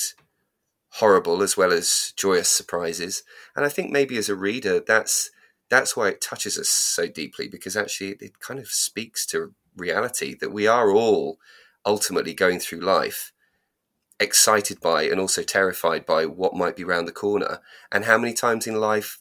horrible 0.93 1.43
as 1.43 1.55
well 1.55 1.71
as 1.71 2.13
joyous 2.17 2.49
surprises. 2.49 3.23
And 3.55 3.65
I 3.65 3.69
think 3.69 3.91
maybe 3.91 4.17
as 4.17 4.29
a 4.29 4.35
reader, 4.35 4.79
that's 4.79 5.29
that's 5.69 5.97
why 5.97 6.07
it 6.09 6.21
touches 6.21 6.57
us 6.57 6.69
so 6.69 7.07
deeply 7.07 7.47
because 7.47 7.75
actually 7.75 8.11
it, 8.11 8.21
it 8.21 8.39
kind 8.39 8.59
of 8.59 8.67
speaks 8.67 9.25
to 9.27 9.53
reality 9.75 10.33
that 10.39 10.53
we 10.53 10.65
are 10.65 10.89
all 10.91 11.37
ultimately 11.85 12.33
going 12.33 12.59
through 12.59 12.79
life 12.79 13.31
excited 14.19 14.79
by 14.79 15.03
and 15.03 15.19
also 15.19 15.43
terrified 15.43 16.05
by 16.05 16.25
what 16.25 16.55
might 16.55 16.75
be 16.75 16.83
around 16.83 17.05
the 17.05 17.11
corner. 17.11 17.59
And 17.91 18.05
how 18.05 18.17
many 18.17 18.33
times 18.33 18.67
in 18.67 18.75
life 18.75 19.19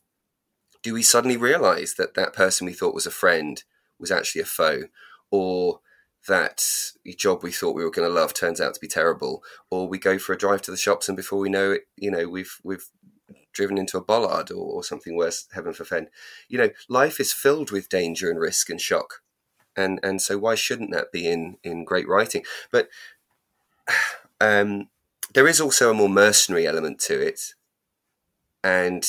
do 0.83 0.95
we 0.95 1.03
suddenly 1.03 1.37
realize 1.37 1.95
that 1.95 2.15
that 2.15 2.33
person 2.33 2.67
we 2.67 2.73
thought 2.73 2.95
was 2.95 3.07
a 3.07 3.11
friend 3.11 3.63
was 3.99 4.11
actually 4.11 4.43
a 4.43 4.47
foe, 4.47 4.85
or 5.31 5.81
that 6.29 6.93
the 7.05 7.15
job 7.15 7.43
we 7.43 7.53
thought 7.53 7.75
we 7.75 7.85
were 7.85 7.91
going 7.91 8.09
to 8.09 8.15
love 8.15 8.35
turns 8.35 8.61
out 8.61 8.75
to 8.75 8.81
be 8.81 8.89
terrible, 8.89 9.43
or 9.71 9.89
we 9.89 9.99
go 9.99 10.19
for 10.19 10.33
a 10.33 10.39
drive 10.39 10.63
to 10.63 10.71
the 10.71 10.77
shops 10.77 11.09
and 11.09 11.17
before 11.17 11.39
we 11.39 11.49
know 11.49 11.73
it, 11.73 11.83
you 11.97 12.11
know, 12.11 12.29
we've 12.29 12.61
we've 12.63 12.87
driven 13.53 13.79
into 13.79 13.97
a 13.97 14.05
bollard 14.05 14.51
or, 14.51 14.65
or 14.65 14.85
something 14.85 15.17
worse, 15.17 15.47
heaven 15.53 15.73
forfend. 15.73 16.09
You 16.49 16.59
know, 16.59 16.71
life 16.89 17.19
is 17.19 17.33
filled 17.33 17.71
with 17.71 17.89
danger 17.89 18.31
and 18.31 18.39
risk 18.39 18.69
and 18.71 18.81
shock. 18.81 19.23
And 19.75 19.99
and 20.03 20.21
so 20.23 20.39
why 20.39 20.55
shouldn't 20.55 20.93
that 20.93 21.13
be 21.13 21.27
in 21.27 21.57
in 21.63 21.85
great 21.85 22.09
writing? 22.09 22.45
But 22.71 22.89
um, 24.41 24.89
there 25.35 25.47
is 25.47 25.61
also 25.61 25.91
a 25.91 25.95
more 25.95 26.09
mercenary 26.09 26.67
element 26.67 27.01
to 27.01 27.21
it, 27.21 27.55
and 28.63 29.07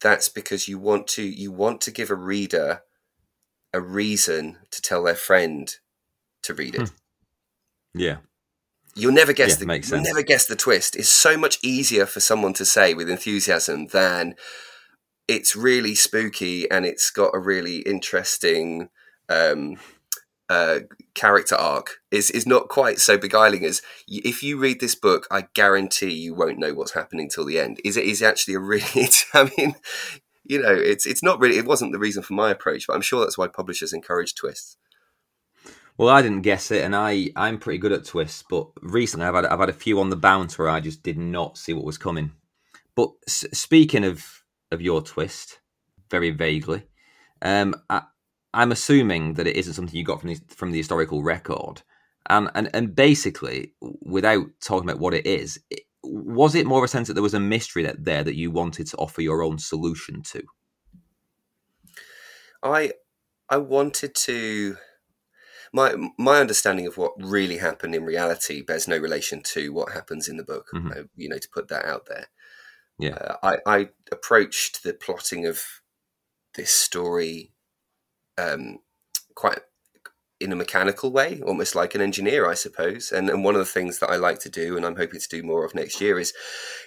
that's 0.00 0.28
because 0.28 0.68
you 0.68 0.78
want 0.78 1.06
to 1.08 1.22
you 1.22 1.52
want 1.52 1.80
to 1.82 1.90
give 1.90 2.10
a 2.10 2.14
reader 2.14 2.82
a 3.72 3.80
reason 3.80 4.58
to 4.70 4.82
tell 4.82 5.04
their 5.04 5.14
friend 5.14 5.76
to 6.42 6.54
read 6.54 6.74
it. 6.74 6.88
Hmm. 6.88 6.94
Yeah. 7.94 8.16
You'll 8.94 9.12
never 9.12 9.32
guess 9.32 9.58
yeah, 9.58 9.66
the 9.66 9.88
you'll 9.88 10.04
never 10.04 10.22
guess 10.22 10.44
the 10.44 10.56
twist. 10.56 10.96
It's 10.96 11.08
so 11.08 11.38
much 11.38 11.58
easier 11.62 12.04
for 12.04 12.20
someone 12.20 12.52
to 12.54 12.66
say 12.66 12.92
with 12.92 13.08
enthusiasm 13.08 13.86
than 13.86 14.34
it's 15.26 15.56
really 15.56 15.94
spooky 15.94 16.70
and 16.70 16.84
it's 16.84 17.10
got 17.10 17.34
a 17.34 17.38
really 17.38 17.78
interesting 17.78 18.90
um, 19.30 19.76
uh, 20.52 20.80
character 21.14 21.54
arc 21.54 22.00
is 22.10 22.30
is 22.30 22.46
not 22.46 22.68
quite 22.68 22.98
so 22.98 23.16
beguiling 23.16 23.64
as 23.64 23.80
if 24.06 24.42
you 24.42 24.58
read 24.58 24.80
this 24.80 24.94
book, 24.94 25.26
I 25.30 25.46
guarantee 25.54 26.12
you 26.12 26.34
won't 26.34 26.58
know 26.58 26.74
what's 26.74 26.92
happening 26.92 27.30
till 27.30 27.46
the 27.46 27.58
end. 27.58 27.80
Is 27.84 27.96
it 27.96 28.04
is 28.04 28.22
actually 28.22 28.54
a 28.54 28.60
really? 28.60 29.08
I 29.34 29.50
mean, 29.56 29.74
you 30.44 30.60
know, 30.62 30.74
it's 30.74 31.06
it's 31.06 31.22
not 31.22 31.40
really. 31.40 31.56
It 31.56 31.64
wasn't 31.64 31.92
the 31.92 31.98
reason 31.98 32.22
for 32.22 32.34
my 32.34 32.50
approach, 32.50 32.86
but 32.86 32.94
I'm 32.94 33.00
sure 33.00 33.20
that's 33.20 33.38
why 33.38 33.48
publishers 33.48 33.94
encourage 33.94 34.34
twists. 34.34 34.76
Well, 35.96 36.10
I 36.10 36.20
didn't 36.20 36.42
guess 36.42 36.70
it, 36.70 36.84
and 36.84 36.94
I 36.94 37.30
I'm 37.34 37.58
pretty 37.58 37.78
good 37.78 37.92
at 37.92 38.04
twists. 38.04 38.44
But 38.48 38.68
recently, 38.82 39.26
I've 39.26 39.34
had 39.34 39.46
I've 39.46 39.60
had 39.60 39.70
a 39.70 39.74
few 39.74 40.00
on 40.00 40.10
the 40.10 40.16
bounce 40.16 40.58
where 40.58 40.68
I 40.68 40.80
just 40.80 41.02
did 41.02 41.16
not 41.16 41.56
see 41.56 41.72
what 41.72 41.84
was 41.84 41.96
coming. 41.96 42.32
But 42.94 43.10
s- 43.26 43.46
speaking 43.54 44.04
of 44.04 44.44
of 44.70 44.82
your 44.82 45.00
twist, 45.00 45.60
very 46.10 46.30
vaguely, 46.30 46.82
um, 47.40 47.74
I'm 48.54 48.72
assuming 48.72 49.34
that 49.34 49.46
it 49.46 49.56
isn't 49.56 49.74
something 49.74 49.96
you 49.96 50.04
got 50.04 50.20
from 50.20 50.30
the 50.30 50.40
from 50.48 50.72
the 50.72 50.78
historical 50.78 51.22
record, 51.22 51.82
and 52.28 52.50
and 52.54 52.70
and 52.74 52.94
basically, 52.94 53.72
without 53.80 54.46
talking 54.60 54.88
about 54.88 55.00
what 55.00 55.14
it 55.14 55.26
is, 55.26 55.60
it, 55.70 55.82
was 56.02 56.54
it 56.54 56.66
more 56.66 56.78
of 56.78 56.84
a 56.84 56.88
sense 56.88 57.08
that 57.08 57.14
there 57.14 57.22
was 57.22 57.34
a 57.34 57.40
mystery 57.40 57.82
that 57.84 58.04
there 58.04 58.24
that 58.24 58.36
you 58.36 58.50
wanted 58.50 58.86
to 58.88 58.96
offer 58.96 59.22
your 59.22 59.42
own 59.42 59.58
solution 59.58 60.22
to? 60.22 60.42
I 62.62 62.92
I 63.48 63.56
wanted 63.56 64.14
to 64.14 64.76
my 65.72 65.94
my 66.18 66.40
understanding 66.40 66.86
of 66.86 66.96
what 66.96 67.12
really 67.18 67.58
happened 67.58 67.94
in 67.94 68.04
reality 68.04 68.62
bears 68.62 68.86
no 68.86 68.98
relation 68.98 69.42
to 69.42 69.72
what 69.72 69.92
happens 69.92 70.28
in 70.28 70.36
the 70.36 70.44
book. 70.44 70.68
Mhm. 70.74 70.96
Uh, 70.96 71.04
you 71.16 71.28
know, 71.28 71.38
to 71.38 71.48
put 71.48 71.68
that 71.68 71.84
out 71.84 72.06
there. 72.06 72.26
Yeah. 72.98 73.14
Uh, 73.14 73.36
I, 73.42 73.56
I 73.66 73.88
approached 74.12 74.82
the 74.82 74.92
plotting 74.92 75.46
of 75.46 75.62
this 76.54 76.70
story 76.70 77.52
um, 78.42 78.78
quite 79.34 79.60
in 80.40 80.52
a 80.52 80.56
mechanical 80.56 81.12
way, 81.12 81.40
almost 81.46 81.76
like 81.76 81.94
an 81.94 82.00
engineer, 82.00 82.48
I 82.50 82.54
suppose. 82.54 83.12
And 83.12 83.30
and 83.30 83.44
one 83.44 83.54
of 83.54 83.60
the 83.60 83.64
things 83.64 83.98
that 83.98 84.10
I 84.10 84.16
like 84.16 84.40
to 84.40 84.50
do, 84.50 84.76
and 84.76 84.84
I'm 84.84 84.96
hoping 84.96 85.20
to 85.20 85.28
do 85.28 85.42
more 85.42 85.64
of 85.64 85.74
next 85.74 86.00
year, 86.00 86.18
is 86.18 86.32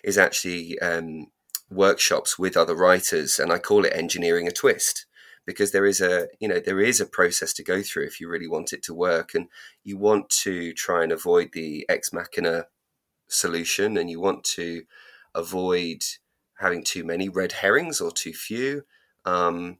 is 0.03 0.17
actually 0.17 0.77
um, 0.79 1.27
workshops 1.69 2.37
with 2.37 2.57
other 2.57 2.75
writers, 2.75 3.39
and 3.39 3.51
I 3.51 3.59
call 3.59 3.85
it 3.85 3.93
engineering 3.95 4.47
a 4.47 4.51
twist 4.51 5.05
because 5.45 5.71
there 5.71 5.85
is 5.85 6.01
a 6.01 6.27
you 6.39 6.47
know 6.47 6.59
there 6.59 6.81
is 6.81 6.99
a 6.99 7.05
process 7.05 7.53
to 7.53 7.63
go 7.63 7.81
through 7.81 8.05
if 8.05 8.19
you 8.19 8.27
really 8.27 8.47
want 8.47 8.73
it 8.73 8.83
to 8.83 8.93
work, 8.93 9.33
and 9.33 9.47
you 9.83 9.97
want 9.97 10.29
to 10.43 10.73
try 10.73 11.03
and 11.03 11.11
avoid 11.11 11.51
the 11.53 11.85
ex 11.87 12.11
machina 12.11 12.65
solution, 13.27 13.97
and 13.97 14.09
you 14.09 14.19
want 14.19 14.43
to 14.43 14.83
avoid 15.33 16.03
having 16.59 16.83
too 16.83 17.03
many 17.03 17.29
red 17.29 17.53
herrings 17.53 18.01
or 18.01 18.11
too 18.11 18.33
few. 18.33 18.83
Um, 19.25 19.77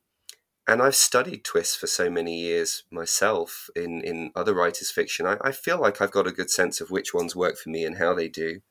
and 0.68 0.82
I've 0.82 0.95
studied 0.95 1.43
twists 1.43 1.76
for 1.76 1.88
so 1.88 2.09
many 2.09 2.39
years 2.39 2.84
myself 2.91 3.70
in, 3.76 4.01
in 4.01 4.32
other 4.36 4.53
writers' 4.53 4.91
fiction. 4.91 5.26
I, 5.28 5.38
I 5.41 5.51
feel 5.51 5.80
like 5.80 6.01
I've 6.01 6.11
got 6.11 6.28
a 6.28 6.32
good 6.32 6.49
sense 6.49 6.82
of 6.82 6.91
which 6.91 7.13
ones 7.13 7.36
work 7.36 7.57
for 7.57 7.70
me 7.70 7.86
and 7.86 7.97
how 7.97 8.13
they 8.13 8.28
do. 8.30 8.61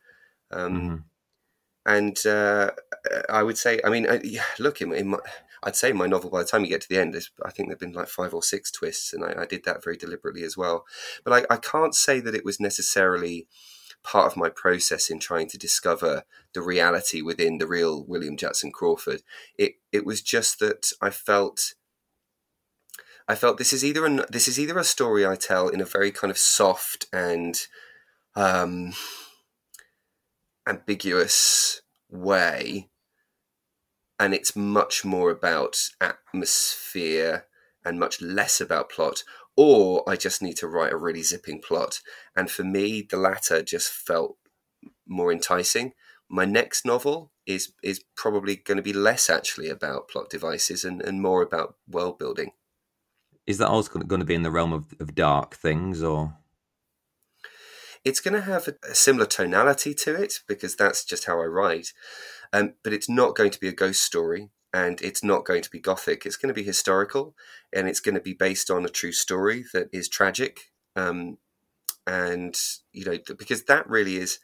Um, 0.51 0.81
Mhm. 0.81 1.05
And 1.87 2.27
uh, 2.27 2.71
I 3.29 3.43
would 3.43 3.59
say, 3.59 3.81
I 3.85 3.91
mean, 3.91 4.07
uh, 4.09 4.19
yeah, 4.25 4.45
look, 4.59 4.81
in, 4.81 4.93
in 4.95 5.09
my, 5.09 5.19
I'd 5.63 5.77
say 5.77 5.93
my 5.93 6.07
novel, 6.07 6.31
by 6.31 6.43
the 6.43 6.49
time 6.49 6.63
you 6.63 6.69
get 6.71 6.81
to 6.83 6.89
the 6.89 6.99
end, 6.99 7.15
I 7.45 7.51
think 7.51 7.69
there've 7.69 7.79
been 7.79 7.93
like 7.93 8.09
five 8.09 8.33
or 8.35 8.43
six 8.43 8.71
twists, 8.71 9.13
and 9.13 9.25
I, 9.25 9.43
I 9.43 9.47
did 9.47 9.65
that 9.65 9.85
very 9.85 9.97
deliberately 9.97 10.45
as 10.45 10.57
well. 10.57 10.87
But 11.25 11.47
I, 11.51 11.55
I 11.55 11.59
can't 11.59 11.95
say 11.95 12.21
that 12.21 12.35
it 12.35 12.45
was 12.45 12.59
necessarily 12.61 13.47
part 14.03 14.27
of 14.27 14.37
my 14.37 14.49
process 14.49 15.11
in 15.11 15.19
trying 15.19 15.49
to 15.49 15.59
discover 15.59 16.25
the 16.53 16.63
reality 16.63 17.23
within 17.23 17.59
the 17.59 17.67
real 17.67 18.05
William 18.05 18.37
Jackson 18.37 18.71
Crawford. 18.73 19.23
It 19.59 19.75
it 19.93 20.05
was 20.07 20.23
just 20.23 20.59
that 20.61 20.93
I 21.01 21.11
felt 21.11 21.75
I 23.27 23.35
felt 23.35 23.57
this 23.57 23.73
is 23.73 23.85
either 23.85 24.05
a 24.05 24.27
this 24.31 24.49
is 24.49 24.59
either 24.59 24.79
a 24.79 24.85
story 24.85 25.27
I 25.27 25.37
tell 25.37 25.69
in 25.69 25.81
a 25.81 25.87
very 25.87 26.11
kind 26.11 26.31
of 26.31 26.39
soft 26.39 27.07
and 27.13 27.59
um, 28.37 28.93
ambiguous 30.69 31.81
way, 32.11 32.91
and 34.19 34.35
it's 34.35 34.55
much 34.55 35.05
more 35.05 35.31
about 35.31 35.89
atmosphere 36.01 37.47
and 37.85 37.99
much 37.99 38.21
less 38.21 38.61
about 38.61 38.91
plot, 38.91 39.25
or 39.57 40.09
I 40.09 40.17
just 40.17 40.43
need 40.43 40.57
to 40.59 40.67
write 40.67 40.93
a 40.93 40.97
really 40.97 41.23
zipping 41.23 41.61
plot. 41.61 42.01
And 42.37 42.51
for 42.51 42.65
me, 42.65 43.07
the 43.09 43.17
latter 43.17 43.63
just 43.63 43.91
felt 43.91 44.37
more 45.07 45.33
enticing. 45.33 45.93
My 46.29 46.45
next 46.45 46.85
novel 46.85 47.33
is 47.47 47.73
is 47.83 48.05
probably 48.17 48.57
going 48.57 48.77
to 48.77 48.83
be 48.83 48.93
less 48.93 49.31
actually 49.31 49.71
about 49.71 50.09
plot 50.09 50.29
devices 50.29 50.85
and, 50.85 51.01
and 51.01 51.23
more 51.23 51.41
about 51.41 51.77
world 51.89 52.19
building. 52.19 52.53
Is 53.47 53.59
that 53.59 53.69
also 53.69 53.99
going 54.01 54.21
to 54.21 54.27
be 54.27 54.35
in 54.35 54.43
the 54.43 54.51
realm 54.51 54.73
of, 54.73 54.95
of 54.99 55.15
dark 55.15 55.55
things, 55.55 56.03
or 56.03 56.35
It's 58.05 58.21
going 58.21 58.35
to 58.35 58.41
have 58.41 58.69
a, 58.69 58.95
similar 58.95 59.27
tonality 59.27 59.95
to 59.95 60.15
it 60.15 60.41
because 60.47 60.77
that's 60.77 61.05
just 61.05 61.27
how 61.27 61.41
I 61.41 61.47
write. 61.47 61.93
Um, 62.53 62.75
but 62.83 62.93
it's 62.93 63.09
not 63.09 63.35
going 63.35 63.51
to 63.51 63.61
be 63.61 63.69
a 63.69 63.73
ghost 63.73 64.03
story 64.03 64.51
and 64.73 65.01
it's 65.03 65.23
not 65.23 65.45
going 65.45 65.63
to 65.63 65.71
be 65.71 65.79
gothic. 65.79 66.25
It's 66.25 66.37
going 66.37 66.53
to 66.53 66.61
be 66.61 66.67
historical 66.67 67.35
and 67.73 67.89
it's 67.89 68.01
going 68.01 68.15
to 68.15 68.21
be 68.21 68.35
based 68.35 68.71
on 68.71 68.85
a 68.85 68.89
true 68.89 69.13
story 69.13 69.65
that 69.73 69.89
is 69.93 70.09
tragic. 70.09 70.73
Um, 70.97 71.39
and, 72.07 72.57
you 72.93 73.05
know, 73.05 73.19
because 73.37 73.65
that 73.65 73.89
really 73.89 74.17
is. 74.17 74.39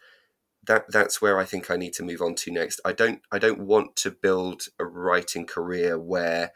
That 0.66 0.90
that's 0.90 1.22
where 1.22 1.38
I 1.38 1.46
think 1.46 1.70
I 1.70 1.76
need 1.76 1.94
to 1.94 2.02
move 2.02 2.20
on 2.20 2.34
to 2.34 2.50
next. 2.50 2.80
I 2.84 2.92
don't 2.92 3.22
I 3.32 3.38
don't 3.38 3.60
want 3.60 3.96
to 3.96 4.10
build 4.10 4.64
a 4.78 4.84
writing 4.84 5.46
career 5.46 5.98
where 5.98 6.52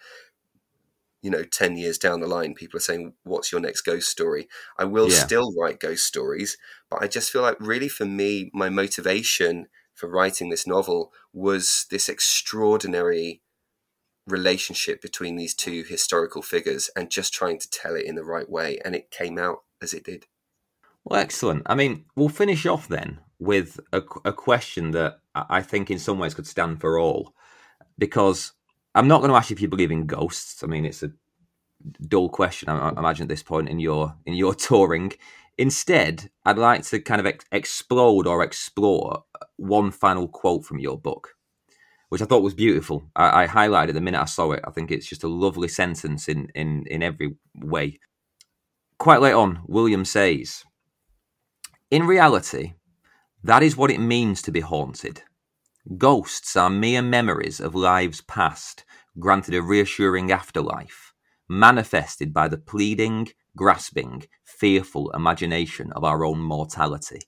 you 1.25 1.31
know 1.31 1.43
10 1.45 1.77
years 1.77 1.99
down 1.99 2.21
the 2.21 2.29
line 2.29 2.55
people 2.55 2.79
are 2.79 2.89
saying 2.89 3.15
what's 3.25 3.51
your 3.51 3.61
next 3.61 3.83
ghost 3.83 4.09
story 4.11 4.49
i 4.79 4.85
will 4.85 5.11
Yeah. 5.11 5.27
still 5.27 5.53
write 5.59 5.81
ghost 5.81 6.07
stories 6.07 6.57
but 6.91 7.03
i 7.03 7.09
just 7.09 7.33
feel 7.33 7.43
like 7.43 7.57
really 7.61 7.89
for 7.89 8.07
me 8.07 8.51
my 8.55 8.69
motivation 8.69 9.67
for 9.95 10.09
writing 10.09 10.51
this 10.51 10.67
novel 10.67 11.13
was 11.33 11.87
this 11.91 12.09
extraordinary 12.09 13.43
relationship 14.27 15.03
between 15.03 15.37
these 15.37 15.55
two 15.55 15.83
historical 15.85 16.43
figures 16.43 16.91
and 16.97 17.11
just 17.11 17.33
trying 17.35 17.59
to 17.59 17.71
tell 17.71 17.95
it 17.97 18.07
in 18.07 18.15
the 18.17 18.25
right 18.25 18.51
way 18.51 18.79
and 18.85 18.95
it 18.95 19.11
came 19.11 19.39
out 19.39 19.65
as 19.83 19.95
it 19.95 20.05
did 20.05 20.27
Well, 21.05 21.21
excellent. 21.21 21.63
I 21.67 21.75
mean, 21.75 22.07
we'll 22.17 22.29
finish 22.31 22.67
off 22.67 22.89
then 22.89 23.21
with 23.39 23.79
a, 23.93 24.03
a 24.25 24.33
question 24.33 24.93
that 24.93 25.21
I 25.35 25.45
I 25.59 25.63
think 25.63 25.91
in 25.91 25.99
some 25.99 26.19
ways 26.19 26.35
could 26.35 26.47
stand 26.47 26.81
for 26.81 26.99
all. 26.99 27.35
Because 27.99 28.53
I'm 28.95 29.09
not 29.09 29.21
going 29.21 29.31
to 29.31 29.37
ask 29.37 29.51
you 29.51 29.55
if 29.55 29.61
you 29.61 29.69
believe 29.69 29.91
in 29.91 30.07
ghosts. 30.07 30.63
I 30.63 30.67
mean, 30.67 30.85
it's 30.85 31.03
a 31.03 31.13
dull 32.09 32.29
question, 32.29 32.69
I, 32.69 32.91
I 32.91 32.99
imagine, 32.99 33.25
at 33.25 33.29
this 33.29 33.43
point 33.43 33.69
in 33.69 33.79
your 33.79 34.17
in 34.27 34.35
your 34.35 34.55
touring. 34.67 35.13
Instead, 35.57 36.31
I'd 36.45 36.59
like 36.59 36.83
to 36.87 37.01
kind 37.01 37.21
of 37.21 37.27
ex- 37.27 37.45
explode 37.53 38.27
or 38.27 38.43
explore 38.43 39.25
one 39.57 39.93
final 39.93 40.27
quote 40.27 40.65
from 40.65 40.81
your 40.81 40.99
book, 40.99 41.35
which 42.09 42.23
I 42.23 42.25
thought 42.25 42.43
was 42.43 42.55
beautiful. 42.55 43.05
I, 43.15 43.45
I 43.45 43.47
highlighted 43.47 43.95
the 43.95 44.01
minute 44.01 44.21
I 44.21 44.25
saw 44.27 44.53
it. 44.53 44.65
I 44.67 44.71
think 44.71 44.91
it's 44.91 45.07
just 45.07 45.25
a 45.25 45.29
lovely 45.29 45.69
sentence 45.69 46.29
in 46.29 46.49
in 46.55 46.87
in 46.87 47.03
every 47.03 47.37
way. 47.55 48.01
Quite 48.99 49.21
late 49.21 49.33
on, 49.35 49.61
William 49.67 50.05
says, 50.05 50.65
in 51.91 52.07
reality, 52.07 52.75
that 53.43 53.63
is 53.63 53.77
what 53.77 53.91
it 53.91 53.99
means 53.99 54.41
to 54.43 54.53
be 54.53 54.61
haunted. 54.61 55.23
Ghosts 55.99 56.57
are 56.57 56.71
mere 56.71 57.03
memories 57.03 57.61
of 57.61 57.75
lives 57.75 58.21
past, 58.23 58.85
granted 59.19 59.55
a 59.55 59.63
reassuring 59.63 60.33
afterlife, 60.33 61.13
manifested 61.49 62.33
by 62.33 62.49
the 62.49 62.59
pleading, 62.59 63.29
grasping, 63.57 64.25
fearful 64.45 65.11
imagination 65.11 65.93
of 65.93 66.05
our 66.05 66.25
own 66.25 66.41
mortality. 66.41 67.21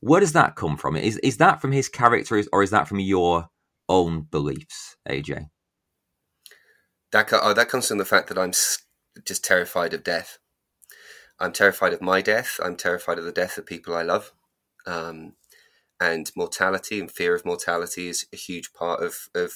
Where 0.00 0.20
does 0.20 0.32
that 0.32 0.56
come 0.56 0.76
from? 0.76 0.96
Is, 0.96 1.18
is 1.18 1.36
that 1.38 1.60
from 1.60 1.72
his 1.72 1.88
character 1.88 2.42
or 2.52 2.62
is 2.62 2.70
that 2.70 2.88
from 2.88 3.00
your 3.00 3.48
own 3.88 4.22
beliefs, 4.22 4.96
AJ? 5.08 5.48
that 7.12 7.28
oh, 7.32 7.52
that 7.52 7.68
comes 7.68 7.88
from 7.88 7.98
the 7.98 8.04
fact 8.04 8.28
that 8.28 8.38
i'm 8.38 8.52
just 9.24 9.44
terrified 9.44 9.94
of 9.94 10.04
death 10.04 10.38
i'm 11.38 11.52
terrified 11.52 11.92
of 11.92 12.02
my 12.02 12.20
death 12.20 12.60
i'm 12.62 12.76
terrified 12.76 13.18
of 13.18 13.24
the 13.24 13.32
death 13.32 13.58
of 13.58 13.66
people 13.66 13.94
i 13.94 14.02
love 14.02 14.32
um, 14.86 15.32
and 16.00 16.30
mortality 16.36 17.00
and 17.00 17.10
fear 17.10 17.34
of 17.34 17.44
mortality 17.44 18.08
is 18.08 18.26
a 18.32 18.36
huge 18.36 18.72
part 18.72 19.02
of, 19.02 19.28
of 19.34 19.52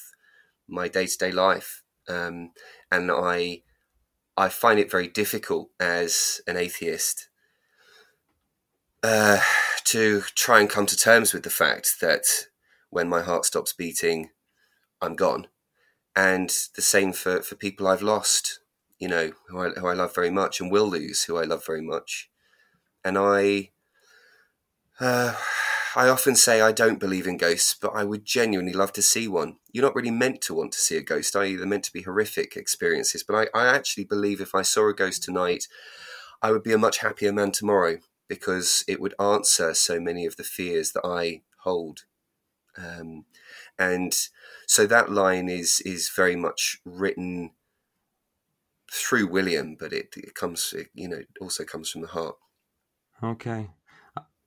my 0.68 0.88
day-to-day 0.88 1.32
life. 1.32 1.82
Um, 2.08 2.52
and 2.90 3.10
i 3.12 3.62
i 4.36 4.48
find 4.48 4.80
it 4.80 4.90
very 4.90 5.06
difficult 5.06 5.70
as 5.78 6.40
an 6.46 6.56
atheist 6.56 7.28
uh, 9.02 9.40
to 9.84 10.22
try 10.34 10.60
and 10.60 10.68
come 10.68 10.86
to 10.86 10.96
terms 10.96 11.32
with 11.32 11.42
the 11.42 11.50
fact 11.50 11.96
that 12.00 12.24
when 12.90 13.08
my 13.08 13.22
heart 13.22 13.44
stops 13.44 13.72
beating 13.72 14.30
i'm 15.00 15.14
gone. 15.14 15.46
And 16.16 16.50
the 16.74 16.82
same 16.82 17.12
for, 17.12 17.42
for 17.42 17.54
people 17.54 17.86
i've 17.86 18.02
lost 18.02 18.60
you 18.98 19.08
know 19.08 19.32
who 19.48 19.58
I, 19.58 19.68
who 19.70 19.86
I 19.86 19.94
love 19.94 20.14
very 20.14 20.30
much 20.30 20.60
and 20.60 20.70
will 20.70 20.88
lose 20.88 21.24
who 21.24 21.36
i 21.36 21.44
love 21.44 21.64
very 21.64 21.82
much. 21.82 22.30
And 23.04 23.16
i 23.18 23.70
uh, 24.98 25.34
I 25.96 26.08
often 26.08 26.36
say 26.36 26.60
I 26.60 26.72
don't 26.72 27.00
believe 27.00 27.26
in 27.26 27.36
ghosts, 27.36 27.74
but 27.80 27.92
I 27.94 28.04
would 28.04 28.24
genuinely 28.24 28.72
love 28.72 28.92
to 28.94 29.02
see 29.02 29.26
one. 29.26 29.56
You're 29.72 29.84
not 29.84 29.94
really 29.94 30.10
meant 30.10 30.40
to 30.42 30.54
want 30.54 30.72
to 30.72 30.78
see 30.78 30.96
a 30.96 31.02
ghost, 31.02 31.34
are 31.34 31.44
you? 31.44 31.58
They're 31.58 31.66
meant 31.66 31.84
to 31.84 31.92
be 31.92 32.02
horrific 32.02 32.56
experiences. 32.56 33.24
But 33.24 33.50
I, 33.54 33.58
I 33.58 33.66
actually 33.66 34.04
believe 34.04 34.40
if 34.40 34.54
I 34.54 34.62
saw 34.62 34.88
a 34.88 34.94
ghost 34.94 35.22
tonight, 35.22 35.66
I 36.42 36.52
would 36.52 36.62
be 36.62 36.72
a 36.72 36.78
much 36.78 36.98
happier 36.98 37.32
man 37.32 37.50
tomorrow 37.50 37.98
because 38.28 38.84
it 38.86 39.00
would 39.00 39.14
answer 39.20 39.74
so 39.74 40.00
many 40.00 40.26
of 40.26 40.36
the 40.36 40.44
fears 40.44 40.92
that 40.92 41.04
I 41.04 41.42
hold. 41.62 42.04
Um, 42.78 43.24
and 43.78 44.16
so 44.66 44.86
that 44.86 45.10
line 45.10 45.48
is 45.48 45.82
is 45.84 46.08
very 46.08 46.36
much 46.36 46.78
written 46.84 47.50
through 48.92 49.26
William, 49.26 49.76
but 49.78 49.92
it, 49.92 50.14
it 50.16 50.34
comes, 50.34 50.72
it, 50.76 50.88
you 50.94 51.08
know, 51.08 51.22
also 51.40 51.64
comes 51.64 51.90
from 51.90 52.02
the 52.02 52.08
heart. 52.08 52.36
Okay, 53.22 53.70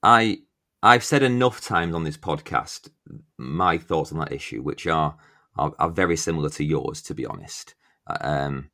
I 0.02 0.40
I've 0.84 1.04
said 1.06 1.24
enough 1.24 1.62
times 1.62 1.96
on 1.96 2.04
this 2.04 2.18
podcast 2.18 2.90
my 3.38 3.78
thoughts 3.78 4.12
on 4.12 4.20
that 4.20 4.34
issue, 4.34 4.62
which 4.62 4.86
are 4.86 5.16
are, 5.56 5.72
are 5.80 5.90
very 5.90 6.18
similar 6.18 6.50
to 6.50 6.64
yours, 6.64 7.02
to 7.04 7.16
be 7.16 7.26
honest. 7.26 7.74
Um, 8.20 8.70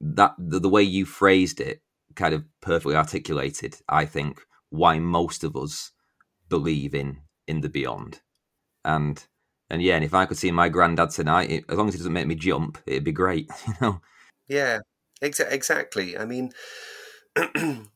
that 0.00 0.34
the, 0.36 0.58
the 0.58 0.68
way 0.68 0.82
you 0.82 1.06
phrased 1.06 1.60
it 1.60 1.80
kind 2.16 2.34
of 2.34 2.44
perfectly 2.60 2.96
articulated, 2.96 3.76
I 3.88 4.06
think, 4.06 4.40
why 4.70 4.98
most 4.98 5.44
of 5.44 5.56
us 5.56 5.92
believe 6.48 6.94
in 6.94 7.20
in 7.46 7.60
the 7.60 7.68
beyond. 7.68 8.20
And 8.84 9.24
and 9.70 9.80
yeah, 9.80 9.94
and 9.94 10.04
if 10.04 10.14
I 10.14 10.26
could 10.26 10.38
see 10.38 10.50
my 10.50 10.68
granddad 10.68 11.10
tonight, 11.10 11.50
it, 11.50 11.64
as 11.68 11.78
long 11.78 11.88
as 11.88 11.94
it 11.94 11.98
doesn't 11.98 12.12
make 12.12 12.26
me 12.26 12.34
jump, 12.34 12.78
it'd 12.86 13.04
be 13.04 13.12
great, 13.12 13.48
you 13.68 13.74
know. 13.80 14.00
Yeah, 14.48 14.80
exa- 15.22 15.52
exactly. 15.52 16.18
I 16.18 16.24
mean, 16.24 16.50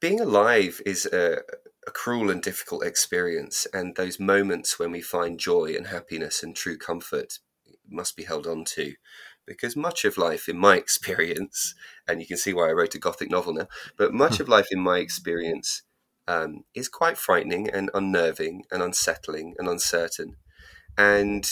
being 0.00 0.20
alive 0.20 0.80
is 0.86 1.06
a, 1.06 1.40
a 1.86 1.90
cruel 1.90 2.30
and 2.30 2.42
difficult 2.42 2.84
experience, 2.84 3.66
and 3.72 3.96
those 3.96 4.20
moments 4.20 4.78
when 4.78 4.92
we 4.92 5.00
find 5.00 5.38
joy 5.38 5.74
and 5.76 5.88
happiness 5.88 6.42
and 6.42 6.54
true 6.54 6.78
comfort 6.78 7.38
must 7.88 8.16
be 8.16 8.24
held 8.24 8.46
on 8.46 8.64
to 8.64 8.94
because 9.46 9.74
much 9.76 10.04
of 10.04 10.16
life, 10.16 10.48
in 10.48 10.56
my 10.56 10.76
experience, 10.84 11.74
and 12.06 12.20
you 12.20 12.26
can 12.26 12.36
see 12.36 12.52
why 12.52 12.68
I 12.68 12.72
wrote 12.72 12.94
a 12.94 12.98
gothic 12.98 13.30
novel 13.30 13.54
now, 13.54 13.68
but 13.96 14.14
much 14.14 14.40
of 14.40 14.48
life, 14.48 14.68
in 14.70 14.80
my 14.80 14.98
experience, 14.98 15.82
um, 16.28 16.64
is 16.74 16.88
quite 16.88 17.18
frightening 17.18 17.68
and 17.68 17.90
unnerving 17.94 18.62
and 18.70 18.82
unsettling 18.82 19.54
and 19.58 19.68
uncertain. 19.68 20.36
And 20.96 21.50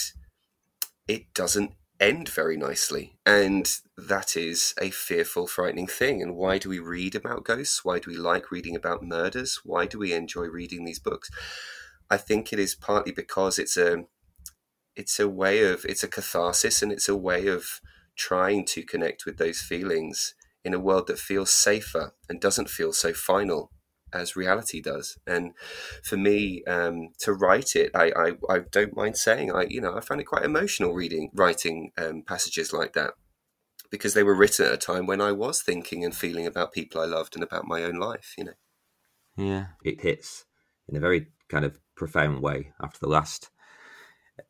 it 1.07 1.33
doesn't 1.33 1.73
end 2.01 2.27
very 2.27 2.57
nicely. 2.57 3.13
And 3.25 3.71
that 3.95 4.35
is 4.35 4.73
a 4.81 4.89
fearful, 4.89 5.47
frightening 5.47 5.87
thing. 5.87 6.21
And 6.21 6.35
why 6.35 6.57
do 6.57 6.67
we 6.67 6.79
read 6.79 7.15
about 7.15 7.45
ghosts? 7.45 7.85
Why 7.85 7.99
do 7.99 8.09
we 8.09 8.17
like 8.17 8.51
reading 8.51 8.75
about 8.75 9.03
murders? 9.03 9.61
Why 9.63 9.85
do 9.85 9.99
we 9.99 10.11
enjoy 10.11 10.47
reading 10.47 10.83
these 10.83 10.99
books? 10.99 11.29
I 12.09 12.17
think 12.17 12.51
it 12.51 12.59
is 12.59 12.75
partly 12.75 13.13
because 13.13 13.57
it's 13.57 13.77
a 13.77 14.05
it's 14.95 15.19
a 15.19 15.29
way 15.29 15.63
of 15.63 15.85
it's 15.85 16.03
a 16.03 16.07
catharsis 16.07 16.81
and 16.81 16.91
it's 16.91 17.07
a 17.07 17.15
way 17.15 17.47
of 17.47 17.79
trying 18.17 18.65
to 18.65 18.83
connect 18.83 19.25
with 19.25 19.37
those 19.37 19.61
feelings 19.61 20.33
in 20.65 20.73
a 20.73 20.79
world 20.79 21.07
that 21.07 21.19
feels 21.19 21.49
safer 21.49 22.13
and 22.27 22.41
doesn't 22.41 22.69
feel 22.69 22.91
so 22.91 23.13
final 23.13 23.71
as 24.13 24.35
reality 24.35 24.81
does. 24.81 25.17
And 25.25 25.53
for 26.03 26.17
me, 26.17 26.63
um, 26.65 27.09
to 27.19 27.33
write 27.33 27.75
it, 27.75 27.91
I, 27.95 28.11
I, 28.15 28.31
I, 28.49 28.59
don't 28.71 28.95
mind 28.95 29.17
saying, 29.17 29.51
I 29.51 29.65
you 29.69 29.81
know, 29.81 29.95
I 29.95 30.01
found 30.01 30.21
it 30.21 30.25
quite 30.25 30.45
emotional 30.45 30.93
reading 30.93 31.29
writing 31.33 31.91
um, 31.97 32.23
passages 32.25 32.73
like 32.73 32.93
that 32.93 33.13
because 33.89 34.13
they 34.13 34.23
were 34.23 34.35
written 34.35 34.65
at 34.65 34.73
a 34.73 34.77
time 34.77 35.05
when 35.05 35.21
I 35.21 35.31
was 35.31 35.61
thinking 35.61 36.03
and 36.03 36.15
feeling 36.15 36.47
about 36.47 36.73
people 36.73 37.01
I 37.01 37.05
loved 37.05 37.35
and 37.35 37.43
about 37.43 37.67
my 37.67 37.83
own 37.83 37.95
life. 37.95 38.33
You 38.37 38.45
know. 38.45 38.53
Yeah, 39.37 39.67
it 39.83 40.01
hits 40.01 40.45
in 40.87 40.95
a 40.95 40.99
very 40.99 41.27
kind 41.49 41.65
of 41.65 41.77
profound 41.95 42.41
way 42.41 42.73
after 42.81 42.99
the 42.99 43.09
last 43.09 43.49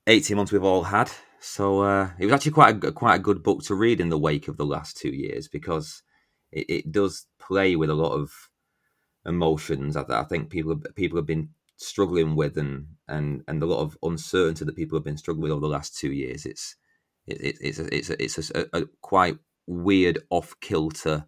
eighteen 0.07 0.37
months 0.37 0.51
we've 0.51 0.63
all 0.63 0.83
had. 0.83 1.11
So 1.43 1.81
uh, 1.81 2.11
it 2.19 2.25
was 2.25 2.33
actually 2.33 2.51
quite 2.51 2.83
a, 2.83 2.91
quite 2.91 3.15
a 3.15 3.19
good 3.19 3.41
book 3.41 3.63
to 3.63 3.73
read 3.73 3.99
in 3.99 4.09
the 4.09 4.17
wake 4.17 4.47
of 4.47 4.57
the 4.57 4.65
last 4.65 4.95
two 4.95 5.09
years 5.09 5.47
because 5.47 6.03
it, 6.51 6.69
it 6.69 6.91
does 6.91 7.25
play 7.39 7.75
with 7.75 7.89
a 7.89 7.95
lot 7.95 8.13
of 8.13 8.50
emotions 9.25 9.93
that 9.93 10.09
I 10.09 10.23
think 10.23 10.49
people 10.49 10.81
people 10.95 11.17
have 11.17 11.25
been 11.25 11.49
struggling 11.77 12.35
with 12.35 12.57
and 12.57 12.87
and 13.07 13.43
and 13.47 13.61
a 13.61 13.65
lot 13.65 13.81
of 13.81 13.97
uncertainty 14.03 14.65
that 14.65 14.75
people 14.75 14.97
have 14.97 15.05
been 15.05 15.17
struggling 15.17 15.43
with 15.43 15.51
over 15.51 15.61
the 15.61 15.67
last 15.67 15.97
two 15.97 16.11
years. 16.11 16.45
It's 16.45 16.75
it, 17.27 17.57
it's 17.61 17.79
a, 17.79 17.95
it's 17.95 18.09
a, 18.09 18.23
it's 18.23 18.51
a, 18.51 18.65
a 18.73 18.85
quite 19.01 19.37
weird 19.67 20.19
off 20.29 20.59
kilter 20.59 21.25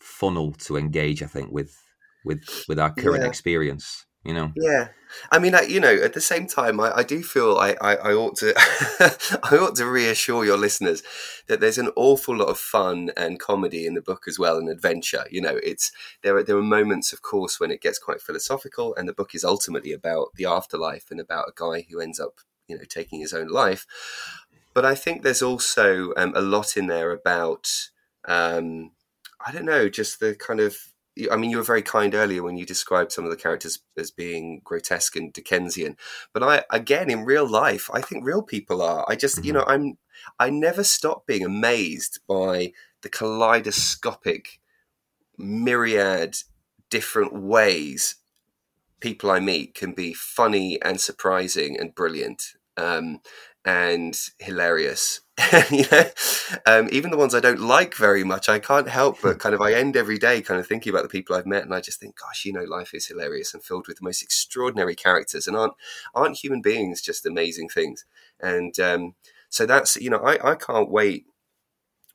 funnel 0.00 0.52
to 0.52 0.76
engage. 0.76 1.22
I 1.22 1.26
think 1.26 1.50
with 1.50 1.76
with 2.24 2.42
with 2.68 2.78
our 2.78 2.92
current 2.92 3.22
yeah. 3.22 3.28
experience 3.28 4.06
you 4.24 4.34
know? 4.34 4.52
Yeah. 4.56 4.88
I 5.30 5.38
mean 5.38 5.54
I, 5.54 5.62
you 5.62 5.80
know 5.80 5.94
at 5.94 6.12
the 6.14 6.20
same 6.20 6.46
time 6.46 6.80
i, 6.80 6.90
I 6.98 7.02
do 7.04 7.22
feel 7.22 7.56
I, 7.56 7.76
I, 7.80 7.96
I 7.96 8.12
ought 8.14 8.36
to 8.38 8.52
i 9.44 9.56
ought 9.56 9.76
to 9.76 9.86
reassure 9.86 10.44
your 10.44 10.56
listeners 10.56 11.02
that 11.46 11.60
there's 11.60 11.78
an 11.78 11.90
awful 11.94 12.36
lot 12.36 12.48
of 12.48 12.58
fun 12.58 13.10
and 13.16 13.38
comedy 13.38 13.86
in 13.86 13.94
the 13.94 14.02
book 14.02 14.24
as 14.26 14.38
well 14.38 14.58
and 14.58 14.68
adventure. 14.68 15.24
You 15.30 15.42
know 15.42 15.58
it's 15.62 15.92
there 16.22 16.36
are 16.36 16.42
there 16.42 16.56
are 16.56 16.62
moments 16.62 17.12
of 17.12 17.22
course 17.22 17.60
when 17.60 17.70
it 17.70 17.80
gets 17.80 17.98
quite 17.98 18.20
philosophical 18.20 18.94
and 18.96 19.08
the 19.08 19.12
book 19.12 19.34
is 19.34 19.44
ultimately 19.44 19.92
about 19.92 20.28
the 20.34 20.46
afterlife 20.46 21.10
and 21.10 21.20
about 21.20 21.48
a 21.48 21.52
guy 21.54 21.86
who 21.90 22.00
ends 22.00 22.18
up 22.18 22.40
you 22.66 22.76
know 22.76 22.84
taking 22.88 23.20
his 23.20 23.32
own 23.32 23.48
life. 23.48 23.86
But 24.72 24.84
i 24.84 24.94
think 24.94 25.22
there's 25.22 25.42
also 25.42 26.12
um, 26.16 26.32
a 26.34 26.40
lot 26.40 26.76
in 26.76 26.88
there 26.88 27.12
about 27.12 27.68
um, 28.26 28.92
i 29.46 29.52
don't 29.52 29.66
know 29.66 29.88
just 29.88 30.18
the 30.18 30.34
kind 30.34 30.60
of 30.60 30.76
I 31.30 31.36
mean, 31.36 31.50
you 31.50 31.58
were 31.58 31.62
very 31.62 31.82
kind 31.82 32.14
earlier 32.14 32.42
when 32.42 32.56
you 32.56 32.66
described 32.66 33.12
some 33.12 33.24
of 33.24 33.30
the 33.30 33.36
characters 33.36 33.80
as 33.96 34.10
being 34.10 34.60
grotesque 34.64 35.16
and 35.16 35.32
Dickensian. 35.32 35.96
But 36.32 36.42
I, 36.42 36.64
again, 36.70 37.10
in 37.10 37.24
real 37.24 37.48
life, 37.48 37.88
I 37.92 38.00
think 38.00 38.24
real 38.24 38.42
people 38.42 38.82
are. 38.82 39.04
I 39.08 39.14
just, 39.14 39.36
mm-hmm. 39.36 39.46
you 39.46 39.52
know, 39.52 39.64
I'm, 39.66 39.98
I 40.38 40.50
never 40.50 40.82
stop 40.82 41.26
being 41.26 41.44
amazed 41.44 42.20
by 42.26 42.72
the 43.02 43.08
kaleidoscopic 43.08 44.60
myriad 45.36 46.36
different 46.90 47.34
ways 47.34 48.16
people 49.00 49.30
I 49.30 49.38
meet 49.38 49.74
can 49.74 49.92
be 49.92 50.14
funny 50.14 50.80
and 50.80 50.98
surprising 50.98 51.78
and 51.78 51.94
brilliant. 51.94 52.54
Um, 52.76 53.20
and 53.64 54.18
hilarious. 54.38 55.20
you 55.70 55.84
know, 55.90 56.04
um, 56.64 56.88
even 56.92 57.10
the 57.10 57.16
ones 57.16 57.34
I 57.34 57.40
don't 57.40 57.60
like 57.60 57.96
very 57.96 58.22
much, 58.22 58.48
I 58.48 58.60
can't 58.60 58.88
help 58.88 59.20
but 59.20 59.40
kind 59.40 59.54
of 59.54 59.60
I 59.60 59.72
end 59.72 59.96
every 59.96 60.16
day 60.16 60.40
kind 60.40 60.60
of 60.60 60.66
thinking 60.66 60.90
about 60.90 61.02
the 61.02 61.08
people 61.08 61.34
I've 61.34 61.46
met, 61.46 61.64
and 61.64 61.74
I 61.74 61.80
just 61.80 61.98
think, 61.98 62.16
gosh, 62.18 62.44
you 62.44 62.52
know, 62.52 62.62
life 62.62 62.94
is 62.94 63.08
hilarious 63.08 63.52
and 63.52 63.62
filled 63.62 63.88
with 63.88 63.98
the 63.98 64.04
most 64.04 64.22
extraordinary 64.22 64.94
characters, 64.94 65.48
and 65.48 65.56
aren't 65.56 65.74
aren't 66.14 66.36
human 66.36 66.62
beings 66.62 67.02
just 67.02 67.26
amazing 67.26 67.68
things? 67.68 68.04
And 68.40 68.78
um, 68.78 69.14
so 69.48 69.66
that's 69.66 69.96
you 69.96 70.08
know, 70.08 70.18
I 70.18 70.52
I 70.52 70.54
can't 70.54 70.90
wait 70.90 71.26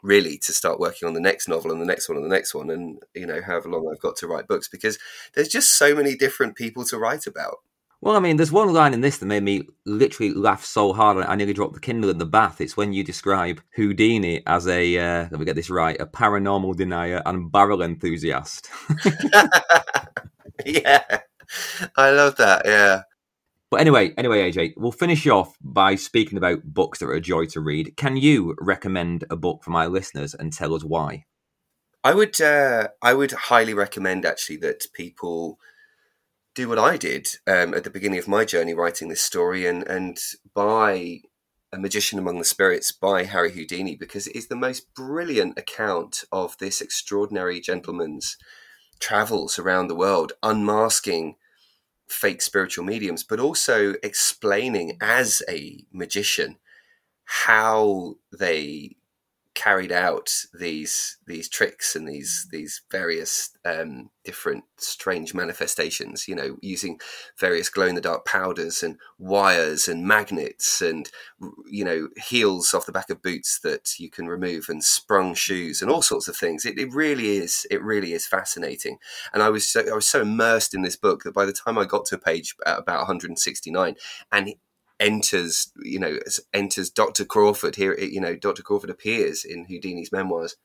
really 0.02 0.38
to 0.38 0.54
start 0.54 0.80
working 0.80 1.08
on 1.08 1.14
the 1.14 1.20
next 1.20 1.48
novel 1.48 1.72
and 1.72 1.82
the 1.82 1.86
next 1.86 2.08
one 2.08 2.18
and 2.18 2.26
the 2.26 2.34
next 2.34 2.54
one 2.56 2.70
and 2.70 3.04
you 3.14 3.26
know 3.26 3.42
however 3.42 3.70
long 3.70 3.90
I've 3.92 4.00
got 4.00 4.16
to 4.18 4.28
write 4.28 4.48
books 4.48 4.70
because 4.70 4.98
there's 5.34 5.50
just 5.50 5.78
so 5.78 5.94
many 5.94 6.16
different 6.16 6.56
people 6.56 6.86
to 6.86 6.98
write 6.98 7.28
about 7.28 7.58
well, 8.02 8.16
I 8.16 8.20
mean, 8.20 8.38
there's 8.38 8.52
one 8.52 8.72
line 8.72 8.94
in 8.94 9.02
this 9.02 9.18
that 9.18 9.26
made 9.26 9.44
me 9.44 9.68
literally 9.86 10.34
laugh 10.34 10.64
so 10.64 10.94
hard 10.94 11.18
I 11.26 11.36
nearly 11.36 11.54
dropped 11.54 11.74
the 11.74 11.82
Kindle 11.82 12.10
in 12.10 12.18
the 12.18 12.26
bath. 12.26 12.62
It's 12.62 12.78
when 12.78 12.94
you 12.94 13.04
describe 13.04 13.62
Houdini 13.76 14.42
as 14.48 14.68
a, 14.68 14.98
uh, 14.98 15.28
let 15.30 15.40
me 15.40 15.46
get 15.46 15.58
this 15.58 15.70
right, 15.70 16.00
a 16.00 16.06
paranormal 16.06 16.78
denier 16.78 17.22
and 17.26 17.52
barrel 17.52 17.82
enthusiast. 17.82 18.70
yeah, 20.66 21.20
I 21.98 22.12
love 22.12 22.38
that. 22.38 22.62
Yeah. 22.66 23.02
But 23.70 23.82
anyway, 23.82 24.14
anyway, 24.18 24.50
AJ, 24.50 24.76
we'll 24.78 24.94
finish 24.94 25.28
off 25.28 25.56
by 25.62 25.96
speaking 25.96 26.38
about 26.38 26.64
books 26.64 27.00
that 27.00 27.06
are 27.08 27.14
a 27.14 27.22
joy 27.22 27.46
to 27.48 27.60
read. 27.60 27.98
Can 27.98 28.16
you 28.16 28.56
recommend 28.60 29.26
a 29.30 29.36
book 29.36 29.64
for 29.64 29.72
my 29.72 29.88
listeners 29.88 30.34
and 30.34 30.54
tell 30.54 30.74
us 30.74 30.84
why? 30.84 31.26
I 32.04 32.14
would, 32.14 32.40
uh, 32.40 32.88
I 33.02 33.14
would 33.14 33.34
highly 33.34 33.74
recommend 33.74 34.26
actually 34.26 34.58
that 34.58 34.88
people 34.94 35.60
do 36.60 36.68
what 36.68 36.78
I 36.78 36.98
did 36.98 37.30
um, 37.48 37.74
at 37.74 37.86
the 37.86 37.90
beginning 37.90 38.20
of 38.20 38.28
my 38.28 38.44
journey 38.44 38.74
writing 38.74 39.08
this 39.08 39.22
story 39.22 39.66
and 39.66 39.82
and 39.88 40.20
buy 40.54 41.22
A 41.72 41.80
Magician 41.80 42.20
Among 42.20 42.38
the 42.38 42.44
Spirits 42.44 42.92
by 42.92 43.24
Harry 43.24 43.54
Houdini 43.54 43.96
because 43.96 44.28
it 44.28 44.36
is 44.36 44.50
the 44.50 44.58
most 44.58 44.94
brilliant 44.94 45.58
account 45.58 46.26
of 46.34 46.58
this 46.58 46.82
extraordinary 46.82 47.62
gentleman's 47.62 48.36
travels 49.00 49.58
around 49.58 49.88
the 49.88 49.96
world, 49.96 50.34
unmasking 50.44 51.36
fake 52.10 52.42
spiritual 52.42 52.84
mediums, 52.84 53.24
but 53.24 53.40
also 53.40 53.94
explaining 54.04 54.98
as 55.00 55.42
a 55.48 55.86
magician 55.94 56.58
how 57.24 58.16
they 58.38 58.98
carried 59.56 59.92
out 59.92 60.30
these 60.58 61.18
these 61.28 61.50
tricks 61.50 61.96
and 61.96 62.08
these 62.08 62.46
mm. 62.48 62.52
these 62.52 62.82
various 62.92 63.52
um, 63.66 64.10
different 64.24 64.64
strange 64.78 65.34
manifestations. 65.34 66.28
You 66.28 66.36
know, 66.36 66.58
using 66.62 67.00
various 67.38 67.70
glow 67.70 67.88
in 67.88 67.96
the 67.96 68.02
dark 68.02 68.26
powders 68.26 68.84
and 68.84 68.98
wires 69.18 69.88
and 69.88 70.08
magnets 70.08 70.82
and 70.82 71.10
you 71.66 71.84
know 71.84 72.10
heels 72.18 72.74
off 72.74 72.86
the 72.86 72.92
back 72.92 73.10
of 73.10 73.22
boots 73.22 73.60
that 73.64 74.00
you 74.00 74.10
can 74.10 74.28
remove 74.28 74.68
and 74.70 74.84
sprung 74.84 75.34
mm. 75.34 75.38
shoes 75.38 75.82
and 75.82 75.92
all 75.92 76.02
sorts 76.02 76.28
of 76.28 76.36
things. 76.36 76.66
It, 76.66 76.78
it 76.78 76.94
really 76.94 77.38
is 77.38 77.66
it 77.70 77.82
really 77.84 78.14
is 78.14 78.28
fascinating. 78.28 78.98
And 79.34 79.44
I 79.44 79.50
was 79.50 79.70
so, 79.70 79.82
I 79.90 79.96
was 79.96 80.08
so 80.08 80.22
immersed 80.22 80.74
in 80.74 80.84
this 80.84 80.96
book 80.96 81.24
that 81.24 81.34
by 81.34 81.46
the 81.46 81.54
time 81.54 81.78
I 81.78 81.86
got 81.86 82.06
to 82.06 82.16
uh, 82.16 82.20
a 82.20 82.22
page 82.22 82.56
about 82.66 83.00
169 83.00 83.96
and 84.32 84.54
enters, 85.00 85.72
you 85.84 86.00
know, 86.00 86.20
enters 86.54 86.90
Dr. 86.90 87.26
Crawford 87.26 87.76
here. 87.76 87.98
You 87.98 88.22
know, 88.22 88.36
Dr. 88.36 88.62
Crawford 88.62 88.90
appears 88.90 89.46
in 89.46 89.66
Houdini's 89.66 90.12
memoirs. 90.12 90.56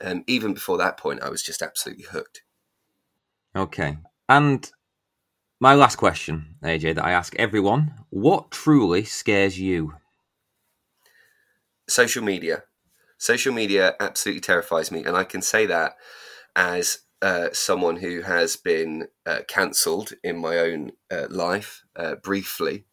Um, 0.00 0.24
even 0.26 0.54
before 0.54 0.78
that 0.78 0.96
point, 0.96 1.22
I 1.22 1.28
was 1.28 1.42
just 1.42 1.62
absolutely 1.62 2.04
hooked. 2.04 2.42
Okay, 3.54 3.98
and 4.28 4.70
my 5.60 5.74
last 5.74 5.96
question, 5.96 6.54
AJ, 6.62 6.94
that 6.94 7.04
I 7.04 7.12
ask 7.12 7.34
everyone: 7.36 7.94
What 8.08 8.50
truly 8.50 9.04
scares 9.04 9.58
you? 9.58 9.94
Social 11.88 12.22
media. 12.22 12.64
Social 13.18 13.52
media 13.52 13.96
absolutely 14.00 14.40
terrifies 14.40 14.90
me, 14.90 15.04
and 15.04 15.16
I 15.16 15.24
can 15.24 15.42
say 15.42 15.66
that 15.66 15.96
as 16.56 17.00
uh, 17.20 17.48
someone 17.52 17.96
who 17.96 18.22
has 18.22 18.56
been 18.56 19.08
uh, 19.26 19.40
cancelled 19.46 20.12
in 20.24 20.38
my 20.38 20.56
own 20.56 20.92
uh, 21.10 21.26
life 21.28 21.82
uh, 21.94 22.14
briefly 22.14 22.86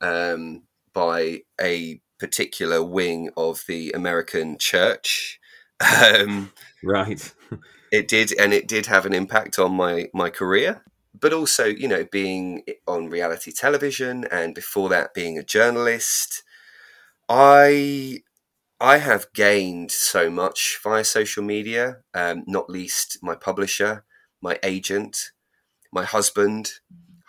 um, 0.00 0.62
by 0.92 1.42
a 1.60 2.00
particular 2.18 2.82
wing 2.82 3.30
of 3.36 3.64
the 3.68 3.92
American 3.92 4.58
church. 4.58 5.38
Um, 5.80 6.52
right. 6.82 7.32
it 7.92 8.08
did, 8.08 8.32
and 8.38 8.52
it 8.52 8.66
did 8.66 8.86
have 8.86 9.06
an 9.06 9.14
impact 9.14 9.58
on 9.58 9.72
my 9.72 10.08
my 10.12 10.30
career. 10.30 10.82
But 11.18 11.32
also, 11.32 11.64
you 11.64 11.88
know, 11.88 12.04
being 12.10 12.62
on 12.86 13.10
reality 13.10 13.52
television, 13.52 14.24
and 14.30 14.54
before 14.54 14.88
that, 14.90 15.14
being 15.14 15.38
a 15.38 15.42
journalist, 15.42 16.42
I 17.28 18.22
I 18.80 18.98
have 18.98 19.32
gained 19.32 19.90
so 19.90 20.30
much 20.30 20.78
via 20.82 21.02
social 21.02 21.42
media, 21.42 21.98
um, 22.14 22.44
not 22.46 22.70
least 22.70 23.18
my 23.22 23.34
publisher, 23.34 24.04
my 24.40 24.58
agent, 24.62 25.32
my 25.92 26.04
husband, 26.04 26.74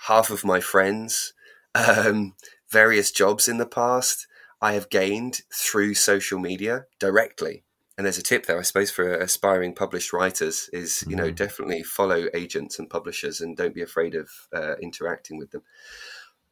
half 0.08 0.30
of 0.30 0.46
my 0.46 0.60
friends, 0.60 1.34
um, 1.76 2.36
various 2.70 3.12
jobs 3.12 3.48
in 3.48 3.58
the 3.58 3.66
past. 3.66 4.28
I 4.62 4.74
have 4.74 4.90
gained 4.90 5.42
through 5.54 5.94
social 5.94 6.40
media 6.40 6.86
directly. 7.00 7.64
And 7.98 8.06
there's 8.06 8.18
a 8.18 8.24
tip 8.24 8.46
there, 8.46 8.58
I 8.58 8.62
suppose, 8.62 8.92
for 8.92 9.14
aspiring 9.14 9.76
published 9.76 10.14
writers 10.14 10.70
is, 10.72 11.04
you 11.08 11.18
know, 11.18 11.26
mm-hmm. 11.26 11.36
definitely 11.36 11.84
follow 11.84 12.28
agents 12.34 12.80
and 12.80 12.90
publishers 12.90 13.42
and 13.42 13.58
don't 13.58 13.76
be 13.76 13.82
afraid 13.82 14.16
of 14.16 14.30
uh, 14.54 14.76
interacting 14.82 15.38
with 15.38 15.52
them 15.52 15.64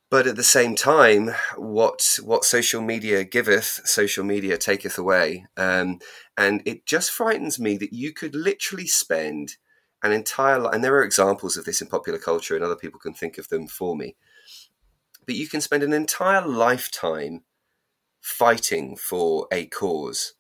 but 0.10 0.28
at 0.28 0.38
the 0.38 0.44
same 0.44 0.76
time, 0.76 1.32
what 1.58 2.18
what 2.24 2.46
social 2.46 2.82
media 2.82 3.24
giveth, 3.24 3.82
social 3.86 4.24
media 4.24 4.58
taketh 4.58 4.98
away, 4.98 5.48
um, 5.58 6.00
and 6.38 6.62
it 6.66 6.86
just 6.86 7.12
frightens 7.12 7.60
me 7.60 7.78
that 7.78 7.92
you 7.94 8.14
could 8.14 8.34
literally 8.34 8.88
spend 8.88 9.58
an 10.04 10.14
entire 10.14 10.60
life, 10.60 10.74
and 10.74 10.84
there 10.84 10.96
are 10.96 11.04
examples 11.04 11.58
of 11.58 11.66
this 11.66 11.82
in 11.82 11.88
popular 11.88 12.20
culture, 12.20 12.56
and 12.56 12.64
other 12.64 12.76
people 12.76 13.00
can 13.00 13.14
think 13.14 13.38
of 13.38 13.50
them 13.50 13.68
for 13.68 13.96
me. 13.98 14.16
But 15.28 15.36
you 15.36 15.48
can 15.48 15.62
spend 15.62 15.84
an 15.84 15.94
entire 15.94 16.48
lifetime 16.48 17.44
fighting 18.22 18.96
for 18.96 19.48
a 19.52 19.68
cause, 19.68 20.34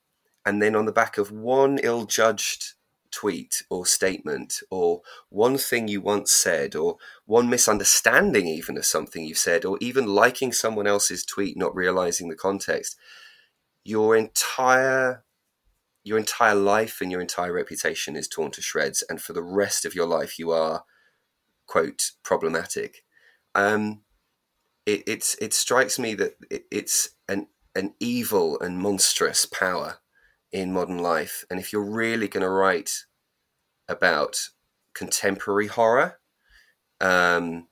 and 0.45 0.61
then 0.61 0.75
on 0.75 0.85
the 0.85 0.91
back 0.91 1.17
of 1.17 1.31
one 1.31 1.77
ill-judged 1.83 2.73
tweet 3.11 3.63
or 3.69 3.85
statement 3.85 4.59
or 4.69 5.01
one 5.29 5.57
thing 5.57 5.87
you 5.87 6.01
once 6.01 6.31
said 6.31 6.75
or 6.75 6.97
one 7.25 7.49
misunderstanding 7.49 8.47
even 8.47 8.77
of 8.77 8.85
something 8.85 9.23
you've 9.23 9.37
said 9.37 9.63
or 9.65 9.77
even 9.81 10.05
liking 10.05 10.51
someone 10.51 10.87
else's 10.87 11.25
tweet 11.25 11.57
not 11.57 11.73
realizing 11.75 12.27
the 12.27 12.35
context 12.35 12.97
your 13.85 14.15
entire 14.15 15.23
your 16.03 16.17
entire 16.17 16.55
life 16.55 16.99
and 17.01 17.11
your 17.11 17.21
entire 17.21 17.53
reputation 17.53 18.15
is 18.15 18.27
torn 18.27 18.51
to 18.51 18.61
shreds 18.61 19.03
and 19.09 19.21
for 19.21 19.33
the 19.33 19.43
rest 19.43 19.85
of 19.85 19.95
your 19.95 20.05
life 20.05 20.37
you 20.37 20.51
are 20.51 20.83
quote 21.65 22.11
problematic. 22.23 23.03
Um 23.55 24.01
it 24.87 25.03
it's 25.05 25.35
it 25.39 25.53
strikes 25.53 25.99
me 25.99 26.15
that 26.15 26.35
it, 26.49 26.63
it's 26.71 27.09
an 27.27 27.47
an 27.75 27.93
evil 27.99 28.59
and 28.59 28.79
monstrous 28.79 29.45
power 29.45 29.99
in 30.51 30.73
modern 30.73 30.97
life. 30.97 31.45
And 31.51 31.59
if 31.59 31.71
you're 31.71 31.83
really 31.83 32.27
going 32.27 32.41
to 32.41 32.49
write 32.49 33.03
about 33.87 34.39
contemporary 34.95 35.67
horror, 35.67 36.19
um, 37.01 37.67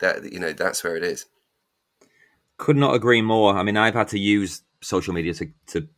that 0.00 0.30
you 0.30 0.40
know 0.40 0.52
that's 0.52 0.84
where 0.84 0.96
it 0.96 1.04
is. 1.04 1.26
Could 2.58 2.76
not 2.76 2.94
agree 2.94 3.22
more. 3.22 3.56
I 3.56 3.62
mean, 3.62 3.76
I've 3.76 3.94
had 3.94 4.08
to 4.08 4.18
use 4.18 4.62
social 4.82 5.14
media 5.14 5.32
to 5.34 5.48
to 5.68 5.88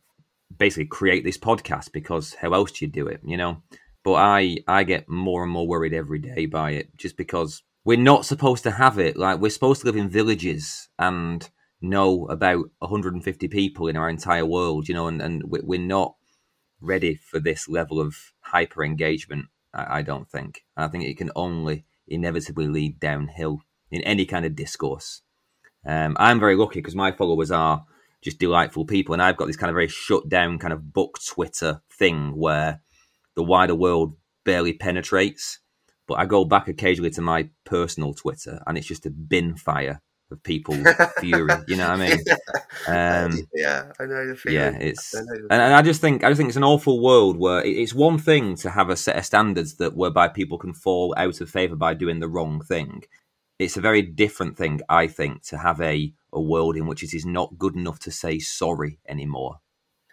basically 0.55 0.85
create 0.85 1.23
this 1.23 1.37
podcast 1.37 1.91
because 1.91 2.35
how 2.35 2.53
else 2.53 2.71
do 2.71 2.85
you 2.85 2.91
do 2.91 3.07
it? 3.07 3.19
You 3.25 3.35
know. 3.35 3.63
But 4.03 4.13
I 4.13 4.57
I 4.67 4.83
get 4.83 5.09
more 5.09 5.43
and 5.43 5.51
more 5.51 5.67
worried 5.67 5.93
every 5.93 6.19
day 6.19 6.45
by 6.45 6.71
it, 6.71 6.95
just 6.97 7.17
because 7.17 7.63
we're 7.83 7.97
not 7.97 8.25
supposed 8.25 8.63
to 8.63 8.71
have 8.71 8.99
it. 8.99 9.17
Like 9.17 9.39
we're 9.39 9.49
supposed 9.49 9.81
to 9.81 9.87
live 9.87 9.95
in 9.95 10.09
villages 10.09 10.89
and 10.99 11.49
know 11.81 12.27
about 12.27 12.65
150 12.79 13.47
people 13.47 13.87
in 13.87 13.97
our 13.97 14.09
entire 14.09 14.45
world, 14.45 14.87
you 14.87 14.93
know, 14.93 15.07
and, 15.07 15.21
and 15.21 15.43
we're 15.45 15.79
not 15.79 16.15
ready 16.79 17.15
for 17.15 17.39
this 17.39 17.67
level 17.67 17.99
of 17.99 18.15
hyper 18.41 18.83
engagement. 18.83 19.47
I, 19.73 19.99
I 19.99 20.01
don't 20.01 20.29
think. 20.29 20.65
I 20.77 20.87
think 20.87 21.05
it 21.05 21.17
can 21.17 21.31
only 21.35 21.85
inevitably 22.07 22.67
lead 22.67 22.99
downhill 22.99 23.61
in 23.89 24.01
any 24.01 24.25
kind 24.25 24.45
of 24.45 24.55
discourse. 24.55 25.21
Um, 25.85 26.15
I'm 26.19 26.39
very 26.39 26.55
lucky 26.55 26.79
because 26.79 26.95
my 26.95 27.11
followers 27.11 27.51
are 27.51 27.85
just 28.21 28.39
delightful 28.39 28.85
people, 28.85 29.13
and 29.13 29.21
I've 29.21 29.37
got 29.37 29.47
this 29.47 29.57
kind 29.57 29.69
of 29.69 29.75
very 29.75 29.87
shut 29.87 30.29
down 30.29 30.59
kind 30.59 30.73
of 30.73 30.93
book 30.93 31.17
Twitter 31.25 31.81
thing 31.91 32.37
where 32.37 32.81
the 33.35 33.43
wider 33.43 33.73
world 33.73 34.15
barely 34.45 34.73
penetrates. 34.73 35.59
But 36.11 36.19
I 36.19 36.25
go 36.25 36.43
back 36.43 36.67
occasionally 36.67 37.09
to 37.11 37.21
my 37.21 37.47
personal 37.63 38.13
Twitter, 38.13 38.61
and 38.67 38.77
it's 38.77 38.85
just 38.85 39.05
a 39.05 39.09
bin 39.09 39.55
fire 39.55 40.01
of 40.29 40.43
people's 40.43 40.85
fury. 41.21 41.53
You 41.69 41.77
know 41.77 41.89
what 41.89 42.01
I 42.01 42.09
mean? 42.09 42.19
Um, 42.85 43.47
yeah, 43.55 43.93
I 43.97 44.05
know 44.05 44.27
the 44.27 44.35
feeling. 44.35 44.59
Yeah, 44.59 44.77
it's 44.77 45.13
and, 45.13 45.29
and, 45.49 45.61
I 45.61 45.81
just 45.81 46.01
think 46.01 46.25
I 46.25 46.29
just 46.29 46.37
think 46.37 46.49
it's 46.49 46.57
an 46.57 46.65
awful 46.65 47.01
world 47.01 47.37
where 47.37 47.63
it's 47.63 47.93
one 47.93 48.17
thing 48.17 48.57
to 48.57 48.71
have 48.71 48.89
a 48.89 48.97
set 48.97 49.15
of 49.15 49.25
standards 49.25 49.75
that 49.75 49.95
whereby 49.95 50.27
people 50.27 50.57
can 50.57 50.73
fall 50.73 51.13
out 51.15 51.39
of 51.39 51.49
favor 51.49 51.77
by 51.77 51.93
doing 51.93 52.19
the 52.19 52.27
wrong 52.27 52.61
thing. 52.61 53.03
It's 53.57 53.77
a 53.77 53.81
very 53.81 54.01
different 54.01 54.57
thing, 54.57 54.81
I 54.89 55.07
think, 55.07 55.43
to 55.43 55.59
have 55.59 55.79
a 55.79 56.11
a 56.33 56.41
world 56.41 56.75
in 56.75 56.87
which 56.87 57.03
it 57.03 57.13
is 57.13 57.25
not 57.25 57.57
good 57.57 57.77
enough 57.77 57.99
to 57.99 58.11
say 58.11 58.39
sorry 58.39 58.99
anymore. 59.07 59.59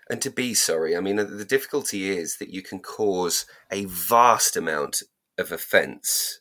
And 0.09 0.23
to 0.23 0.31
be 0.31 0.55
sorry, 0.55 0.97
I 0.97 1.01
mean, 1.01 1.17
the 1.17 1.45
difficulty 1.45 2.09
is 2.09 2.37
that 2.39 2.51
you 2.51 2.63
can 2.63 2.79
cause 2.79 3.47
a 3.71 3.85
vast 3.87 4.57
amount 4.57 5.03
of 5.39 5.53
offence 5.53 6.41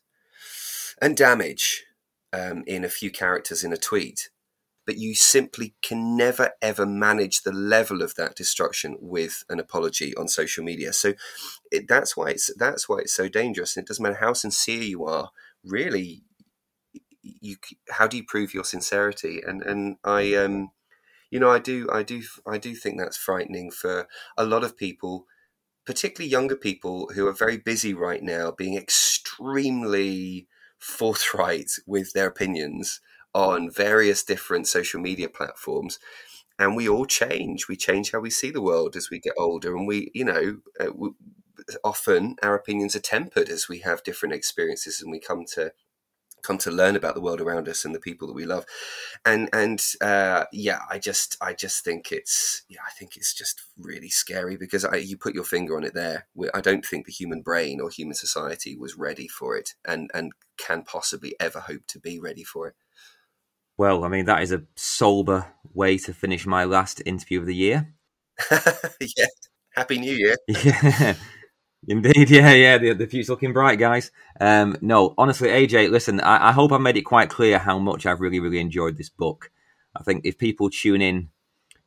and 1.01 1.15
damage 1.15 1.85
um, 2.33 2.63
in 2.67 2.83
a 2.83 2.89
few 2.89 3.11
characters 3.11 3.63
in 3.63 3.71
a 3.71 3.77
tweet, 3.77 4.29
but 4.85 4.97
you 4.97 5.15
simply 5.15 5.75
can 5.81 6.17
never 6.17 6.51
ever 6.61 6.85
manage 6.85 7.41
the 7.41 7.51
level 7.51 8.01
of 8.01 8.15
that 8.15 8.35
destruction 8.35 8.97
with 8.99 9.43
an 9.49 9.59
apology 9.59 10.15
on 10.15 10.27
social 10.27 10.63
media. 10.63 10.93
So 10.93 11.13
it, 11.71 11.87
that's 11.87 12.17
why 12.17 12.29
it's 12.29 12.51
that's 12.57 12.89
why 12.89 12.99
it's 12.99 13.13
so 13.13 13.29
dangerous. 13.29 13.75
And 13.75 13.83
it 13.83 13.87
doesn't 13.87 14.03
matter 14.03 14.19
how 14.19 14.33
sincere 14.33 14.81
you 14.81 15.05
are. 15.05 15.29
Really, 15.63 16.23
you 17.21 17.57
how 17.89 18.07
do 18.07 18.17
you 18.17 18.23
prove 18.23 18.53
your 18.53 18.63
sincerity? 18.63 19.41
And 19.45 19.61
and 19.61 19.97
I 20.03 20.33
um, 20.35 20.71
you 21.29 21.39
know, 21.39 21.49
I 21.49 21.59
do 21.59 21.87
I 21.91 22.03
do 22.03 22.23
I 22.45 22.57
do 22.57 22.73
think 22.75 22.97
that's 22.97 23.17
frightening 23.17 23.71
for 23.71 24.07
a 24.37 24.45
lot 24.45 24.63
of 24.63 24.77
people 24.77 25.25
particularly 25.87 26.29
younger 26.29 26.57
people 26.57 27.09
who 27.15 27.25
are 27.25 27.33
very 27.33 27.57
busy 27.57 27.93
right 27.93 28.21
now, 28.21 28.51
being 28.51 28.77
extremely 28.77 30.45
forthright 30.77 31.71
with 31.87 32.11
their 32.13 32.27
opinions 32.27 32.99
on 33.33 33.71
various 33.71 34.23
different 34.23 34.67
social 34.67 34.99
media 34.99 35.29
platforms. 35.29 35.97
And 36.59 36.75
we 36.75 36.89
all 36.89 37.05
change. 37.05 37.67
We 37.69 37.77
change 37.77 38.11
how 38.11 38.19
we 38.19 38.29
see 38.29 38.51
the 38.51 38.61
world 38.61 38.95
as 38.97 39.09
we 39.09 39.19
get 39.19 39.33
older. 39.37 39.75
And 39.75 39.87
we 39.87 40.11
you 40.13 40.25
know 40.25 40.57
uh, 40.79 40.91
we, 40.93 41.11
often 41.83 42.35
our 42.43 42.55
opinions 42.55 42.95
are 42.95 42.99
tempered 42.99 43.49
as 43.49 43.69
we 43.69 43.79
have 43.79 44.03
different 44.03 44.35
experiences 44.35 45.01
and 45.01 45.11
we 45.11 45.19
come 45.19 45.45
to 45.53 45.71
come 46.47 46.57
to 46.59 46.71
learn 46.71 46.95
about 46.95 47.13
the 47.13 47.21
world 47.21 47.41
around 47.41 47.67
us 47.67 47.83
and 47.83 47.93
the 47.93 47.99
people 47.99 48.27
that 48.27 48.33
we 48.33 48.45
love. 48.45 48.65
And 49.25 49.49
and 49.51 49.83
uh, 50.01 50.45
yeah 50.53 50.79
i 50.89 50.97
just 50.97 51.37
i 51.41 51.53
just 51.53 51.83
think 51.83 52.11
it's 52.11 52.63
yeah 52.69 52.79
i 52.87 52.91
think 52.91 53.17
it's 53.17 53.33
just 53.33 53.61
really 53.77 54.09
scary 54.09 54.55
because 54.57 54.85
I, 54.85 54.95
you 54.97 55.17
put 55.17 55.35
your 55.35 55.43
finger 55.43 55.75
on 55.75 55.83
it 55.83 55.93
there. 55.93 56.27
I 56.53 56.61
don't 56.61 56.85
think 56.85 57.05
the 57.05 57.11
human 57.11 57.41
brain 57.41 57.81
or 57.81 57.89
human 57.89 58.15
society 58.15 58.77
was 58.77 58.97
ready 58.97 59.27
for 59.27 59.57
it 59.57 59.75
and 59.85 60.09
and 60.13 60.31
can 60.57 60.83
possibly 60.83 61.35
ever 61.39 61.59
hope 61.59 61.85
to 61.87 61.99
be 61.99 62.19
ready 62.19 62.43
for 62.43 62.67
it. 62.67 62.75
Well 63.77 64.03
i 64.03 64.07
mean 64.07 64.25
that 64.25 64.41
is 64.41 64.51
a 64.51 64.63
sober 64.75 65.45
way 65.73 65.97
to 65.99 66.13
finish 66.13 66.45
my 66.45 66.63
last 66.63 67.01
interview 67.05 67.39
of 67.39 67.45
the 67.45 67.55
year. 67.55 67.93
Yeah. 69.17 69.27
Happy 69.75 69.99
new 69.99 70.13
year. 70.13 70.35
Yeah 70.47 71.15
Indeed, 71.85 72.29
yeah, 72.29 72.53
yeah. 72.53 72.77
The, 72.77 72.93
the 72.93 73.07
future's 73.07 73.29
looking 73.29 73.53
bright, 73.53 73.79
guys. 73.79 74.11
Um, 74.39 74.77
no, 74.81 75.13
honestly, 75.17 75.49
AJ, 75.49 75.89
listen, 75.91 76.19
I, 76.21 76.49
I 76.49 76.51
hope 76.51 76.71
I 76.71 76.77
made 76.77 76.97
it 76.97 77.03
quite 77.03 77.29
clear 77.29 77.59
how 77.59 77.79
much 77.79 78.05
I've 78.05 78.21
really, 78.21 78.39
really 78.39 78.59
enjoyed 78.59 78.97
this 78.97 79.09
book. 79.09 79.51
I 79.95 80.03
think 80.03 80.25
if 80.25 80.37
people 80.37 80.69
tune 80.69 81.01
in 81.01 81.29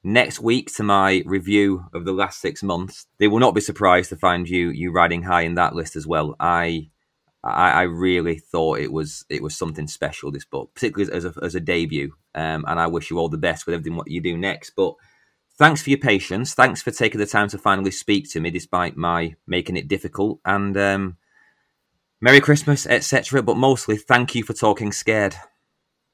next 0.03 0.41
week 0.41 0.72
to 0.74 0.82
my 0.82 1.22
review 1.26 1.86
of 1.95 2.05
the 2.05 2.12
last 2.12 2.41
six 2.41 2.62
months, 2.62 3.07
they 3.18 3.28
will 3.28 3.38
not 3.38 3.55
be 3.55 3.61
surprised 3.61 4.11
to 4.11 4.16
find 4.16 4.49
you 4.49 4.70
you 4.70 4.93
riding 4.93 5.22
high 5.22 5.43
in 5.43 5.55
that 5.55 5.74
list 5.74 5.97
as 5.97 6.07
well. 6.07 6.36
I 6.41 6.91
I, 7.45 7.70
I 7.70 7.82
really 7.82 8.38
thought 8.38 8.80
it 8.80 8.93
was 8.93 9.24
it 9.28 9.43
was 9.43 9.57
something 9.57 9.86
special. 9.88 10.30
This 10.30 10.45
book, 10.45 10.72
particularly 10.74 11.12
as 11.12 11.24
a, 11.24 11.34
as 11.43 11.55
a 11.55 11.61
debut, 11.61 12.12
um, 12.34 12.64
and 12.68 12.80
I 12.80 12.86
wish 12.88 13.11
you 13.11 13.18
all 13.18 13.28
the 13.28 13.38
best 13.38 13.66
with 13.66 13.74
everything 13.74 13.97
what 13.97 14.11
you 14.11 14.20
do 14.20 14.36
next. 14.36 14.72
But 14.76 14.95
thanks 15.61 15.83
for 15.83 15.91
your 15.91 15.99
patience. 15.99 16.55
Thanks 16.55 16.81
for 16.81 16.91
taking 16.91 17.21
the 17.21 17.27
time 17.27 17.49
to 17.49 17.59
finally 17.59 17.91
speak 17.91 18.31
to 18.31 18.41
me, 18.41 18.51
despite 18.51 18.97
my 18.97 19.37
making 19.47 19.77
it 19.77 19.89
difficult. 19.89 20.41
And 20.45 20.75
um, 20.77 21.19
Merry 22.19 22.41
Christmas, 22.41 22.87
etc. 22.87 23.43
But 23.43 23.59
mostly, 23.59 23.99
thank 23.99 24.35
you 24.35 24.43
for 24.43 24.55
talking 24.55 24.91
scared. 24.91 25.37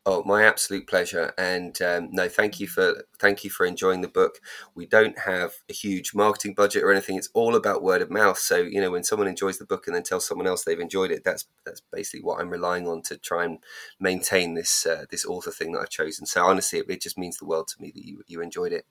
Oh, 0.05 0.25
my 0.25 0.45
absolute 0.45 0.89
pleasure. 0.89 1.33
And 1.39 1.81
um, 1.81 2.09
no, 2.11 2.29
thank 2.29 2.59
you 2.59 2.67
for 2.67 3.05
thank 3.21 3.45
you 3.45 3.51
for 3.51 3.65
enjoying 3.65 4.01
the 4.01 4.09
book. 4.09 4.41
We 4.75 4.85
don't 4.85 5.17
have 5.21 5.53
a 5.71 5.73
huge 5.73 6.13
marketing 6.13 6.55
budget 6.55 6.83
or 6.83 6.91
anything. 6.91 7.17
It's 7.17 7.31
all 7.33 7.55
about 7.55 7.85
word 7.85 8.03
of 8.03 8.11
mouth. 8.11 8.39
So 8.39 8.57
you 8.57 8.81
know, 8.81 8.91
when 8.91 9.05
someone 9.05 9.29
enjoys 9.29 9.59
the 9.59 9.65
book 9.65 9.87
and 9.87 9.95
then 9.95 10.03
tells 10.03 10.27
someone 10.27 10.49
else 10.49 10.65
they've 10.65 10.79
enjoyed 10.79 11.13
it, 11.13 11.23
that's 11.25 11.47
that's 11.65 11.83
basically 11.93 12.25
what 12.25 12.41
I'm 12.41 12.51
relying 12.51 12.89
on 12.89 13.03
to 13.03 13.17
try 13.17 13.45
and 13.45 13.59
maintain 14.01 14.55
this 14.55 14.87
uh, 14.87 15.05
this 15.09 15.25
author 15.25 15.53
thing 15.53 15.73
that 15.73 15.81
I've 15.83 15.91
chosen. 15.91 16.27
So 16.27 16.45
honestly, 16.45 16.81
it, 16.81 16.91
it 16.91 17.01
just 17.01 17.19
means 17.19 17.39
the 17.39 17.47
world 17.47 17.69
to 17.69 17.81
me 17.81 17.93
that 17.95 18.05
you 18.05 18.23
you 18.27 18.41
enjoyed 18.41 18.73
it. 18.73 18.87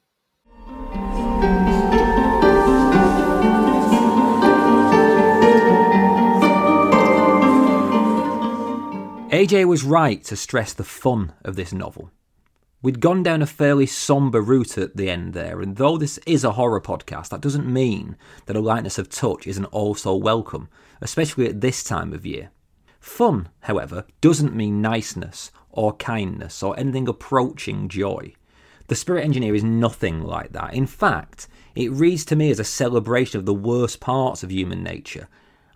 AJ 9.36 9.66
was 9.66 9.84
right 9.84 10.24
to 10.24 10.36
stress 10.36 10.72
the 10.72 10.84
fun 10.84 11.34
of 11.44 11.56
this 11.56 11.74
novel. 11.74 12.10
We'd 12.82 13.02
gone 13.02 13.22
down 13.22 13.42
a 13.42 13.46
fairly 13.46 13.86
sombre 13.86 14.42
route 14.42 14.78
at 14.78 14.96
the 14.96 15.10
end 15.10 15.34
there, 15.34 15.62
and 15.62 15.76
though 15.76 15.98
this 15.98 16.18
is 16.26 16.44
a 16.44 16.54
horror 16.54 16.80
podcast, 16.80 17.30
that 17.30 17.42
doesn't 17.42 17.68
mean 17.68 18.16
that 18.46 18.56
a 18.56 18.62
lightness 18.62 18.98
of 18.98 19.10
touch 19.10 19.46
isn't 19.46 19.66
also 19.66 20.16
welcome, 20.16 20.70
especially 21.02 21.48
at 21.48 21.62
this 21.62 21.84
time 21.84 22.14
of 22.14 22.26
year. 22.26 22.50
Fun, 23.00 23.50
however, 23.60 24.06
doesn't 24.22 24.56
mean 24.56 24.82
niceness 24.82 25.52
or 25.70 25.94
kindness 25.98 26.64
or 26.64 26.80
anything 26.80 27.08
approaching 27.08 27.90
joy. 27.90 28.34
The 28.88 28.96
Spirit 28.96 29.26
Engineer 29.26 29.56
is 29.56 29.64
nothing 29.64 30.22
like 30.22 30.52
that. 30.54 30.74
In 30.74 30.86
fact, 30.86 31.48
it 31.76 31.92
reads 31.92 32.26
to 32.26 32.36
me 32.36 32.52
as 32.52 32.60
a 32.60 32.64
celebration 32.64 33.40
of 33.40 33.46
the 33.46 33.54
worst 33.54 34.00
parts 34.00 34.44
of 34.44 34.52
human 34.52 34.84
nature 34.84 35.28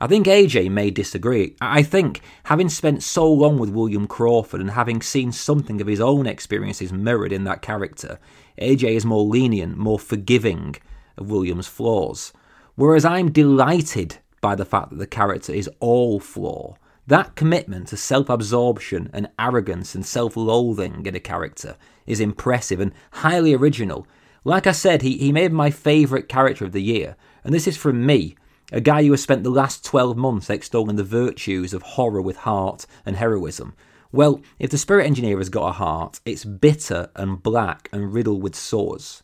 I 0.02 0.08
think 0.08 0.28
AJ 0.28 0.72
may 0.72 0.92
disagree. 0.92 1.56
I 1.60 1.84
think, 1.84 2.22
having 2.46 2.70
spent 2.70 3.04
so 3.04 3.30
long 3.30 3.60
with 3.60 3.70
William 3.70 4.08
Crawford 4.08 4.62
and 4.62 4.72
having 4.72 5.02
seen 5.02 5.34
something 5.34 5.82
of 5.82 5.88
his 5.88 6.00
own 6.00 6.26
experiences 6.26 6.94
mirrored 6.94 7.34
in 7.34 7.44
that 7.44 7.62
character, 7.62 8.18
AJ 8.62 8.96
is 8.96 9.06
more 9.06 9.24
lenient, 9.24 9.78
more 9.78 10.00
forgiving 10.00 10.78
of 11.18 11.30
William's 11.30 11.68
flaws. 11.68 12.32
Whereas 12.76 13.04
I'm 13.04 13.30
delighted 13.30 14.20
by 14.40 14.56
the 14.56 14.64
fact 14.64 14.92
that 14.92 15.00
the 15.00 15.08
character 15.08 15.52
is 15.52 15.70
all 15.82 16.22
flaw. 16.22 16.78
That 17.10 17.34
commitment 17.36 17.88
to 17.88 17.98
self 17.98 18.30
absorption 18.30 19.10
and 19.14 19.30
arrogance 19.40 19.96
and 19.96 20.06
self 20.06 20.38
loathing 20.38 21.08
in 21.08 21.16
a 21.16 21.20
character 21.20 21.76
is 22.06 22.20
impressive 22.20 22.80
and 22.80 22.92
highly 23.14 23.56
original. 23.56 24.06
Like 24.44 24.68
I 24.68 24.74
said, 24.74 25.02
he, 25.02 25.18
he 25.18 25.32
made 25.32 25.52
my 25.52 25.72
favourite 25.72 26.30
character 26.30 26.66
of 26.66 26.72
the 26.72 26.84
year, 26.84 27.16
and 27.44 27.52
this 27.52 27.68
is 27.68 27.78
from 27.78 28.06
me, 28.06 28.36
a 28.72 28.80
guy 28.80 29.04
who 29.04 29.10
has 29.10 29.24
spent 29.24 29.44
the 29.44 29.50
last 29.50 29.84
12 29.84 30.18
months 30.18 30.52
extolling 30.52 30.98
the 30.98 31.04
virtues 31.04 31.74
of 31.74 31.82
horror 31.82 32.22
with 32.22 32.38
heart 32.38 32.86
and 33.08 33.16
heroism. 33.16 33.74
Well, 34.12 34.42
if 34.60 34.70
the 34.70 34.78
spirit 34.78 35.08
engineer 35.08 35.40
has 35.40 35.50
got 35.50 35.70
a 35.70 35.72
heart, 35.72 36.20
it's 36.26 36.46
bitter 36.46 37.10
and 37.16 37.42
black 37.42 37.90
and 37.92 38.14
riddled 38.14 38.44
with 38.44 38.56
sores. 38.56 39.24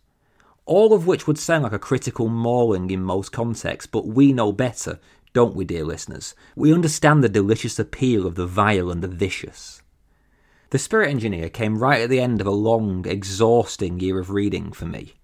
All 0.66 0.92
of 0.92 1.06
which 1.06 1.28
would 1.28 1.38
sound 1.38 1.62
like 1.62 1.72
a 1.72 1.78
critical 1.78 2.30
mauling 2.30 2.90
in 2.90 3.04
most 3.04 3.32
contexts, 3.32 3.86
but 3.86 4.08
we 4.08 4.34
know 4.34 4.52
better, 4.52 5.00
don't 5.36 5.54
we, 5.54 5.66
dear 5.66 5.84
listeners? 5.84 6.34
We 6.56 6.74
understand 6.74 7.22
the 7.22 7.28
delicious 7.28 7.78
appeal 7.78 8.26
of 8.26 8.36
the 8.36 8.48
vile 8.48 8.90
and 8.90 9.04
the 9.04 9.10
vicious. 9.10 9.82
The 10.70 10.80
Spirit 10.80 11.10
Engineer 11.10 11.50
came 11.50 11.78
right 11.78 12.00
at 12.00 12.10
the 12.10 12.22
end 12.22 12.40
of 12.40 12.48
a 12.48 12.52
long, 12.52 13.06
exhausting 13.06 14.00
year 14.00 14.18
of 14.18 14.30
reading 14.30 14.72
for 14.72 14.86
me. 14.86 15.16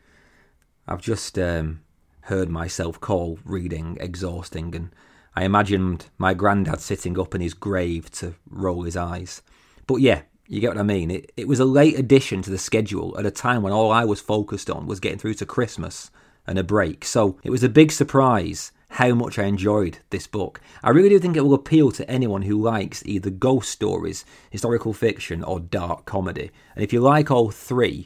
I've 0.85 1.01
just 1.01 1.39
um, 1.39 1.79
heard 2.23 2.49
myself 2.49 2.99
call 2.99 3.39
reading 3.45 3.97
exhausting, 4.01 4.75
and 4.75 4.93
I 5.33 5.45
imagined 5.45 6.07
my 6.17 6.33
granddad 6.33 6.81
sitting 6.81 7.17
up 7.17 7.33
in 7.33 7.39
his 7.39 7.53
grave 7.53 8.11
to 8.11 8.35
roll 8.49 8.83
his 8.83 8.97
eyes. 8.97 9.41
But 9.87 10.01
yeah, 10.01 10.23
you 10.45 10.59
get 10.59 10.71
what 10.71 10.77
I 10.77 10.83
mean. 10.83 11.09
It, 11.09 11.31
it 11.37 11.47
was 11.47 11.61
a 11.61 11.65
late 11.65 11.97
addition 11.97 12.41
to 12.41 12.49
the 12.49 12.57
schedule 12.57 13.17
at 13.17 13.25
a 13.25 13.31
time 13.31 13.61
when 13.61 13.71
all 13.71 13.93
I 13.93 14.03
was 14.03 14.19
focused 14.19 14.69
on 14.69 14.87
was 14.87 14.99
getting 14.99 15.19
through 15.19 15.35
to 15.35 15.45
Christmas 15.45 16.11
and 16.45 16.59
a 16.59 16.65
break. 16.65 17.05
So 17.05 17.39
it 17.45 17.49
was 17.49 17.63
a 17.63 17.69
big 17.69 17.93
surprise 17.93 18.73
how 18.91 19.13
much 19.13 19.39
I 19.39 19.45
enjoyed 19.45 19.99
this 20.09 20.27
book. 20.27 20.59
I 20.83 20.89
really 20.89 21.07
do 21.07 21.17
think 21.17 21.37
it 21.37 21.45
will 21.45 21.53
appeal 21.53 21.91
to 21.91 22.11
anyone 22.11 22.41
who 22.41 22.61
likes 22.61 23.05
either 23.05 23.29
ghost 23.29 23.69
stories, 23.69 24.25
historical 24.49 24.91
fiction, 24.91 25.45
or 25.45 25.61
dark 25.61 26.05
comedy. 26.05 26.51
And 26.75 26.83
if 26.83 26.91
you 26.91 26.99
like 26.99 27.31
all 27.31 27.51
three, 27.51 28.05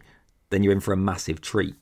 then 0.52 0.62
you're 0.62 0.74
in 0.74 0.80
for 0.80 0.94
a 0.94 0.98
massive 0.98 1.42
treat. 1.42 1.76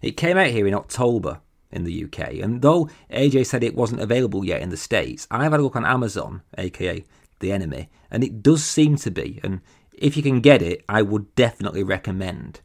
It 0.00 0.16
came 0.16 0.38
out 0.38 0.48
here 0.48 0.66
in 0.66 0.72
October 0.72 1.40
in 1.70 1.84
the 1.84 2.04
UK, 2.04 2.34
and 2.40 2.62
though 2.62 2.88
AJ 3.10 3.44
said 3.44 3.62
it 3.62 3.76
wasn't 3.76 4.00
available 4.00 4.42
yet 4.42 4.62
in 4.62 4.70
the 4.70 4.76
States, 4.78 5.26
I've 5.30 5.52
had 5.52 5.60
a 5.60 5.62
look 5.62 5.76
on 5.76 5.84
Amazon, 5.84 6.40
aka 6.56 7.04
The 7.40 7.52
Enemy, 7.52 7.90
and 8.10 8.24
it 8.24 8.42
does 8.42 8.64
seem 8.64 8.96
to 8.96 9.10
be, 9.10 9.38
and 9.42 9.60
if 9.92 10.16
you 10.16 10.22
can 10.22 10.40
get 10.40 10.62
it, 10.62 10.82
I 10.88 11.02
would 11.02 11.34
definitely 11.34 11.82
recommend. 11.82 12.60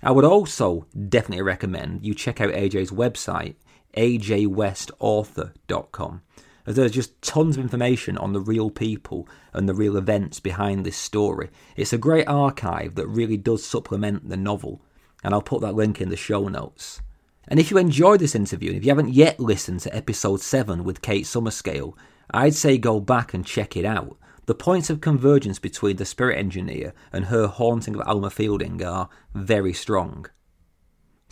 I 0.00 0.12
would 0.12 0.24
also 0.24 0.86
definitely 1.08 1.42
recommend 1.42 2.06
you 2.06 2.14
check 2.14 2.40
out 2.40 2.50
AJ's 2.50 2.92
website, 2.92 3.56
ajwestauthor.com, 3.96 6.22
as 6.66 6.76
there's 6.76 6.92
just 6.92 7.22
tons 7.22 7.56
of 7.56 7.62
information 7.62 8.18
on 8.18 8.32
the 8.32 8.40
real 8.40 8.70
people 8.70 9.28
and 9.52 9.68
the 9.68 9.74
real 9.74 9.96
events 9.96 10.40
behind 10.40 10.84
this 10.84 10.96
story. 10.96 11.50
It's 11.76 11.92
a 11.92 11.98
great 11.98 12.28
archive 12.28 12.94
that 12.94 13.06
really 13.06 13.36
does 13.36 13.64
supplement 13.64 14.28
the 14.28 14.36
novel 14.36 14.80
and 15.22 15.34
I'll 15.34 15.42
put 15.42 15.60
that 15.62 15.74
link 15.74 16.00
in 16.00 16.08
the 16.08 16.16
show 16.16 16.48
notes. 16.48 17.02
And 17.48 17.58
if 17.58 17.70
you 17.70 17.78
enjoyed 17.78 18.20
this 18.20 18.34
interview, 18.34 18.70
and 18.70 18.78
if 18.78 18.84
you 18.84 18.90
haven't 18.90 19.12
yet 19.12 19.40
listened 19.40 19.80
to 19.80 19.94
episode 19.94 20.40
7 20.40 20.84
with 20.84 21.02
Kate 21.02 21.24
Summerscale, 21.24 21.94
I'd 22.30 22.54
say 22.54 22.78
go 22.78 23.00
back 23.00 23.34
and 23.34 23.44
check 23.44 23.76
it 23.76 23.84
out. 23.84 24.16
The 24.46 24.54
points 24.54 24.90
of 24.90 25.00
convergence 25.00 25.58
between 25.58 25.96
the 25.96 26.04
spirit 26.04 26.38
engineer 26.38 26.92
and 27.12 27.26
her 27.26 27.46
haunting 27.46 27.94
of 27.94 28.06
Alma 28.06 28.30
Fielding 28.30 28.82
are 28.84 29.08
very 29.34 29.72
strong. 29.72 30.26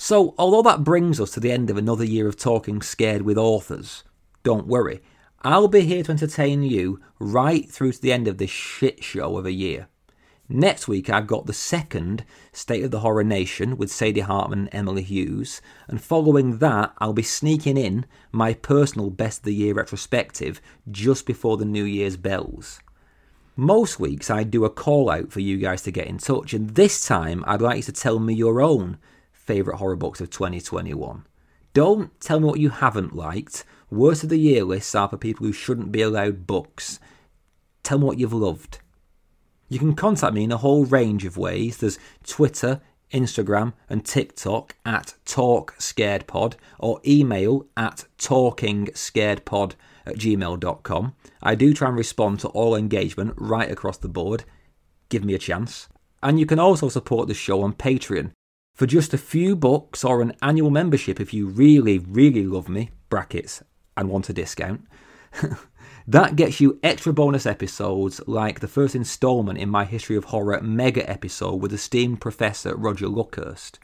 So, 0.01 0.37
although 0.39 0.63
that 0.63 0.85
brings 0.85 1.21
us 1.21 1.33
to 1.33 1.41
the 1.41 1.51
end 1.51 1.71
of 1.71 1.77
another 1.77 2.05
year 2.05 2.29
of 2.29 2.37
talking 2.37 2.83
scared 2.83 3.23
with 3.23 3.37
authors, 3.37 4.05
don't 4.45 4.69
worry, 4.69 5.03
I'll 5.43 5.67
be 5.67 5.81
here 5.81 6.05
to 6.05 6.13
entertain 6.13 6.63
you 6.63 7.01
right 7.19 7.69
through 7.69 7.91
to 7.91 8.01
the 8.01 8.13
end 8.13 8.29
of 8.29 8.39
this 8.39 8.49
shit 8.49 9.03
show 9.03 9.37
of 9.37 9.45
a 9.45 9.51
year. 9.51 9.89
Next 10.49 10.87
week, 10.87 11.11
I've 11.11 11.27
got 11.27 11.47
the 11.47 11.53
second 11.53 12.25
State 12.53 12.85
of 12.85 12.93
the 12.93 13.01
Horror 13.01 13.25
Nation 13.25 13.77
with 13.77 13.91
Sadie 13.91 14.21
Hartmann 14.21 14.61
and 14.61 14.69
Emily 14.73 15.03
Hughes. 15.03 15.61
And 15.89 16.01
following 16.01 16.59
that, 16.59 16.93
I'll 16.99 17.13
be 17.13 17.25
sneaking 17.25 17.77
in 17.77 18.07
my 18.31 18.55
personal 18.55 19.11
Best 19.11 19.41
of 19.41 19.45
the 19.47 19.55
Year 19.55 19.75
retrospective 19.75 20.61
just 20.89 21.27
before 21.27 21.57
the 21.57 21.65
New 21.65 21.85
Year's 21.85 22.17
bells. 22.17 22.79
Most 23.57 23.99
weeks, 23.99 24.31
I 24.31 24.45
do 24.45 24.65
a 24.65 24.71
call 24.71 25.11
out 25.11 25.33
for 25.33 25.41
you 25.41 25.57
guys 25.57 25.83
to 25.83 25.91
get 25.91 26.07
in 26.07 26.19
touch, 26.19 26.55
and 26.55 26.71
this 26.71 27.05
time, 27.05 27.43
I'd 27.49 27.61
like 27.61 27.79
you 27.79 27.83
to 27.83 27.93
tell 27.93 28.21
me 28.21 28.33
your 28.33 28.63
own 28.63 28.99
favourite 29.49 29.79
horror 29.79 29.97
books 29.97 30.21
of 30.21 30.29
2021. 30.29 31.25
Don't 31.73 32.21
tell 32.21 32.39
me 32.39 32.45
what 32.45 32.61
you 32.61 32.69
haven't 32.69 33.17
liked. 33.17 33.65
Worst 33.91 34.23
of 34.23 34.29
the 34.29 34.39
year 34.39 34.63
lists 34.63 34.95
are 34.95 35.09
for 35.09 35.17
people 35.17 35.47
who 35.47 35.55
shouldn't 35.55 35.91
be 35.91 36.03
allowed 36.03 36.47
books. 36.47 37.01
Tell 37.83 37.99
me 37.99 38.05
what 38.05 38.19
you've 38.19 38.35
loved. 38.35 38.81
You 39.71 39.79
can 39.79 39.95
contact 39.95 40.35
me 40.35 40.45
in 40.45 40.53
a 40.53 40.59
whole 40.59 40.85
range 40.85 41.25
of 41.25 41.39
ways. 41.39 41.79
There's 41.79 41.99
Twitter, 42.27 42.83
Instagram, 43.11 43.73
and 43.89 44.05
TikTok 44.05 44.77
at 44.85 45.15
TalkScaredPod 45.25 46.57
or 46.79 47.01
email 47.07 47.67
at 47.75 48.05
TalkingScaredPod 48.19 49.73
at 50.05 50.17
gmail.com. 50.17 51.15
I 51.43 51.55
do 51.55 51.73
try 51.73 51.89
and 51.89 51.97
respond 51.97 52.41
to 52.41 52.49
all 52.49 52.77
engagement 52.77 53.33
right 53.39 53.71
across 53.71 53.97
the 53.97 54.09
board. 54.11 54.45
Give 55.09 55.25
me 55.25 55.33
a 55.33 55.39
chance. 55.39 55.89
And 56.23 56.39
you 56.39 56.45
can 56.45 56.59
also 56.59 56.91
support 56.91 57.29
the 57.29 57.35
show 57.35 57.63
on 57.63 57.73
Patreon. 57.73 58.33
For 58.79 58.87
just 58.87 59.13
a 59.13 59.19
few 59.19 59.57
bucks 59.57 60.05
or 60.05 60.23
an 60.23 60.37
annual 60.41 60.71
membership 60.71 61.21
if 61.21 61.35
you 61.35 61.49
really, 61.49 61.99
really 61.99 62.47
love 62.47 62.69
me, 62.69 62.91
brackets, 63.11 63.61
and 63.97 64.09
want 64.09 64.29
a 64.29 64.33
discount. 64.33 64.83
That 66.07 66.37
gets 66.37 66.59
you 66.59 66.79
extra 66.83 67.13
bonus 67.13 67.45
episodes 67.45 68.23
like 68.27 68.61
the 68.61 68.67
first 68.67 68.95
installment 68.95 69.59
in 69.59 69.69
my 69.69 69.85
History 69.85 70.17
of 70.17 70.25
Horror 70.25 70.63
mega 70.63 71.09
episode 71.09 71.57
with 71.57 71.71
esteemed 71.71 72.23
Professor 72.23 72.75
Roger 72.75 73.09
Luckhurst. 73.09 73.79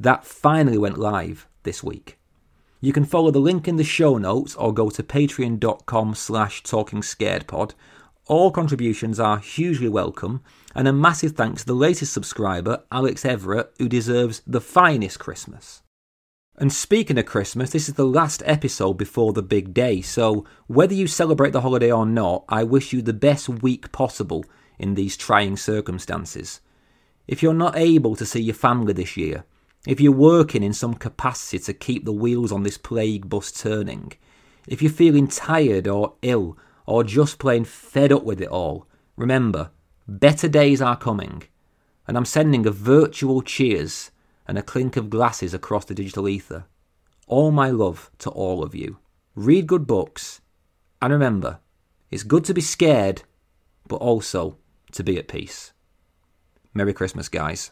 That 0.00 0.24
finally 0.24 0.78
went 0.78 0.98
live 0.98 1.46
this 1.62 1.84
week. 1.84 2.18
You 2.80 2.92
can 2.92 3.04
follow 3.04 3.30
the 3.30 3.38
link 3.38 3.68
in 3.68 3.76
the 3.76 3.84
show 3.84 4.18
notes 4.18 4.56
or 4.56 4.74
go 4.74 4.90
to 4.90 5.04
patreon.com 5.04 6.16
slash 6.16 6.64
talkingscaredpod. 6.64 7.74
All 8.30 8.52
contributions 8.52 9.18
are 9.18 9.40
hugely 9.40 9.88
welcome, 9.88 10.40
and 10.72 10.86
a 10.86 10.92
massive 10.92 11.32
thanks 11.32 11.62
to 11.62 11.66
the 11.66 11.74
latest 11.74 12.12
subscriber, 12.12 12.84
Alex 12.92 13.24
Everett, 13.24 13.72
who 13.78 13.88
deserves 13.88 14.40
the 14.46 14.60
finest 14.60 15.18
Christmas. 15.18 15.82
And 16.56 16.72
speaking 16.72 17.18
of 17.18 17.26
Christmas, 17.26 17.70
this 17.70 17.88
is 17.88 17.96
the 17.96 18.06
last 18.06 18.40
episode 18.46 18.94
before 18.94 19.32
the 19.32 19.42
big 19.42 19.74
day, 19.74 20.00
so 20.00 20.44
whether 20.68 20.94
you 20.94 21.08
celebrate 21.08 21.50
the 21.50 21.62
holiday 21.62 21.90
or 21.90 22.06
not, 22.06 22.44
I 22.48 22.62
wish 22.62 22.92
you 22.92 23.02
the 23.02 23.12
best 23.12 23.48
week 23.48 23.90
possible 23.90 24.44
in 24.78 24.94
these 24.94 25.16
trying 25.16 25.56
circumstances. 25.56 26.60
If 27.26 27.42
you're 27.42 27.52
not 27.52 27.76
able 27.76 28.14
to 28.14 28.24
see 28.24 28.42
your 28.42 28.54
family 28.54 28.92
this 28.92 29.16
year, 29.16 29.42
if 29.88 30.00
you're 30.00 30.12
working 30.12 30.62
in 30.62 30.72
some 30.72 30.94
capacity 30.94 31.58
to 31.64 31.74
keep 31.74 32.04
the 32.04 32.12
wheels 32.12 32.52
on 32.52 32.62
this 32.62 32.78
plague 32.78 33.28
bus 33.28 33.50
turning, 33.50 34.12
if 34.68 34.82
you're 34.82 34.92
feeling 34.92 35.26
tired 35.26 35.88
or 35.88 36.14
ill 36.22 36.56
or 36.90 37.04
just 37.04 37.38
plain 37.38 37.64
fed 37.64 38.12
up 38.12 38.24
with 38.24 38.40
it 38.42 38.48
all, 38.48 38.86
remember, 39.16 39.70
Better 40.10 40.48
days 40.48 40.82
are 40.82 40.96
coming, 40.96 41.44
and 42.08 42.16
I'm 42.16 42.24
sending 42.24 42.66
a 42.66 42.72
virtual 42.72 43.42
cheers 43.42 44.10
and 44.44 44.58
a 44.58 44.62
clink 44.62 44.96
of 44.96 45.08
glasses 45.08 45.54
across 45.54 45.84
the 45.84 45.94
digital 45.94 46.28
ether. 46.28 46.64
All 47.28 47.52
my 47.52 47.70
love 47.70 48.10
to 48.18 48.30
all 48.30 48.64
of 48.64 48.74
you. 48.74 48.98
Read 49.36 49.68
good 49.68 49.86
books, 49.86 50.40
and 51.00 51.12
remember, 51.12 51.60
it's 52.10 52.24
good 52.24 52.44
to 52.46 52.54
be 52.54 52.60
scared, 52.60 53.22
but 53.86 53.96
also 53.98 54.56
to 54.90 55.04
be 55.04 55.16
at 55.16 55.28
peace. 55.28 55.72
Merry 56.74 56.92
Christmas, 56.92 57.28
guys. 57.28 57.70